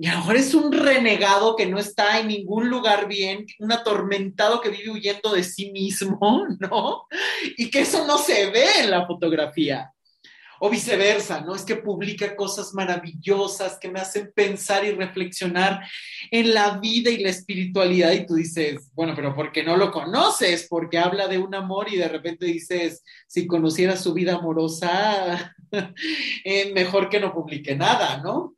Y 0.00 0.06
a 0.06 0.12
lo 0.12 0.18
mejor 0.20 0.36
es 0.36 0.54
un 0.54 0.70
renegado 0.70 1.56
que 1.56 1.66
no 1.66 1.78
está 1.78 2.20
en 2.20 2.28
ningún 2.28 2.70
lugar 2.70 3.08
bien, 3.08 3.46
un 3.58 3.72
atormentado 3.72 4.60
que 4.60 4.70
vive 4.70 4.90
huyendo 4.90 5.32
de 5.32 5.42
sí 5.42 5.72
mismo, 5.72 6.46
¿no? 6.60 7.02
Y 7.56 7.68
que 7.68 7.80
eso 7.80 8.06
no 8.06 8.16
se 8.16 8.50
ve 8.50 8.64
en 8.80 8.90
la 8.92 9.06
fotografía. 9.06 9.92
O 10.60 10.68
viceversa, 10.68 11.40
¿no? 11.40 11.54
Es 11.54 11.62
que 11.62 11.76
publica 11.76 12.34
cosas 12.36 12.74
maravillosas 12.74 13.78
que 13.78 13.90
me 13.90 14.00
hacen 14.00 14.32
pensar 14.34 14.84
y 14.84 14.92
reflexionar 14.92 15.80
en 16.30 16.52
la 16.52 16.78
vida 16.78 17.10
y 17.10 17.18
la 17.18 17.30
espiritualidad. 17.30 18.12
Y 18.12 18.26
tú 18.26 18.34
dices, 18.34 18.90
bueno, 18.94 19.14
pero 19.14 19.34
¿por 19.34 19.52
qué 19.52 19.62
no 19.62 19.76
lo 19.76 19.90
conoces? 19.90 20.66
Porque 20.68 20.98
habla 20.98 21.28
de 21.28 21.38
un 21.38 21.54
amor 21.54 21.92
y 21.92 21.96
de 21.96 22.08
repente 22.08 22.46
dices, 22.46 23.02
si 23.26 23.46
conociera 23.46 23.96
su 23.96 24.12
vida 24.12 24.34
amorosa, 24.36 25.54
eh, 26.44 26.72
mejor 26.74 27.08
que 27.08 27.20
no 27.20 27.32
publique 27.32 27.76
nada, 27.76 28.20
¿no? 28.22 28.57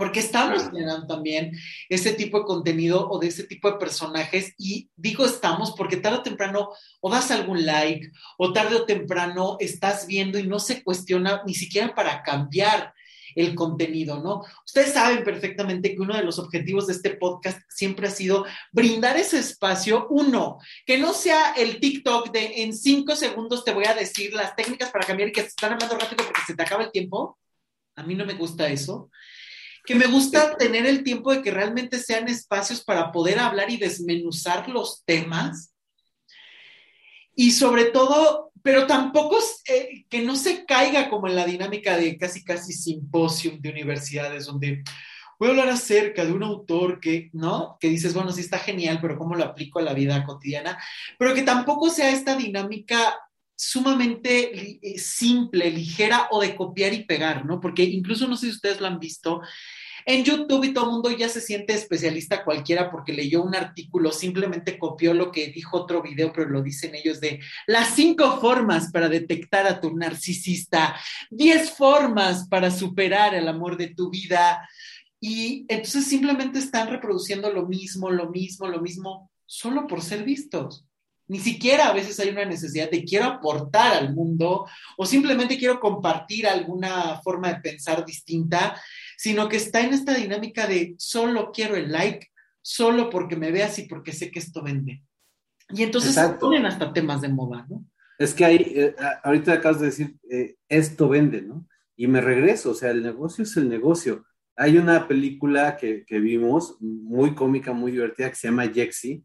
Porque 0.00 0.20
estamos 0.20 0.62
generando 0.70 1.06
también 1.06 1.52
ese 1.90 2.14
tipo 2.14 2.38
de 2.38 2.46
contenido 2.46 3.06
o 3.10 3.18
de 3.18 3.26
ese 3.26 3.44
tipo 3.44 3.70
de 3.70 3.76
personajes 3.76 4.54
y 4.56 4.88
digo 4.96 5.26
estamos 5.26 5.74
porque 5.76 5.98
tarde 5.98 6.20
o 6.20 6.22
temprano 6.22 6.70
o 7.02 7.10
das 7.10 7.30
algún 7.30 7.66
like 7.66 8.10
o 8.38 8.50
tarde 8.54 8.76
o 8.76 8.86
temprano 8.86 9.58
estás 9.60 10.06
viendo 10.06 10.38
y 10.38 10.46
no 10.46 10.58
se 10.58 10.82
cuestiona 10.82 11.42
ni 11.44 11.52
siquiera 11.52 11.94
para 11.94 12.22
cambiar 12.22 12.94
el 13.34 13.54
contenido, 13.54 14.22
¿no? 14.22 14.42
Ustedes 14.64 14.94
saben 14.94 15.22
perfectamente 15.22 15.94
que 15.94 16.00
uno 16.00 16.16
de 16.16 16.24
los 16.24 16.38
objetivos 16.38 16.86
de 16.86 16.94
este 16.94 17.10
podcast 17.10 17.60
siempre 17.68 18.08
ha 18.08 18.10
sido 18.10 18.46
brindar 18.72 19.18
ese 19.18 19.38
espacio, 19.38 20.06
uno, 20.08 20.56
que 20.86 20.96
no 20.96 21.12
sea 21.12 21.52
el 21.58 21.78
TikTok 21.78 22.32
de 22.32 22.62
en 22.62 22.74
cinco 22.74 23.14
segundos 23.14 23.64
te 23.64 23.74
voy 23.74 23.84
a 23.84 23.94
decir 23.94 24.32
las 24.32 24.56
técnicas 24.56 24.90
para 24.90 25.06
cambiar 25.06 25.28
y 25.28 25.32
que 25.32 25.42
se 25.42 25.48
están 25.48 25.74
hablando 25.74 25.98
rápido 25.98 26.24
porque 26.24 26.40
se 26.46 26.54
te 26.54 26.62
acaba 26.62 26.84
el 26.84 26.90
tiempo. 26.90 27.38
A 27.96 28.02
mí 28.02 28.14
no 28.14 28.24
me 28.24 28.32
gusta 28.32 28.66
eso 28.66 29.10
que 29.84 29.94
me 29.94 30.06
gusta 30.06 30.56
tener 30.56 30.86
el 30.86 31.02
tiempo 31.02 31.32
de 31.32 31.42
que 31.42 31.50
realmente 31.50 31.98
sean 31.98 32.28
espacios 32.28 32.82
para 32.82 33.12
poder 33.12 33.38
hablar 33.38 33.70
y 33.70 33.76
desmenuzar 33.76 34.68
los 34.68 35.02
temas. 35.04 35.74
Y 37.34 37.52
sobre 37.52 37.86
todo, 37.86 38.52
pero 38.62 38.86
tampoco 38.86 39.38
eh, 39.66 40.04
que 40.08 40.22
no 40.22 40.36
se 40.36 40.64
caiga 40.66 41.08
como 41.08 41.28
en 41.28 41.36
la 41.36 41.46
dinámica 41.46 41.96
de 41.96 42.18
casi 42.18 42.44
casi 42.44 42.72
simposium 42.72 43.60
de 43.60 43.70
universidades 43.70 44.46
donde 44.46 44.82
voy 45.38 45.48
a 45.48 45.50
hablar 45.52 45.68
acerca 45.70 46.24
de 46.24 46.32
un 46.32 46.42
autor 46.42 47.00
que, 47.00 47.30
¿no? 47.32 47.78
Que 47.80 47.88
dices, 47.88 48.12
bueno, 48.12 48.30
sí 48.30 48.42
está 48.42 48.58
genial, 48.58 48.98
pero 49.00 49.16
¿cómo 49.16 49.34
lo 49.34 49.44
aplico 49.44 49.78
a 49.78 49.82
la 49.82 49.94
vida 49.94 50.22
cotidiana? 50.24 50.78
Pero 51.18 51.34
que 51.34 51.42
tampoco 51.42 51.88
sea 51.88 52.10
esta 52.10 52.36
dinámica 52.36 53.18
sumamente 53.60 54.78
eh, 54.82 54.98
simple, 54.98 55.70
ligera 55.70 56.28
o 56.30 56.40
de 56.40 56.56
copiar 56.56 56.94
y 56.94 57.04
pegar, 57.04 57.44
¿no? 57.44 57.60
Porque 57.60 57.82
incluso 57.84 58.26
no 58.26 58.36
sé 58.36 58.46
si 58.46 58.52
ustedes 58.52 58.80
lo 58.80 58.86
han 58.86 58.98
visto, 58.98 59.42
en 60.06 60.24
YouTube 60.24 60.64
y 60.64 60.72
todo 60.72 60.86
el 60.86 60.92
mundo 60.92 61.10
ya 61.10 61.28
se 61.28 61.42
siente 61.42 61.74
especialista 61.74 62.42
cualquiera 62.42 62.90
porque 62.90 63.12
leyó 63.12 63.42
un 63.42 63.54
artículo, 63.54 64.12
simplemente 64.12 64.78
copió 64.78 65.12
lo 65.12 65.30
que 65.30 65.48
dijo 65.48 65.76
otro 65.76 66.00
video, 66.00 66.32
pero 66.32 66.48
lo 66.48 66.62
dicen 66.62 66.94
ellos 66.94 67.20
de 67.20 67.40
las 67.66 67.94
cinco 67.94 68.40
formas 68.40 68.90
para 68.90 69.10
detectar 69.10 69.66
a 69.66 69.78
tu 69.78 69.94
narcisista, 69.94 70.96
diez 71.28 71.70
formas 71.72 72.48
para 72.48 72.70
superar 72.70 73.34
el 73.34 73.46
amor 73.46 73.76
de 73.76 73.88
tu 73.88 74.08
vida. 74.08 74.66
Y 75.20 75.66
entonces 75.68 76.06
simplemente 76.06 76.58
están 76.58 76.88
reproduciendo 76.88 77.52
lo 77.52 77.66
mismo, 77.66 78.10
lo 78.10 78.30
mismo, 78.30 78.68
lo 78.68 78.80
mismo, 78.80 79.30
solo 79.44 79.86
por 79.86 80.00
ser 80.00 80.24
vistos. 80.24 80.86
Ni 81.30 81.38
siquiera 81.38 81.86
a 81.86 81.92
veces 81.92 82.18
hay 82.18 82.30
una 82.30 82.44
necesidad 82.44 82.90
de 82.90 83.04
quiero 83.04 83.26
aportar 83.26 83.92
al 83.92 84.12
mundo 84.12 84.66
o 84.96 85.06
simplemente 85.06 85.56
quiero 85.56 85.78
compartir 85.78 86.44
alguna 86.44 87.20
forma 87.22 87.52
de 87.52 87.60
pensar 87.60 88.04
distinta, 88.04 88.76
sino 89.16 89.48
que 89.48 89.58
está 89.58 89.80
en 89.80 89.92
esta 89.92 90.12
dinámica 90.12 90.66
de 90.66 90.96
solo 90.98 91.52
quiero 91.52 91.76
el 91.76 91.92
like, 91.92 92.26
solo 92.62 93.10
porque 93.10 93.36
me 93.36 93.52
veas 93.52 93.78
y 93.78 93.84
porque 93.84 94.12
sé 94.12 94.32
que 94.32 94.40
esto 94.40 94.60
vende. 94.60 95.04
Y 95.68 95.84
entonces 95.84 96.16
se 96.16 96.30
ponen 96.30 96.66
hasta 96.66 96.92
temas 96.92 97.20
de 97.20 97.28
moda, 97.28 97.64
¿no? 97.70 97.84
Es 98.18 98.34
que 98.34 98.44
hay, 98.44 98.56
eh, 98.56 98.96
ahorita 99.22 99.52
acabas 99.52 99.78
de 99.78 99.86
decir, 99.86 100.16
eh, 100.28 100.56
esto 100.68 101.08
vende, 101.08 101.42
¿no? 101.42 101.64
Y 101.94 102.08
me 102.08 102.20
regreso, 102.20 102.72
o 102.72 102.74
sea, 102.74 102.90
el 102.90 103.04
negocio 103.04 103.44
es 103.44 103.56
el 103.56 103.68
negocio. 103.68 104.26
Hay 104.56 104.78
una 104.78 105.06
película 105.06 105.76
que, 105.76 106.04
que 106.04 106.18
vimos, 106.18 106.76
muy 106.80 107.36
cómica, 107.36 107.72
muy 107.72 107.92
divertida, 107.92 108.30
que 108.30 108.34
se 108.34 108.48
llama 108.48 108.66
Jexy, 108.66 109.24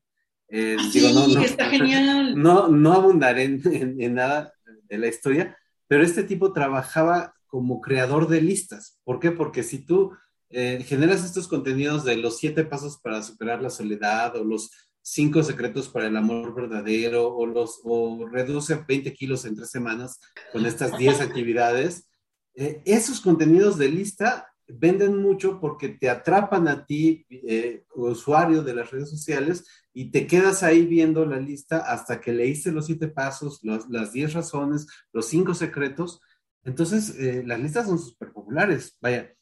eh, 0.49 0.77
ah, 0.79 0.89
sí, 0.91 1.01
no, 1.13 1.41
está 1.41 1.65
genial. 1.69 2.41
No, 2.41 2.67
no 2.67 2.93
abundaré 2.93 3.43
en, 3.43 4.13
nada 4.13 4.53
de 4.83 4.97
la 4.97 5.07
historia, 5.07 5.57
pero 5.87 6.03
este 6.03 6.23
tipo 6.23 6.53
trabajaba 6.53 7.33
como 7.47 7.81
creador 7.81 8.27
de 8.27 8.41
listas. 8.41 8.99
¿Por 9.03 9.19
qué? 9.19 9.31
Porque 9.31 9.63
si 9.63 9.85
tú 9.85 10.11
eh, 10.49 10.83
generas 10.85 11.23
estos 11.23 11.47
contenidos 11.47 12.03
de 12.03 12.17
los 12.17 12.37
siete 12.37 12.63
pasos 12.63 12.99
para 13.01 13.23
superar 13.23 13.61
la 13.61 13.69
soledad 13.69 14.35
o 14.35 14.43
los 14.43 14.71
cinco 15.01 15.43
secretos 15.43 15.87
para 15.87 16.07
el 16.07 16.17
amor 16.17 16.55
verdadero 16.55 17.33
o 17.33 17.45
los 17.45 17.79
o 17.83 18.27
reduce 18.27 18.75
20 18.87 19.13
kilos 19.13 19.45
en 19.45 19.55
tres 19.55 19.69
semanas 19.69 20.19
con 20.51 20.65
estas 20.65 20.97
10 20.97 21.21
actividades, 21.21 22.09
eh, 22.55 22.81
esos 22.85 23.21
contenidos 23.21 23.77
de 23.77 23.89
lista 23.89 24.47
venden 24.67 25.17
mucho 25.17 25.59
porque 25.59 25.89
te 25.89 26.09
atrapan 26.09 26.67
a 26.67 26.85
ti, 26.85 27.25
eh, 27.29 27.85
usuario 27.95 28.63
de 28.63 28.75
las 28.75 28.91
redes 28.91 29.09
sociales, 29.09 29.65
y 29.93 30.11
te 30.11 30.27
quedas 30.27 30.63
ahí 30.63 30.85
viendo 30.85 31.25
la 31.25 31.39
lista 31.39 31.79
hasta 31.79 32.19
que 32.19 32.33
leíste 32.33 32.71
los 32.71 32.87
siete 32.87 33.07
pasos, 33.07 33.61
las 33.63 34.11
diez 34.11 34.33
razones, 34.33 34.87
los 35.13 35.27
cinco 35.27 35.53
secretos. 35.53 36.21
Entonces, 36.63 37.17
eh, 37.19 37.43
las 37.45 37.59
listas 37.59 37.87
son 37.87 37.99
súper 37.99 38.31
populares. 38.33 38.97
Vaya, 38.99 39.33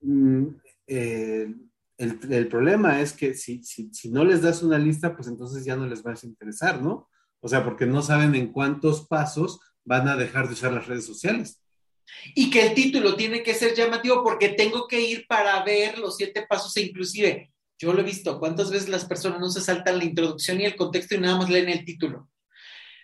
mm, 0.00 0.46
eh, 0.86 1.54
el, 1.98 2.32
el, 2.32 2.48
problema 2.48 3.00
es 3.00 3.12
que 3.12 3.34
si, 3.34 3.62
si, 3.64 3.92
si, 3.92 4.10
no 4.10 4.24
les 4.24 4.40
das 4.42 4.62
una 4.62 4.78
lista, 4.78 5.14
pues 5.14 5.28
entonces 5.28 5.64
ya 5.64 5.76
no 5.76 5.86
les 5.86 6.06
va 6.06 6.12
a 6.12 6.26
interesar, 6.26 6.80
¿no? 6.80 7.08
O 7.40 7.48
sea, 7.48 7.64
porque 7.64 7.86
no 7.86 8.02
saben 8.02 8.34
en 8.34 8.52
cuántos 8.52 9.06
pasos 9.06 9.60
van 9.84 10.08
a 10.08 10.16
dejar 10.16 10.46
de 10.46 10.54
usar 10.54 10.72
las 10.72 10.86
redes 10.86 11.04
sociales. 11.04 11.60
Y 12.34 12.50
que 12.50 12.66
el 12.66 12.74
título 12.74 13.16
tiene 13.16 13.42
que 13.42 13.54
ser 13.54 13.74
llamativo 13.74 14.22
porque 14.22 14.50
tengo 14.50 14.86
que 14.86 15.00
ir 15.00 15.26
para 15.26 15.62
ver 15.62 15.98
los 15.98 16.16
siete 16.16 16.46
pasos 16.48 16.76
e 16.76 16.82
inclusive 16.82 17.50
yo 17.78 17.92
lo 17.92 18.00
he 18.00 18.04
visto, 18.04 18.40
cuántas 18.40 18.70
veces 18.70 18.88
las 18.88 19.04
personas 19.04 19.38
no 19.38 19.50
se 19.50 19.60
saltan 19.60 19.98
la 19.98 20.04
introducción 20.04 20.60
y 20.60 20.64
el 20.64 20.74
contexto 20.74 21.14
y 21.14 21.18
nada 21.18 21.36
más 21.38 21.48
leen 21.48 21.68
el 21.68 21.84
título 21.84 22.28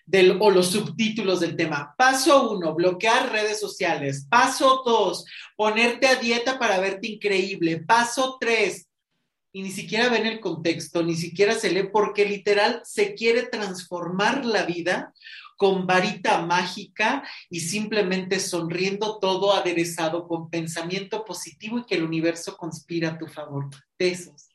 del, 0.04 0.36
o 0.40 0.50
los 0.50 0.70
subtítulos 0.72 1.40
del 1.40 1.56
tema. 1.56 1.94
Paso 1.96 2.50
uno, 2.50 2.74
bloquear 2.74 3.30
redes 3.30 3.60
sociales. 3.60 4.26
Paso 4.28 4.82
dos, 4.84 5.24
ponerte 5.56 6.08
a 6.08 6.16
dieta 6.16 6.58
para 6.58 6.80
verte 6.80 7.06
increíble. 7.06 7.82
Paso 7.86 8.36
tres, 8.40 8.88
y 9.52 9.62
ni 9.62 9.70
siquiera 9.70 10.08
ven 10.08 10.26
el 10.26 10.40
contexto, 10.40 11.04
ni 11.04 11.14
siquiera 11.14 11.54
se 11.54 11.70
lee 11.70 11.88
porque 11.92 12.24
literal 12.24 12.82
se 12.84 13.14
quiere 13.14 13.44
transformar 13.44 14.44
la 14.44 14.64
vida 14.64 15.14
con 15.56 15.86
varita 15.86 16.44
mágica 16.44 17.22
y 17.48 17.60
simplemente 17.60 18.40
sonriendo 18.40 19.18
todo 19.18 19.54
aderezado 19.54 20.26
con 20.26 20.50
pensamiento 20.50 21.24
positivo 21.24 21.78
y 21.78 21.84
que 21.84 21.94
el 21.96 22.04
universo 22.04 22.56
conspira 22.56 23.10
a 23.10 23.18
tu 23.18 23.26
favor. 23.26 23.68
Besos. 23.98 24.48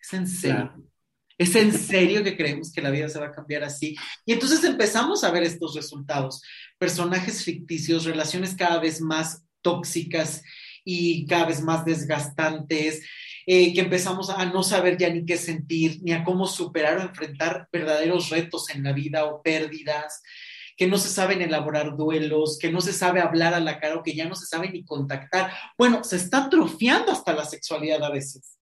Es 0.00 0.12
en 0.12 0.26
serio. 0.26 0.92
Es 1.38 1.56
en 1.56 1.72
serio 1.72 2.22
que 2.22 2.36
creemos 2.36 2.72
que 2.72 2.82
la 2.82 2.90
vida 2.90 3.08
se 3.08 3.18
va 3.18 3.26
a 3.26 3.32
cambiar 3.32 3.64
así. 3.64 3.96
Y 4.24 4.32
entonces 4.32 4.62
empezamos 4.64 5.24
a 5.24 5.30
ver 5.30 5.42
estos 5.42 5.74
resultados. 5.74 6.42
Personajes 6.78 7.42
ficticios, 7.42 8.04
relaciones 8.04 8.54
cada 8.54 8.78
vez 8.78 9.00
más 9.00 9.42
tóxicas 9.60 10.42
y 10.84 11.26
cada 11.26 11.46
vez 11.46 11.62
más 11.62 11.84
desgastantes, 11.84 13.02
eh, 13.46 13.74
que 13.74 13.80
empezamos 13.80 14.30
a 14.30 14.44
no 14.46 14.62
saber 14.62 14.96
ya 14.96 15.10
ni 15.10 15.24
qué 15.24 15.36
sentir, 15.36 15.98
ni 16.02 16.12
a 16.12 16.24
cómo 16.24 16.46
superar 16.46 16.98
o 16.98 17.02
enfrentar 17.02 17.68
verdaderos 17.72 18.30
retos 18.30 18.70
en 18.70 18.82
la 18.82 18.92
vida 18.92 19.24
o 19.24 19.42
pérdidas, 19.42 20.22
que 20.76 20.86
no 20.86 20.98
se 20.98 21.08
saben 21.08 21.42
elaborar 21.42 21.96
duelos, 21.96 22.58
que 22.58 22.70
no 22.70 22.80
se 22.80 22.92
sabe 22.92 23.20
hablar 23.20 23.54
a 23.54 23.60
la 23.60 23.78
cara 23.78 23.96
o 23.96 24.02
que 24.02 24.14
ya 24.14 24.28
no 24.28 24.34
se 24.34 24.46
sabe 24.46 24.70
ni 24.70 24.84
contactar. 24.84 25.52
Bueno, 25.76 26.02
se 26.04 26.16
está 26.16 26.44
atrofiando 26.44 27.12
hasta 27.12 27.32
la 27.32 27.44
sexualidad 27.44 28.02
a 28.02 28.10
veces. 28.10 28.58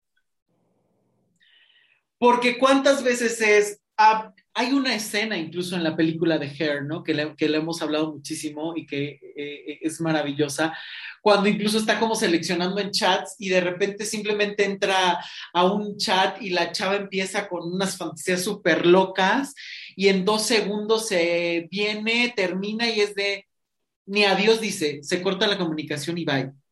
Porque 2.18 2.58
cuántas 2.58 3.02
veces 3.02 3.40
es, 3.40 3.80
ah, 3.98 4.32
hay 4.58 4.72
una 4.72 4.94
escena 4.94 5.36
incluso 5.36 5.76
en 5.76 5.84
la 5.84 5.94
película 5.94 6.38
de 6.38 6.46
Hair, 6.46 6.84
¿no? 6.84 7.04
Que 7.04 7.12
le, 7.12 7.36
que 7.36 7.44
hemos 7.44 7.82
hablado 7.82 8.14
muchísimo 8.14 8.72
y 8.74 8.86
que 8.86 9.20
eh, 9.36 9.78
es 9.82 10.00
maravillosa, 10.00 10.72
cuando 11.20 11.46
incluso 11.46 11.76
está 11.76 12.00
como 12.00 12.14
seleccionando 12.14 12.80
en 12.80 12.90
chats 12.90 13.36
y 13.38 13.50
de 13.50 13.60
repente 13.60 14.06
simplemente 14.06 14.64
entra 14.64 15.22
a 15.52 15.64
un 15.64 15.98
chat 15.98 16.40
y 16.40 16.50
la 16.50 16.72
chava 16.72 16.96
empieza 16.96 17.48
con 17.48 17.70
unas 17.70 17.98
fantasías 17.98 18.42
súper 18.42 18.86
locas 18.86 19.54
y 19.94 20.08
en 20.08 20.24
dos 20.24 20.46
segundos 20.46 21.06
se 21.08 21.68
viene, 21.70 22.32
termina 22.34 22.88
y 22.88 23.00
es 23.00 23.14
de, 23.14 23.46
ni 24.06 24.24
adiós 24.24 24.58
dice, 24.60 25.00
se 25.02 25.20
corta 25.20 25.46
la 25.46 25.58
comunicación 25.58 26.16
y 26.16 26.24
bye. 26.24 26.65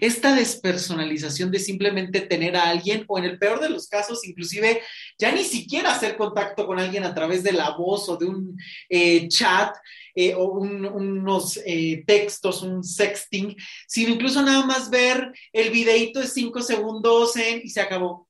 Esta 0.00 0.34
despersonalización 0.34 1.50
de 1.50 1.58
simplemente 1.58 2.20
tener 2.20 2.56
a 2.56 2.68
alguien, 2.68 3.04
o 3.08 3.18
en 3.18 3.24
el 3.24 3.38
peor 3.38 3.60
de 3.60 3.70
los 3.70 3.88
casos, 3.88 4.26
inclusive 4.26 4.82
ya 5.18 5.32
ni 5.32 5.44
siquiera 5.44 5.92
hacer 5.92 6.16
contacto 6.16 6.66
con 6.66 6.78
alguien 6.78 7.04
a 7.04 7.14
través 7.14 7.42
de 7.42 7.52
la 7.52 7.70
voz 7.70 8.08
o 8.08 8.16
de 8.16 8.26
un 8.26 8.56
eh, 8.88 9.28
chat 9.28 9.74
eh, 10.14 10.34
o 10.34 10.44
unos 10.44 11.60
eh, 11.64 12.02
textos, 12.06 12.62
un 12.62 12.82
sexting, 12.82 13.56
sino 13.86 14.14
incluso 14.14 14.42
nada 14.42 14.64
más 14.66 14.90
ver 14.90 15.32
el 15.52 15.70
videito 15.70 16.20
de 16.20 16.26
cinco 16.26 16.60
segundos 16.60 17.36
en, 17.36 17.60
y 17.62 17.68
se 17.68 17.80
acabó. 17.80 18.28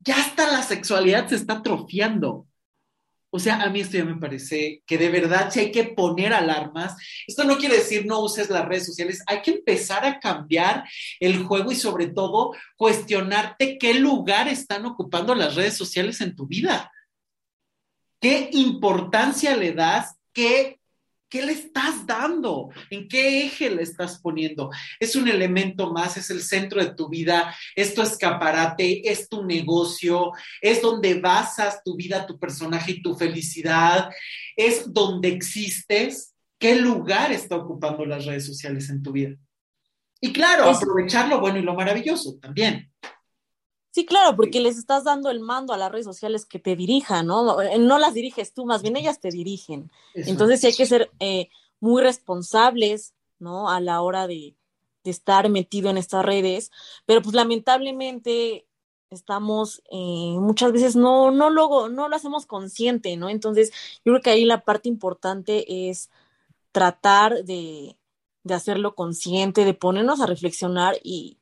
Ya 0.00 0.18
hasta 0.18 0.50
la 0.52 0.62
sexualidad 0.62 1.28
se 1.28 1.36
está 1.36 1.54
atrofiando. 1.54 2.46
O 3.36 3.40
sea, 3.40 3.60
a 3.62 3.68
mí 3.68 3.80
esto 3.80 3.96
ya 3.96 4.04
me 4.04 4.14
parece 4.14 4.84
que 4.86 4.96
de 4.96 5.08
verdad 5.08 5.50
si 5.50 5.58
hay 5.58 5.72
que 5.72 5.82
poner 5.82 6.32
alarmas. 6.32 6.94
Esto 7.26 7.42
no 7.42 7.58
quiere 7.58 7.78
decir 7.78 8.06
no 8.06 8.20
uses 8.20 8.48
las 8.48 8.64
redes 8.64 8.86
sociales, 8.86 9.24
hay 9.26 9.42
que 9.42 9.50
empezar 9.50 10.04
a 10.04 10.20
cambiar 10.20 10.84
el 11.18 11.42
juego 11.42 11.72
y 11.72 11.74
sobre 11.74 12.06
todo 12.06 12.52
cuestionarte 12.76 13.76
qué 13.76 13.94
lugar 13.94 14.46
están 14.46 14.86
ocupando 14.86 15.34
las 15.34 15.56
redes 15.56 15.76
sociales 15.76 16.20
en 16.20 16.36
tu 16.36 16.46
vida. 16.46 16.92
¿Qué 18.20 18.50
importancia 18.52 19.56
le 19.56 19.72
das? 19.72 20.14
¿Qué 20.32 20.78
¿Qué 21.34 21.44
le 21.44 21.50
estás 21.50 22.06
dando? 22.06 22.70
¿En 22.90 23.08
qué 23.08 23.46
eje 23.46 23.68
le 23.68 23.82
estás 23.82 24.20
poniendo? 24.20 24.70
Es 25.00 25.16
un 25.16 25.26
elemento 25.26 25.92
más, 25.92 26.16
es 26.16 26.30
el 26.30 26.40
centro 26.40 26.80
de 26.80 26.94
tu 26.94 27.08
vida, 27.08 27.52
es 27.74 27.92
tu 27.92 28.02
escaparate, 28.02 29.10
es 29.10 29.28
tu 29.28 29.44
negocio, 29.44 30.30
es 30.60 30.80
donde 30.80 31.14
basas 31.14 31.82
tu 31.82 31.96
vida, 31.96 32.24
tu 32.24 32.38
personaje 32.38 32.92
y 32.92 33.02
tu 33.02 33.16
felicidad, 33.16 34.10
es 34.54 34.92
donde 34.92 35.26
existes. 35.26 36.36
¿Qué 36.56 36.76
lugar 36.76 37.32
está 37.32 37.56
ocupando 37.56 38.06
las 38.06 38.26
redes 38.26 38.46
sociales 38.46 38.88
en 38.88 39.02
tu 39.02 39.10
vida? 39.10 39.34
Y 40.20 40.32
claro, 40.32 40.70
aprovechar 40.70 41.26
lo 41.26 41.40
bueno 41.40 41.58
y 41.58 41.62
lo 41.62 41.74
maravilloso 41.74 42.38
también. 42.40 42.92
Sí, 43.94 44.04
claro, 44.04 44.34
porque 44.34 44.58
les 44.58 44.76
estás 44.76 45.04
dando 45.04 45.30
el 45.30 45.38
mando 45.38 45.72
a 45.72 45.76
las 45.76 45.92
redes 45.92 46.04
sociales 46.04 46.44
que 46.46 46.58
te 46.58 46.74
dirijan, 46.74 47.28
¿no? 47.28 47.58
No 47.78 47.98
las 48.00 48.12
diriges 48.12 48.52
tú, 48.52 48.66
más 48.66 48.82
bien 48.82 48.96
ellas 48.96 49.20
te 49.20 49.30
dirigen. 49.30 49.88
Entonces 50.14 50.60
sí 50.60 50.66
hay 50.66 50.74
que 50.74 50.86
ser 50.86 51.12
eh, 51.20 51.48
muy 51.78 52.02
responsables, 52.02 53.14
¿no? 53.38 53.70
A 53.70 53.80
la 53.80 54.02
hora 54.02 54.26
de, 54.26 54.56
estar 55.04 55.48
metido 55.48 55.90
en 55.90 55.98
estas 55.98 56.24
redes, 56.24 56.72
pero 57.06 57.22
pues 57.22 57.36
lamentablemente 57.36 58.66
estamos 59.10 59.80
eh, 59.92 60.38
muchas 60.40 60.72
veces 60.72 60.96
no, 60.96 61.30
no 61.30 61.50
luego, 61.50 61.88
no 61.88 62.08
lo 62.08 62.16
hacemos 62.16 62.46
consciente, 62.46 63.16
¿no? 63.16 63.28
Entonces 63.28 63.70
yo 64.04 64.12
creo 64.12 64.22
que 64.22 64.30
ahí 64.30 64.44
la 64.44 64.64
parte 64.64 64.88
importante 64.88 65.88
es 65.88 66.10
tratar 66.72 67.44
de, 67.44 67.96
de 68.42 68.54
hacerlo 68.54 68.96
consciente, 68.96 69.64
de 69.64 69.74
ponernos 69.74 70.20
a 70.20 70.26
reflexionar 70.26 70.96
y, 71.04 71.38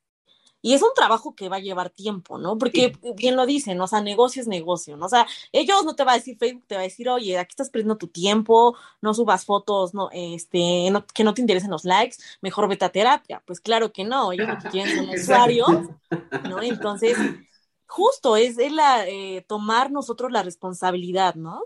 y 0.62 0.74
es 0.74 0.82
un 0.82 0.90
trabajo 0.94 1.34
que 1.34 1.48
va 1.48 1.56
a 1.56 1.60
llevar 1.60 1.90
tiempo, 1.90 2.38
¿no? 2.38 2.56
Porque 2.56 2.96
bien 3.16 3.34
lo 3.34 3.46
dicen, 3.46 3.80
o 3.80 3.88
sea, 3.88 4.00
negocio 4.00 4.40
es 4.40 4.46
negocio, 4.46 4.96
¿no? 4.96 5.06
O 5.06 5.08
sea, 5.08 5.26
ellos 5.50 5.84
no 5.84 5.96
te 5.96 6.04
va 6.04 6.12
a 6.12 6.16
decir, 6.16 6.38
Facebook 6.38 6.64
te 6.68 6.76
va 6.76 6.82
a 6.82 6.84
decir, 6.84 7.08
oye, 7.08 7.36
aquí 7.36 7.50
estás 7.50 7.68
perdiendo 7.68 7.96
tu 7.96 8.06
tiempo, 8.06 8.76
no 9.00 9.12
subas 9.12 9.44
fotos, 9.44 9.92
no, 9.92 10.08
este, 10.12 10.92
que 11.12 11.24
no 11.24 11.34
te 11.34 11.40
interesen 11.40 11.70
los 11.70 11.84
likes, 11.84 12.16
mejor 12.40 12.68
vete 12.68 12.84
a 12.84 12.92
terapia. 12.92 13.42
Pues 13.44 13.60
claro 13.60 13.92
que 13.92 14.04
no, 14.04 14.32
ellos 14.32 14.48
lo 14.48 14.58
que 14.58 14.68
quieren 14.68 14.96
son 14.96 15.08
usuarios, 15.20 15.68
¿no? 16.48 16.62
Entonces, 16.62 17.18
justo 17.86 18.36
es, 18.36 18.56
es 18.56 18.70
la, 18.70 19.06
eh, 19.08 19.44
tomar 19.48 19.90
nosotros 19.90 20.30
la 20.30 20.44
responsabilidad, 20.44 21.34
¿no? 21.34 21.64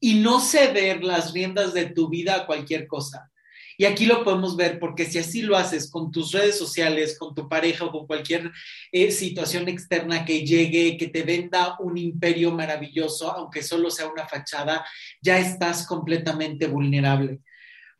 Y 0.00 0.16
no 0.20 0.40
ceder 0.40 1.02
las 1.02 1.32
riendas 1.32 1.72
de 1.72 1.86
tu 1.86 2.08
vida 2.10 2.34
a 2.34 2.46
cualquier 2.46 2.86
cosa. 2.86 3.30
Y 3.78 3.84
aquí 3.84 4.06
lo 4.06 4.24
podemos 4.24 4.56
ver 4.56 4.78
porque 4.78 5.04
si 5.04 5.18
así 5.18 5.42
lo 5.42 5.56
haces 5.56 5.90
con 5.90 6.10
tus 6.10 6.32
redes 6.32 6.58
sociales, 6.58 7.18
con 7.18 7.34
tu 7.34 7.48
pareja 7.48 7.84
o 7.84 7.92
con 7.92 8.06
cualquier 8.06 8.50
eh, 8.92 9.10
situación 9.10 9.68
externa 9.68 10.24
que 10.24 10.44
llegue, 10.44 10.96
que 10.96 11.08
te 11.08 11.22
venda 11.22 11.76
un 11.80 11.98
imperio 11.98 12.52
maravilloso, 12.52 13.30
aunque 13.30 13.62
solo 13.62 13.90
sea 13.90 14.08
una 14.08 14.26
fachada, 14.26 14.86
ya 15.20 15.38
estás 15.38 15.86
completamente 15.86 16.66
vulnerable. 16.66 17.40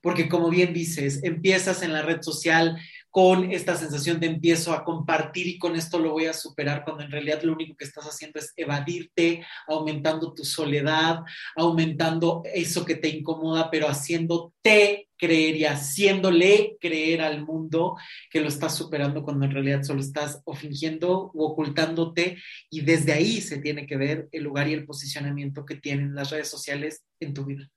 Porque 0.00 0.28
como 0.28 0.50
bien 0.50 0.72
dices, 0.72 1.22
empiezas 1.24 1.82
en 1.82 1.92
la 1.92 2.02
red 2.02 2.22
social 2.22 2.78
con 3.10 3.50
esta 3.50 3.76
sensación 3.76 4.20
de 4.20 4.26
empiezo 4.26 4.74
a 4.74 4.84
compartir 4.84 5.46
y 5.46 5.58
con 5.58 5.74
esto 5.74 5.98
lo 5.98 6.12
voy 6.12 6.26
a 6.26 6.34
superar, 6.34 6.84
cuando 6.84 7.02
en 7.02 7.10
realidad 7.10 7.42
lo 7.42 7.54
único 7.54 7.74
que 7.74 7.86
estás 7.86 8.04
haciendo 8.04 8.38
es 8.38 8.52
evadirte, 8.56 9.44
aumentando 9.66 10.34
tu 10.34 10.44
soledad, 10.44 11.20
aumentando 11.56 12.42
eso 12.44 12.84
que 12.84 12.96
te 12.96 13.08
incomoda, 13.08 13.70
pero 13.70 13.88
haciéndote 13.88 15.05
creer 15.18 15.56
y 15.56 15.64
haciéndole 15.64 16.76
creer 16.80 17.22
al 17.22 17.44
mundo 17.44 17.96
que 18.30 18.40
lo 18.40 18.48
estás 18.48 18.76
superando 18.76 19.22
cuando 19.22 19.46
en 19.46 19.52
realidad 19.52 19.82
solo 19.82 20.00
estás 20.00 20.42
o 20.44 20.54
fingiendo 20.54 21.30
o 21.34 21.46
ocultándote 21.46 22.38
y 22.70 22.80
desde 22.82 23.12
ahí 23.12 23.40
se 23.40 23.58
tiene 23.58 23.86
que 23.86 23.96
ver 23.96 24.28
el 24.32 24.44
lugar 24.44 24.68
y 24.68 24.74
el 24.74 24.86
posicionamiento 24.86 25.64
que 25.64 25.76
tienen 25.76 26.14
las 26.14 26.30
redes 26.30 26.48
sociales 26.48 27.04
en 27.20 27.34
tu 27.34 27.44
vida. 27.44 27.70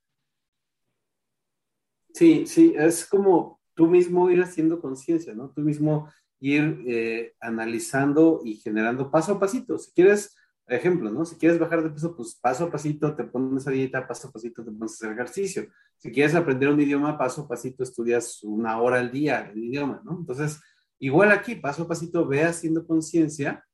Sí, 2.14 2.46
sí, 2.48 2.74
es 2.78 3.06
como 3.06 3.60
tú 3.76 3.88
mismo 3.88 4.30
ir 4.30 4.42
haciendo 4.42 4.82
conciencia, 4.82 5.34
¿no? 5.34 5.52
Tú 5.52 5.62
mismo 5.62 6.12
ir 6.42 6.84
eh, 6.88 7.34
analizando 7.40 8.42
y 8.44 8.56
generando 8.56 9.12
paso 9.12 9.34
a 9.34 9.40
pasito. 9.40 9.78
Si 9.78 9.92
quieres, 9.92 10.36
ejemplo, 10.70 11.12
¿no? 11.12 11.26
Si 11.26 11.36
quieres 11.36 11.60
bajar 11.60 11.84
de 11.84 11.90
peso, 11.90 12.16
pues 12.16 12.36
paso 12.36 12.66
a 12.66 12.72
pasito 12.72 13.16
te 13.16 13.24
pones 13.24 13.68
a 13.68 13.72
dieta, 13.72 14.08
paso 14.08 14.28
a 14.28 14.32
pasito 14.32 14.64
te 14.64 14.72
pones 14.72 14.94
a 14.94 14.96
hacer 14.96 15.12
ejercicio. 15.12 15.68
Si 15.98 16.12
quieres 16.12 16.36
aprender 16.36 16.70
un 16.70 16.80
idioma, 16.80 17.18
paso 17.18 17.42
a 17.42 17.48
pasito 17.48 17.84
estudias 17.84 18.44
una 18.44 18.82
hora 18.82 19.00
al 19.00 19.12
día 19.12 19.52
el 19.54 19.64
idioma, 19.64 20.02
¿no? 20.04 20.18
Entonces, 20.20 20.62
igual 21.00 21.32
aquí, 21.32 21.56
paso 21.56 21.84
a 21.84 21.88
pasito, 21.88 22.26
ve 22.28 22.44
haciendo 22.44 22.86
conciencia 22.86 23.66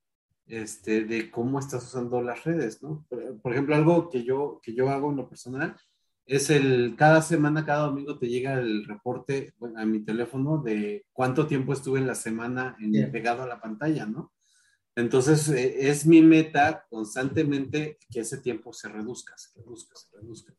este, 0.47 1.05
de 1.05 1.31
cómo 1.31 1.59
estás 1.59 1.83
usando 1.85 2.21
las 2.21 2.43
redes, 2.43 2.81
¿no? 2.83 3.05
Por, 3.41 3.51
ejemplo, 3.51 3.75
algo 3.75 4.09
que 4.09 4.23
yo, 4.23 4.59
que 4.63 4.73
yo 4.73 4.89
hago 4.89 5.11
en 5.11 5.17
lo 5.17 5.29
personal 5.29 5.75
es 6.25 6.49
el, 6.49 6.95
cada 6.97 7.21
semana, 7.21 7.65
cada 7.65 7.85
domingo 7.85 8.17
te 8.17 8.27
llega 8.27 8.53
el 8.55 8.85
reporte 8.85 9.53
a 9.75 9.85
mi 9.85 9.99
teléfono 10.03 10.57
de 10.57 11.05
cuánto 11.13 11.45
tiempo 11.45 11.73
estuve 11.73 11.99
en 11.99 12.07
la 12.07 12.15
semana 12.15 12.75
en, 12.79 13.11
pegado 13.11 13.43
a 13.43 13.47
la 13.47 13.61
pantalla, 13.61 14.05
¿no? 14.05 14.31
Entonces, 14.95 15.49
eh, 15.49 15.89
es 15.89 16.05
mi 16.05 16.21
meta 16.21 16.85
constantemente 16.89 17.99
que 18.09 18.21
ese 18.21 18.37
tiempo 18.37 18.71
se 18.71 18.87
reduzca, 18.87 19.37
se 19.37 19.59
reduzca, 19.59 19.95
se 19.95 20.17
reduzca. 20.17 20.53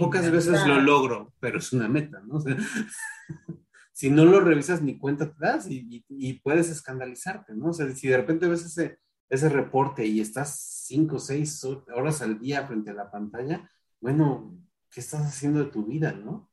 Pocas 0.00 0.30
veces 0.30 0.66
lo 0.66 0.80
logro, 0.80 1.32
pero 1.38 1.58
es 1.58 1.72
una 1.72 1.88
meta, 1.88 2.20
¿no? 2.26 2.42
si 3.92 4.10
no 4.10 4.24
lo 4.24 4.40
revisas, 4.40 4.82
ni 4.82 4.98
cuenta 4.98 5.32
te 5.32 5.38
das 5.38 5.70
y, 5.70 6.04
y, 6.08 6.32
puedes 6.40 6.68
escandalizarte, 6.68 7.54
¿no? 7.54 7.68
O 7.68 7.72
sea, 7.72 7.88
si 7.94 8.08
de 8.08 8.16
repente 8.16 8.48
ves 8.48 8.64
ese, 8.64 8.98
ese 9.30 9.48
reporte 9.48 10.04
y 10.04 10.20
estás 10.20 10.84
cinco 10.84 11.20
seis 11.20 11.64
horas 11.64 12.22
al 12.22 12.40
día 12.40 12.66
frente 12.66 12.90
a 12.90 12.94
la 12.94 13.10
pantalla, 13.10 13.70
bueno, 14.00 14.58
¿qué 14.90 14.98
estás 14.98 15.22
haciendo 15.26 15.64
de 15.64 15.70
tu 15.70 15.86
vida, 15.86 16.12
no? 16.12 16.50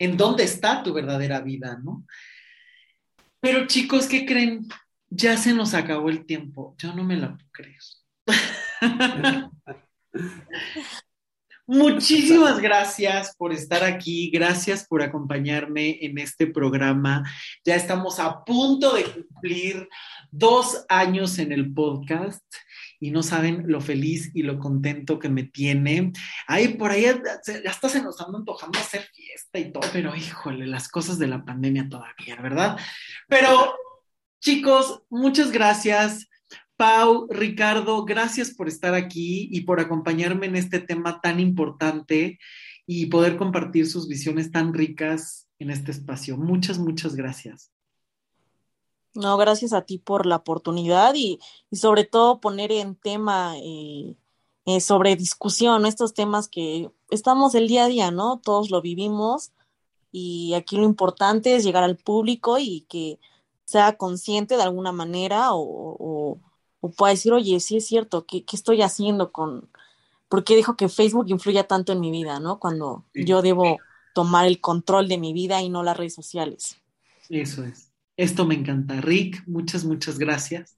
¿En 0.00 0.16
dónde 0.16 0.44
está 0.44 0.82
tu 0.82 0.92
verdadera 0.92 1.40
vida, 1.40 1.80
no? 1.82 2.04
Pero 3.40 3.66
chicos, 3.66 4.06
¿qué 4.06 4.26
creen? 4.26 4.66
Ya 5.10 5.36
se 5.36 5.52
nos 5.52 5.74
acabó 5.74 6.08
el 6.10 6.26
tiempo. 6.26 6.74
Yo 6.78 6.94
no 6.94 7.04
me 7.04 7.16
la 7.16 7.36
puedo 7.36 7.50
creer. 7.52 7.78
Muchísimas 11.66 12.60
gracias 12.60 13.36
por 13.36 13.52
estar 13.52 13.84
aquí, 13.84 14.30
gracias 14.30 14.86
por 14.86 15.02
acompañarme 15.02 15.98
en 16.00 16.16
este 16.16 16.46
programa. 16.46 17.30
Ya 17.62 17.74
estamos 17.74 18.18
a 18.18 18.42
punto 18.42 18.94
de 18.94 19.04
cumplir 19.04 19.86
dos 20.30 20.86
años 20.88 21.38
en 21.38 21.52
el 21.52 21.72
podcast 21.74 22.42
y 23.00 23.10
no 23.10 23.22
saben 23.22 23.64
lo 23.66 23.80
feliz 23.80 24.30
y 24.34 24.42
lo 24.42 24.58
contento 24.58 25.18
que 25.18 25.28
me 25.28 25.44
tiene. 25.44 26.12
Ahí 26.46 26.68
por 26.68 26.90
ahí 26.90 27.02
ya 27.02 27.20
hasta 27.70 27.88
se 27.88 28.02
nos 28.02 28.20
anda 28.20 28.38
antojando 28.38 28.78
hacer 28.78 29.08
fiesta 29.14 29.58
y 29.58 29.72
todo, 29.72 29.88
pero 29.92 30.14
híjole, 30.14 30.66
las 30.66 30.88
cosas 30.88 31.18
de 31.18 31.26
la 31.26 31.44
pandemia 31.44 31.88
todavía, 31.88 32.36
¿verdad? 32.42 32.78
Pero 33.28 33.74
chicos, 34.40 35.02
muchas 35.10 35.50
gracias. 35.52 36.28
Pau, 36.76 37.26
Ricardo, 37.28 38.04
gracias 38.04 38.52
por 38.54 38.68
estar 38.68 38.94
aquí 38.94 39.48
y 39.50 39.62
por 39.62 39.80
acompañarme 39.80 40.46
en 40.46 40.56
este 40.56 40.78
tema 40.78 41.20
tan 41.20 41.40
importante 41.40 42.38
y 42.86 43.06
poder 43.06 43.36
compartir 43.36 43.86
sus 43.86 44.08
visiones 44.08 44.52
tan 44.52 44.72
ricas 44.72 45.48
en 45.58 45.70
este 45.70 45.90
espacio. 45.90 46.36
Muchas, 46.36 46.78
muchas 46.78 47.16
gracias. 47.16 47.72
No, 49.18 49.36
gracias 49.36 49.72
a 49.72 49.82
ti 49.82 49.98
por 49.98 50.26
la 50.26 50.36
oportunidad 50.36 51.12
y, 51.16 51.40
sobre 51.72 52.04
todo 52.04 52.40
poner 52.40 52.70
en 52.70 52.94
tema 52.94 53.58
eh, 53.58 54.14
eh, 54.64 54.80
sobre 54.80 55.16
discusión 55.16 55.86
estos 55.86 56.14
temas 56.14 56.46
que 56.46 56.88
estamos 57.10 57.56
el 57.56 57.66
día 57.66 57.86
a 57.86 57.88
día, 57.88 58.10
¿no? 58.12 58.38
Todos 58.38 58.70
lo 58.70 58.80
vivimos 58.80 59.50
y 60.12 60.54
aquí 60.54 60.76
lo 60.76 60.84
importante 60.84 61.56
es 61.56 61.64
llegar 61.64 61.82
al 61.82 61.96
público 61.96 62.60
y 62.60 62.82
que 62.82 63.18
sea 63.64 63.96
consciente 63.96 64.56
de 64.56 64.62
alguna 64.62 64.92
manera 64.92 65.48
o, 65.50 66.38
pueda 66.96 67.10
decir, 67.10 67.32
oye, 67.32 67.58
sí 67.58 67.78
es 67.78 67.86
cierto, 67.86 68.24
¿qué, 68.24 68.44
estoy 68.52 68.82
haciendo 68.82 69.32
con, 69.32 69.68
por 70.28 70.44
qué 70.44 70.54
dijo 70.54 70.76
que 70.76 70.88
Facebook 70.88 71.26
influye 71.28 71.64
tanto 71.64 71.92
en 71.92 71.98
mi 71.98 72.12
vida, 72.12 72.38
¿no? 72.38 72.60
Cuando 72.60 73.04
yo 73.14 73.42
debo 73.42 73.78
tomar 74.14 74.46
el 74.46 74.60
control 74.60 75.08
de 75.08 75.18
mi 75.18 75.32
vida 75.32 75.60
y 75.60 75.70
no 75.70 75.82
las 75.82 75.96
redes 75.96 76.14
sociales. 76.14 76.76
Eso 77.28 77.64
es. 77.64 77.87
Esto 78.18 78.44
me 78.44 78.56
encanta. 78.56 79.00
Rick, 79.00 79.44
muchas, 79.46 79.84
muchas 79.84 80.18
gracias. 80.18 80.76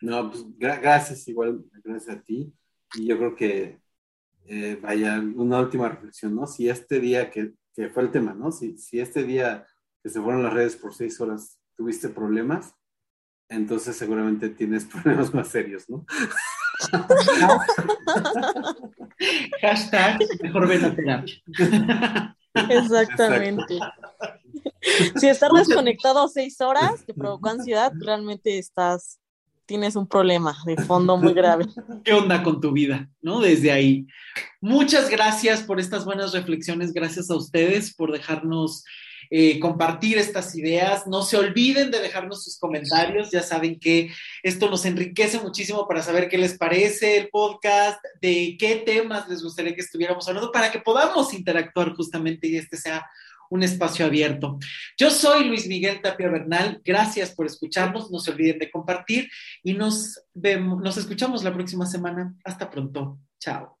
No, 0.00 0.30
pues 0.30 0.46
gracias, 0.56 1.28
igual, 1.28 1.62
gracias 1.84 2.16
a 2.16 2.22
ti. 2.22 2.54
Y 2.94 3.06
yo 3.06 3.18
creo 3.18 3.36
que 3.36 3.78
eh, 4.46 4.78
vaya 4.80 5.20
una 5.20 5.60
última 5.60 5.90
reflexión, 5.90 6.34
¿no? 6.34 6.46
Si 6.46 6.70
este 6.70 6.98
día 6.98 7.30
que, 7.30 7.52
que 7.74 7.90
fue 7.90 8.04
el 8.04 8.10
tema, 8.10 8.32
¿no? 8.32 8.50
Si, 8.50 8.78
si, 8.78 8.98
este 8.98 9.24
día 9.24 9.66
que 10.02 10.08
se 10.08 10.22
fueron 10.22 10.42
las 10.42 10.54
redes 10.54 10.74
por 10.74 10.94
seis 10.94 11.20
horas 11.20 11.60
tuviste 11.76 12.08
problemas, 12.08 12.74
entonces 13.50 13.94
seguramente 13.94 14.48
tienes 14.48 14.84
problemas 14.92 15.34
más 15.34 15.48
serios, 15.48 15.84
¿no? 15.90 16.06
Hashtag 19.60 20.18
mejor 20.42 20.66
ven 20.66 20.82
a 20.86 20.96
terapia. 20.96 21.34
Exactamente. 22.70 23.78
Si 25.16 25.28
estar 25.28 25.50
desconectado 25.52 26.28
seis 26.28 26.60
horas 26.60 27.04
te 27.06 27.14
provocó 27.14 27.50
ansiedad, 27.50 27.92
realmente 27.98 28.58
estás, 28.58 29.18
tienes 29.66 29.96
un 29.96 30.06
problema 30.06 30.56
de 30.64 30.76
fondo 30.76 31.16
muy 31.16 31.34
grave. 31.34 31.66
¿Qué 32.04 32.12
onda 32.12 32.42
con 32.42 32.60
tu 32.60 32.72
vida? 32.72 33.08
¿No? 33.20 33.40
Desde 33.40 33.72
ahí. 33.72 34.06
Muchas 34.60 35.10
gracias 35.10 35.62
por 35.62 35.80
estas 35.80 36.04
buenas 36.04 36.32
reflexiones. 36.32 36.92
Gracias 36.92 37.30
a 37.30 37.36
ustedes 37.36 37.94
por 37.94 38.12
dejarnos 38.12 38.84
eh, 39.32 39.60
compartir 39.60 40.18
estas 40.18 40.56
ideas. 40.56 41.06
No 41.06 41.22
se 41.22 41.36
olviden 41.36 41.92
de 41.92 42.00
dejarnos 42.00 42.42
sus 42.42 42.58
comentarios. 42.58 43.30
Ya 43.30 43.42
saben 43.42 43.78
que 43.78 44.10
esto 44.42 44.68
nos 44.68 44.84
enriquece 44.84 45.38
muchísimo 45.38 45.86
para 45.86 46.02
saber 46.02 46.28
qué 46.28 46.36
les 46.36 46.58
parece 46.58 47.16
el 47.16 47.28
podcast, 47.28 48.04
de 48.20 48.56
qué 48.58 48.82
temas 48.84 49.28
les 49.28 49.42
gustaría 49.42 49.74
que 49.74 49.82
estuviéramos 49.82 50.26
hablando 50.26 50.50
para 50.50 50.72
que 50.72 50.80
podamos 50.80 51.32
interactuar 51.32 51.94
justamente 51.94 52.48
y 52.48 52.56
este 52.56 52.76
sea 52.76 53.06
un 53.50 53.62
espacio 53.62 54.06
abierto. 54.06 54.58
Yo 54.96 55.10
soy 55.10 55.44
Luis 55.44 55.66
Miguel 55.66 56.00
Tapia 56.00 56.28
Bernal. 56.28 56.80
Gracias 56.84 57.32
por 57.34 57.46
escucharnos. 57.46 58.10
No 58.10 58.18
se 58.18 58.30
olviden 58.30 58.58
de 58.58 58.70
compartir 58.70 59.28
y 59.62 59.74
nos 59.74 60.22
vemos, 60.32 60.80
nos 60.82 60.96
escuchamos 60.96 61.44
la 61.44 61.52
próxima 61.52 61.84
semana. 61.84 62.34
Hasta 62.44 62.70
pronto. 62.70 63.18
Chao. 63.38 63.79